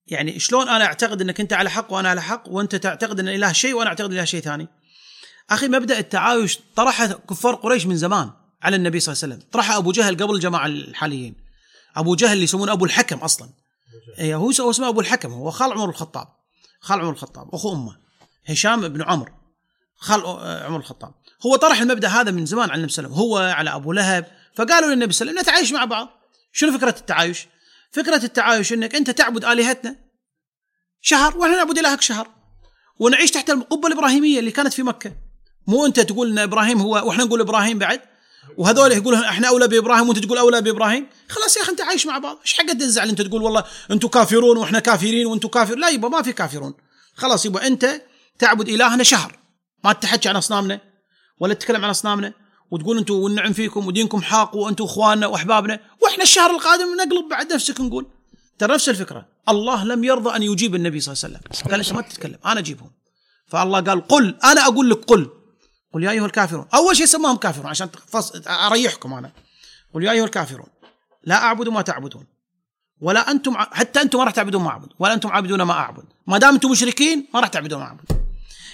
يعني 0.07 0.39
شلون 0.39 0.69
أنا 0.69 0.85
أعتقد 0.85 1.21
إنك 1.21 1.41
أنت 1.41 1.53
على 1.53 1.71
حق 1.71 1.93
وأنا 1.93 2.09
على 2.09 2.23
حق 2.23 2.43
وأنت 2.49 2.77
تعتقد 2.77 3.21
إن 3.21 3.29
الإله 3.29 3.53
شيء 3.53 3.75
وأنا 3.75 3.89
أعتقد 3.91 4.11
الإله 4.11 4.25
شيء 4.25 4.41
ثاني. 4.41 4.69
أخي 5.51 5.69
مبدأ 5.69 5.99
التعايش 5.99 6.59
طرحه 6.77 7.07
كفار 7.07 7.55
قريش 7.55 7.87
من 7.87 7.97
زمان 7.97 8.31
على 8.63 8.77
النبي 8.77 9.01
صلى 9.01 9.13
الله 9.13 9.23
عليه 9.25 9.35
وسلم. 9.35 9.51
طرحه 9.53 9.77
أبو 9.77 9.93
جهل 9.93 10.17
قبل 10.17 10.35
الجماعه 10.35 10.67
الحاليين. 10.67 11.37
أبو 11.97 12.15
جهل 12.15 12.33
اللي 12.33 12.45
يسمونه 12.45 12.73
أبو 12.73 12.85
الحكم 12.85 13.19
أصلا. 13.19 13.49
إيه 14.19 14.35
هو 14.37 14.51
هو 14.61 14.71
اسمه 14.71 14.89
أبو 14.89 15.01
الحكم 15.01 15.33
هو 15.33 15.51
خال 15.51 15.73
عمر 15.73 15.91
الخطاب. 15.91 16.29
خال 16.81 17.01
عمر 17.01 17.11
الخطاب 17.11 17.55
أخو 17.55 17.73
أمه. 17.73 17.97
هشام 18.47 18.89
بن 18.89 19.03
عمر. 19.03 19.33
خال 19.97 20.21
عمر 20.67 20.77
الخطاب. 20.77 21.15
هو 21.47 21.57
طرح 21.57 21.81
المبدأ 21.81 22.09
هذا 22.09 22.31
من 22.31 22.47
زمان 22.47 22.71
على 22.71 22.79
النبي 22.79 22.93
صلى 22.93 23.07
الله 23.07 23.17
عليه 23.17 23.27
وسلم. 23.27 23.39
هو 23.39 23.55
على 23.57 23.75
أبو 23.75 23.93
لهب. 23.93 24.27
فقالوا 24.55 24.91
للنبي 24.91 25.13
صلى 25.13 25.31
الله 25.31 25.41
عليه 25.41 25.41
وسلم 25.41 25.53
نتعايش 25.53 25.73
مع 25.73 25.85
بعض. 25.85 26.09
شنو 26.57 26.79
فكرة 26.79 26.95
التعايش؟ 26.99 27.47
فكرة 27.91 28.25
التعايش 28.25 28.73
إنك 28.73 28.95
أنت 28.95 29.11
تعبد 29.11 29.45
آلهتنا 29.45 29.97
شهر 31.01 31.39
وإحنا 31.39 31.57
نعبد 31.57 31.79
إلهك 31.79 32.03
شهر 32.03 32.29
ونعيش 32.99 33.31
تحت 33.31 33.51
القبة 33.51 33.89
الإبراهيمية 33.89 34.39
اللي 34.39 34.51
كانت 34.51 34.73
في 34.73 34.83
مكة. 34.83 35.13
مو 35.67 35.87
أنت 35.87 36.01
تقول 36.01 36.31
إن 36.31 36.39
إبراهيم 36.39 36.81
هو 36.81 37.09
وإحنا 37.09 37.25
نقول 37.25 37.41
إبراهيم 37.41 37.79
بعد؟ 37.79 38.01
وهذول 38.57 38.93
يقولون 38.93 39.25
إحنا 39.25 39.49
أولى 39.49 39.69
بإبراهيم 39.69 40.09
وأنت 40.09 40.19
تقول 40.19 40.39
أولى 40.39 40.63
بإبراهيم؟ 40.63 41.07
خلاص 41.29 41.57
يا 41.57 41.63
أخي 41.63 41.73
أنت 41.73 41.81
عايش 41.81 42.07
مع 42.07 42.19
بعض. 42.19 42.39
إيش 42.43 42.55
حق 42.55 42.67
تنزعل 42.67 43.09
أنت 43.09 43.23
تقول 43.23 43.43
والله 43.43 43.65
أنتم 43.91 44.09
كافرون 44.09 44.57
وإحنا 44.57 44.81
كافرين 44.81 45.27
وأنتم 45.27 45.49
كافر؟ 45.49 45.75
لا 45.75 45.89
يبا 45.89 46.09
ما 46.09 46.23
في 46.23 46.33
كافرون. 46.33 46.75
خلاص 47.15 47.47
يبا 47.47 47.67
أنت 47.67 48.03
تعبد 48.39 48.69
إلهنا 48.69 49.05
شهر. 49.05 49.39
ما 49.85 49.93
تحكي 49.93 50.29
عن 50.29 50.37
أصنامنا 50.37 50.81
ولا 51.39 51.55
تتكلم 51.55 51.85
عن 51.85 51.91
أصنامنا. 51.91 52.33
وتقول 52.71 52.99
أنتم 52.99 53.15
والنعم 53.15 53.53
فيكم 53.53 53.87
ودينكم 53.87 54.23
حاق 54.23 54.57
وأنتم 54.57 54.85
اخواننا 54.85 55.27
واحبابنا 55.27 55.81
وإحنا 56.03 56.23
الشهر 56.23 56.51
القادم 56.51 56.95
نقلب 56.97 57.29
بعد 57.29 57.53
نفسك 57.53 57.81
نقول. 57.81 58.07
ترى 58.59 58.75
نفس 58.75 58.89
الفكرة. 58.89 59.27
الله 59.49 59.85
لم 59.85 60.05
يرضى 60.05 60.37
أن 60.37 60.43
يجيب 60.43 60.75
النبي 60.75 61.01
صلى 61.01 61.13
الله 61.13 61.25
عليه 61.25 61.49
وسلم. 61.51 61.71
قال 61.71 61.81
انت 61.81 61.93
ما 61.93 62.03
تتكلم؟ 62.03 62.39
أنا 62.47 62.61
أجيبهم. 62.61 62.91
فالله 63.47 63.81
قال 63.81 64.09
قل. 64.09 64.39
أنا 64.45 64.67
أقول 64.67 64.91
لك 64.91 65.05
قل. 65.05 65.31
قل 65.95 66.05
يا 66.05 66.11
أيها 66.11 66.27
الكافرون. 66.27 66.67
أول 66.75 66.97
شيء 66.97 67.07
سماهم 67.07 67.37
كافرون 67.37 67.67
عشان 67.67 67.91
تفص... 67.91 68.33
أريحكم 68.47 69.13
أنا. 69.13 69.33
قل 69.95 70.05
يا 70.05 70.13
أيها 70.13 70.25
الكافرون. 70.25 70.67
لا 71.25 71.35
أعبد 71.35 71.69
ما 71.69 71.83
تعبدون. 71.83 72.27
ولا 73.01 73.31
أنتم. 73.31 73.57
حتى 73.57 74.03
أنتم 74.03 74.19
ما 74.19 74.25
راح 74.25 74.33
تعبدون 74.33 74.63
ما 74.63 74.71
أعبد. 74.71 74.89
ولا 74.99 75.15
أنتم 75.15 75.29
عابدون 75.29 75.63
ما 75.63 75.73
أعبد. 75.73 76.05
ما 76.27 76.39
دام 76.39 76.55
أنتم 76.55 76.71
مشركين 76.71 77.27
ما 77.35 77.41
راح 77.41 77.49
تعبدون 77.49 77.79
ما 77.79 77.87
أعبد. 77.87 78.27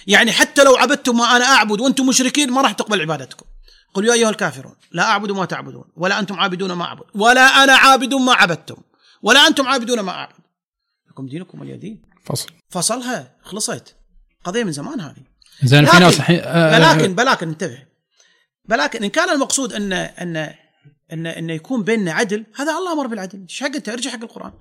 يعني 0.07 0.31
حتى 0.31 0.63
لو 0.63 0.75
عبدتم 0.75 1.17
ما 1.17 1.35
أنا 1.35 1.45
أعبد 1.45 1.81
وأنتم 1.81 2.05
مشركين 2.05 2.51
ما 2.51 2.61
راح 2.61 2.71
تقبل 2.71 3.01
عبادتكم. 3.01 3.45
قل 3.93 4.05
يا 4.05 4.13
أيها 4.13 4.29
الكافرون 4.29 4.75
لا 4.91 5.03
أعبد 5.03 5.31
ما 5.31 5.45
تعبدون 5.45 5.85
ولا 5.95 6.19
أنتم 6.19 6.39
عابدون 6.39 6.71
ما 6.71 6.85
أعبد 6.85 7.03
ولا 7.15 7.41
أنا 7.41 7.73
عابد 7.73 8.13
ما 8.13 8.33
عبدتم 8.33 8.75
ولا 9.21 9.47
أنتم 9.47 9.67
عابدون 9.67 9.99
ما 9.99 10.11
أعبد. 10.11 10.35
لكم 11.09 11.27
دينكم 11.27 11.61
ولي 11.61 11.77
دين 11.77 12.01
فصل. 12.25 12.49
فصلها 12.69 13.37
خلصت. 13.43 13.95
قضية 14.43 14.63
من 14.63 14.71
زمان 14.71 14.99
هذه. 14.99 15.23
زين 15.63 15.85
في 15.85 15.99
ناس 15.99 16.17
الحين 16.17 16.39
آه، 16.43 16.77
بلاكن 16.77 17.15
بلاكن 17.15 17.49
انتبه. 17.49 17.85
بلاكن 18.65 19.03
إن 19.03 19.09
كان 19.09 19.29
المقصود 19.29 19.73
ان 19.73 19.93
ان 19.93 20.53
ان 21.13 21.27
أن 21.27 21.49
يكون 21.49 21.83
بيننا 21.83 22.11
عدل 22.11 22.45
هذا 22.55 22.71
الله 22.71 22.93
أمر 22.93 23.07
بالعدل. 23.07 23.41
إيش 23.41 23.63
حق 23.63 23.75
أنت؟ 23.75 23.89
ارجع 23.89 24.11
حق 24.11 24.23
القرآن. 24.23 24.53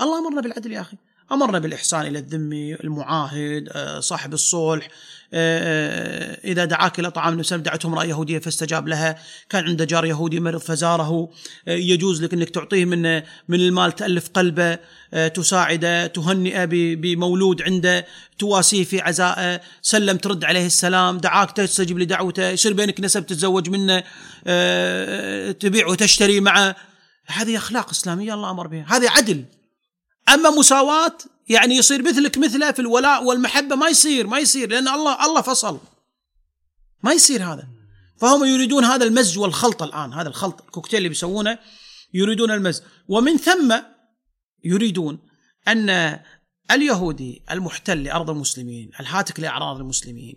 الله 0.00 0.18
أمرنا 0.18 0.40
بالعدل 0.40 0.72
يا 0.72 0.80
أخي. 0.80 0.96
أمرنا 1.32 1.58
بالإحسان 1.58 2.06
إلى 2.06 2.18
الذمي 2.18 2.74
المعاهد 2.74 3.68
آه، 3.72 4.00
صاحب 4.00 4.32
الصلح 4.32 4.88
آه، 5.34 6.38
إذا 6.44 6.64
دعاك 6.64 6.98
إلى 7.00 7.10
طعام 7.10 7.32
النبي 7.32 7.56
دعته 7.56 7.86
امراه 7.86 8.04
يهودية 8.04 8.38
فاستجاب 8.38 8.88
لها. 8.88 9.18
كان 9.50 9.64
عنده 9.64 9.84
جار 9.84 10.04
يهودي 10.04 10.40
مرض 10.40 10.60
فزاره 10.60 11.30
آه، 11.68 11.72
يجوز 11.72 12.24
لك 12.24 12.34
إنك 12.34 12.50
تعطيه 12.50 12.84
من 12.84 13.02
من 13.48 13.60
المال 13.60 13.92
تألف 13.92 14.28
قلبه 14.28 14.78
آه، 15.14 15.28
تساعده 15.28 16.06
تهنئه 16.06 16.64
بمولود 16.94 17.62
عنده 17.62 18.06
تواسيه 18.38 18.84
في 18.84 19.00
عزائه 19.00 19.60
سلم 19.82 20.16
ترد 20.16 20.44
عليه 20.44 20.66
السلام 20.66 21.18
دعاك 21.18 21.50
تستجيب 21.52 21.98
لدعوته 21.98 22.50
يصير 22.50 22.72
بينك 22.72 23.00
نسب 23.00 23.26
تتزوج 23.26 23.68
منه 23.68 24.02
آه، 24.46 25.52
تبيع 25.52 25.86
وتشتري 25.86 26.40
معه. 26.40 26.76
هذه 27.26 27.56
أخلاق 27.56 27.90
إسلامية 27.90 28.34
الله 28.34 28.50
أمر 28.50 28.66
بها. 28.66 28.86
هذه 28.88 29.10
عدل. 29.10 29.44
أما 30.28 30.50
مساواة 30.50 31.18
يعني 31.48 31.76
يصير 31.76 32.02
مثلك 32.02 32.38
مثله 32.38 32.72
في 32.72 32.78
الولاء 32.78 33.24
والمحبة 33.24 33.76
ما 33.76 33.88
يصير 33.88 34.26
ما 34.26 34.38
يصير 34.38 34.70
لأن 34.70 34.88
الله 34.88 35.26
الله 35.26 35.40
فصل. 35.40 35.80
ما 37.02 37.12
يصير 37.12 37.44
هذا. 37.44 37.68
فهم 38.20 38.44
يريدون 38.44 38.84
هذا 38.84 39.04
المزج 39.04 39.38
والخلط 39.38 39.82
الآن 39.82 40.12
هذا 40.12 40.28
الخلط 40.28 40.62
الكوكتيل 40.62 40.96
اللي 40.98 41.08
بيسوونه 41.08 41.58
يريدون 42.14 42.50
المزج. 42.50 42.82
ومن 43.08 43.36
ثم 43.36 43.76
يريدون 44.64 45.18
أن 45.68 46.20
اليهودي 46.70 47.42
المحتل 47.50 48.02
لأرض 48.02 48.30
المسلمين 48.30 48.90
الهاتك 49.00 49.40
لأعراض 49.40 49.76
المسلمين 49.76 50.36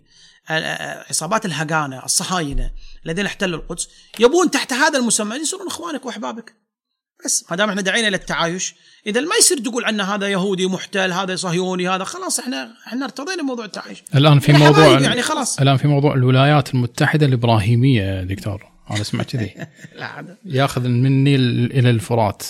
عصابات 1.08 1.46
الهجانه 1.46 2.04
الصهاينة 2.04 2.72
الذين 3.06 3.26
احتلوا 3.26 3.60
القدس 3.60 3.88
يبون 4.18 4.50
تحت 4.50 4.72
هذا 4.72 4.98
المسمى 4.98 5.36
يصيرون 5.36 5.66
إخوانك 5.66 6.06
وأحبابك. 6.06 6.54
بس 7.24 7.44
ما 7.50 7.56
دام 7.56 7.68
إحنا 7.68 7.80
دعينا 7.80 8.08
إلى 8.08 8.16
التعايش 8.16 8.74
إذا 9.06 9.20
ما 9.20 9.36
يصير 9.38 9.58
تقول 9.58 9.84
عنا 9.84 10.14
هذا 10.14 10.28
يهودي 10.28 10.66
محتل 10.66 11.12
هذا 11.12 11.36
صهيوني 11.36 11.88
هذا 11.88 12.04
خلاص 12.04 12.40
إحنا 12.40 12.74
إحنا 12.86 13.04
ارتضينا 13.04 13.42
موضوع 13.42 13.64
التعايش. 13.64 14.02
الآن 14.14 14.38
في 14.38 14.52
موضوع 14.52 14.86
يعني 15.00 15.22
خلاص. 15.22 15.60
الآن 15.60 15.76
في 15.76 15.88
موضوع 15.88 16.14
الولايات 16.14 16.74
المتحدة 16.74 17.26
الإبراهيمية 17.26 18.22
دكتور. 18.22 18.70
أنا 18.90 19.02
سمعت 19.02 19.36
كذي. 19.36 19.54
لا 19.98 20.36
ياخذ 20.44 20.88
من 20.88 21.06
النيل 21.06 21.40
إلى 21.72 21.90
الفرات. 21.90 22.42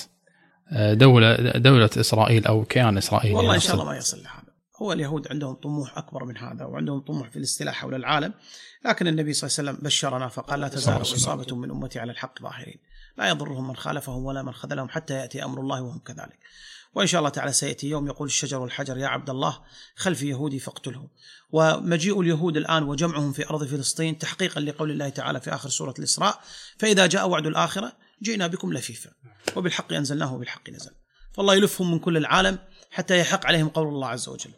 دولة 0.73 1.37
دولة 1.57 1.91
إسرائيل 1.97 2.47
أو 2.47 2.65
كيان 2.65 2.99
اسرائيل 2.99 3.35
والله 3.35 3.55
إن 3.55 3.61
شاء 3.61 3.75
الله 3.75 3.85
ما 3.85 3.97
يصل 3.97 4.17
لهذا. 4.17 4.51
هو 4.83 4.93
اليهود 4.93 5.29
عندهم 5.31 5.55
طموح 5.55 5.99
أكبر 5.99 6.25
من 6.25 6.37
هذا 6.37 6.65
وعندهم 6.65 7.01
طموح 7.01 7.31
في 7.31 7.37
الاستيلاء 7.37 7.75
حول 7.75 7.95
العالم. 7.95 8.33
لكن 8.85 9.07
النبي 9.07 9.33
صلى 9.33 9.49
الله 9.49 9.59
عليه 9.59 9.71
وسلم 9.71 9.87
بشرنا 9.87 10.29
فقال 10.29 10.61
لا 10.61 10.69
تزال 10.69 11.03
اصابه 11.03 11.57
من 11.57 11.71
أمتي 11.71 11.99
على 11.99 12.13
الحق 12.13 12.43
ظاهرين. 12.43 12.79
لا 13.19 13.29
يضرهم 13.29 13.69
من 13.69 13.77
خالفهم 13.77 14.25
ولا 14.25 14.43
من 14.43 14.53
خذلهم 14.53 14.89
حتى 14.89 15.15
يأتي 15.15 15.45
أمر 15.45 15.61
الله 15.61 15.83
وهم 15.83 15.99
كذلك. 15.99 16.39
وإن 16.95 17.07
شاء 17.07 17.19
الله 17.19 17.31
تعالى 17.31 17.53
سيأتي 17.53 17.89
يوم 17.89 18.07
يقول 18.07 18.29
الشجر 18.29 18.61
والحجر 18.61 18.99
يا 18.99 19.07
عبد 19.07 19.31
الله 19.31 19.59
خلفي 19.97 20.29
يهودي 20.29 20.59
فاقتله 20.59 21.09
ومجيء 21.51 22.21
اليهود 22.21 22.57
الآن 22.57 22.83
وجمعهم 22.83 23.33
في 23.33 23.49
أرض 23.51 23.65
فلسطين 23.65 24.19
تحقيقا 24.19 24.61
لقول 24.61 24.91
الله 24.91 25.09
تعالى 25.09 25.41
في 25.41 25.55
آخر 25.55 25.69
سورة 25.69 25.95
الإسراء 25.99 26.41
فإذا 26.79 27.07
جاء 27.07 27.29
وعد 27.29 27.47
الآخرة 27.47 27.93
جئنا 28.23 28.47
بكم 28.47 28.73
لفيفا. 28.73 29.11
وبالحق 29.57 29.93
أنزلناه 29.93 30.35
وبالحق 30.35 30.71
نزل. 30.71 30.91
فالله 31.33 31.55
يلفهم 31.55 31.91
من 31.91 31.99
كل 31.99 32.17
العالم 32.17 32.59
حتى 32.91 33.19
يحق 33.19 33.47
عليهم 33.47 33.69
قول 33.69 33.89
الله 33.89 34.09
عز 34.09 34.29
وجل. 34.29 34.51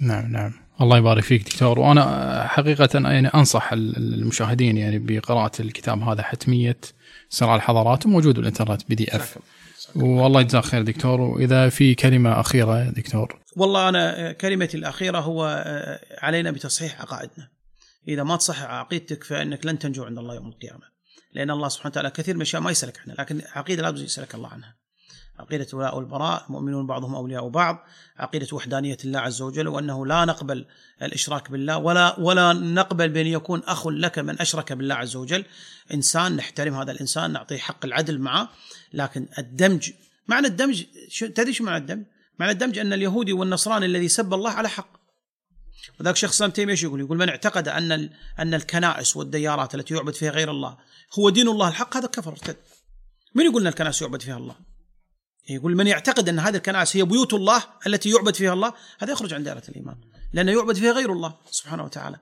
نعم 0.00 0.32
نعم. 0.32 0.52
الله 0.80 0.98
يبارك 0.98 1.22
فيك 1.22 1.44
دكتور. 1.44 1.78
وأنا 1.78 2.46
حقيقة 2.46 2.88
يعني 2.94 3.28
أنصح 3.28 3.72
المشاهدين 3.72 4.76
يعني 4.76 4.98
بقراءة 4.98 5.62
الكتاب 5.62 6.02
هذا 6.02 6.22
حتمية 6.22 6.80
صراع 7.30 7.54
الحضارات 7.56 8.06
وموجود 8.06 8.34
بالإنترنت 8.34 8.88
بي 8.88 8.94
دي 8.94 9.16
إف. 9.16 9.38
والله 9.96 10.40
يجزاك 10.40 10.64
خير 10.64 10.82
دكتور. 10.82 11.20
وإذا 11.20 11.68
في 11.68 11.94
كلمة 11.94 12.40
أخيرة 12.40 12.90
دكتور. 12.90 13.40
والله 13.56 13.88
أنا 13.88 14.32
كلمتي 14.32 14.76
الأخيرة 14.76 15.18
هو 15.18 15.64
علينا 16.18 16.50
بتصحيح 16.50 17.00
عقائدنا. 17.00 17.48
إذا 18.08 18.22
ما 18.22 18.36
تصحح 18.36 18.62
عقيدتك 18.62 19.24
فإنك 19.24 19.66
لن 19.66 19.78
تنجو 19.78 20.04
عند 20.04 20.18
الله 20.18 20.34
يوم 20.34 20.48
القيامة. 20.48 20.84
لأن 21.32 21.50
الله 21.50 21.68
سبحانه 21.68 21.90
وتعالى 21.90 22.10
كثير 22.10 22.34
من 22.34 22.40
الأشياء 22.40 22.62
ما 22.62 22.70
يسألك 22.70 22.98
عنها 22.98 23.16
لكن 23.18 23.42
عقيدة 23.54 23.82
لابد 23.82 23.98
يسألك 23.98 24.34
الله 24.34 24.48
عنها. 24.48 24.76
عقيدة 25.40 25.66
الولاء 25.72 25.96
والبراء 25.96 26.44
المؤمنون 26.46 26.86
بعضهم 26.86 27.14
أولياء 27.14 27.48
بعض 27.48 27.86
عقيدة 28.18 28.46
وحدانية 28.52 28.96
الله 29.04 29.20
عز 29.20 29.42
وجل 29.42 29.68
وأنه 29.68 30.06
لا 30.06 30.24
نقبل 30.24 30.66
الإشراك 31.02 31.50
بالله 31.50 31.78
ولا 31.78 32.20
ولا 32.20 32.52
نقبل 32.52 33.08
بأن 33.08 33.26
يكون 33.26 33.62
أخ 33.64 33.86
لك 33.86 34.18
من 34.18 34.40
أشرك 34.40 34.72
بالله 34.72 34.94
عز 34.94 35.16
وجل 35.16 35.44
إنسان 35.94 36.36
نحترم 36.36 36.74
هذا 36.74 36.92
الإنسان 36.92 37.32
نعطيه 37.32 37.58
حق 37.58 37.84
العدل 37.84 38.18
معه 38.18 38.48
لكن 38.92 39.28
الدمج 39.38 39.90
معنى 40.28 40.46
الدمج 40.46 40.84
تدري 41.20 41.52
شو 41.52 41.64
معنى 41.64 41.76
الدمج؟ 41.76 42.04
معنى 42.38 42.52
الدمج 42.52 42.78
أن 42.78 42.92
اليهودي 42.92 43.32
والنصراني 43.32 43.86
الذي 43.86 44.08
سب 44.08 44.34
الله 44.34 44.50
على 44.50 44.68
حق 44.68 45.00
وذاك 46.00 46.16
شيخ 46.16 46.30
الاسلام 46.30 46.50
تيمية 46.50 46.72
إيش 46.72 46.82
يقول؟ 46.82 47.00
يقول 47.00 47.18
من 47.18 47.28
اعتقد 47.28 47.68
أن 47.68 48.10
أن 48.38 48.54
الكنائس 48.54 49.16
والديارات 49.16 49.74
التي 49.74 49.94
يعبد 49.94 50.14
فيها 50.14 50.30
غير 50.30 50.50
الله 50.50 50.78
هو 51.18 51.30
دين 51.30 51.48
الله 51.48 51.68
الحق 51.68 51.96
هذا 51.96 52.06
كفر 52.06 52.30
ارتد. 52.30 52.56
من 53.34 53.44
يقول 53.44 53.62
أن 53.62 53.68
الكنائس 53.68 54.02
يعبد 54.02 54.22
فيها 54.22 54.36
الله؟ 54.36 54.69
يقول 55.54 55.76
من 55.76 55.86
يعتقد 55.86 56.28
أن 56.28 56.38
هذه 56.38 56.56
الكنائس 56.56 56.96
هي 56.96 57.02
بيوت 57.02 57.34
الله 57.34 57.62
التي 57.86 58.10
يعبد 58.10 58.34
فيها 58.34 58.52
الله 58.52 58.72
هذا 59.00 59.12
يخرج 59.12 59.34
عن 59.34 59.42
دائرة 59.42 59.62
الإيمان 59.68 59.96
لأنه 60.32 60.52
يعبد 60.52 60.76
فيها 60.76 60.92
غير 60.92 61.12
الله 61.12 61.34
سبحانه 61.50 61.84
وتعالى. 61.84 62.16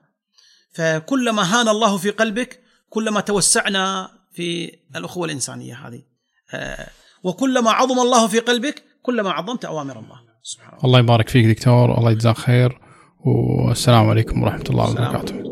فكلما 0.73 1.43
هان 1.43 1.67
الله 1.67 1.97
في 1.97 2.09
قلبك 2.09 2.59
كلما 2.89 3.21
توسعنا 3.21 4.09
في 4.33 4.77
الأخوة 4.95 5.25
الإنسانية 5.25 5.87
هذه 5.87 6.01
وكلما 7.23 7.71
عظم 7.71 7.99
الله 7.99 8.27
في 8.27 8.39
قلبك 8.39 8.83
كلما 9.01 9.31
عظمت 9.31 9.65
أوامر 9.65 9.99
الله 9.99 10.19
سبحانه 10.43 10.77
الله 10.83 10.99
يبارك 10.99 11.29
فيك 11.29 11.45
دكتور 11.45 11.97
الله 11.97 12.11
يجزاك 12.11 12.37
خير 12.37 12.79
والسلام 13.25 14.09
عليكم 14.09 14.43
ورحمة 14.43 14.65
الله 14.69 14.89
وبركاته. 14.91 15.48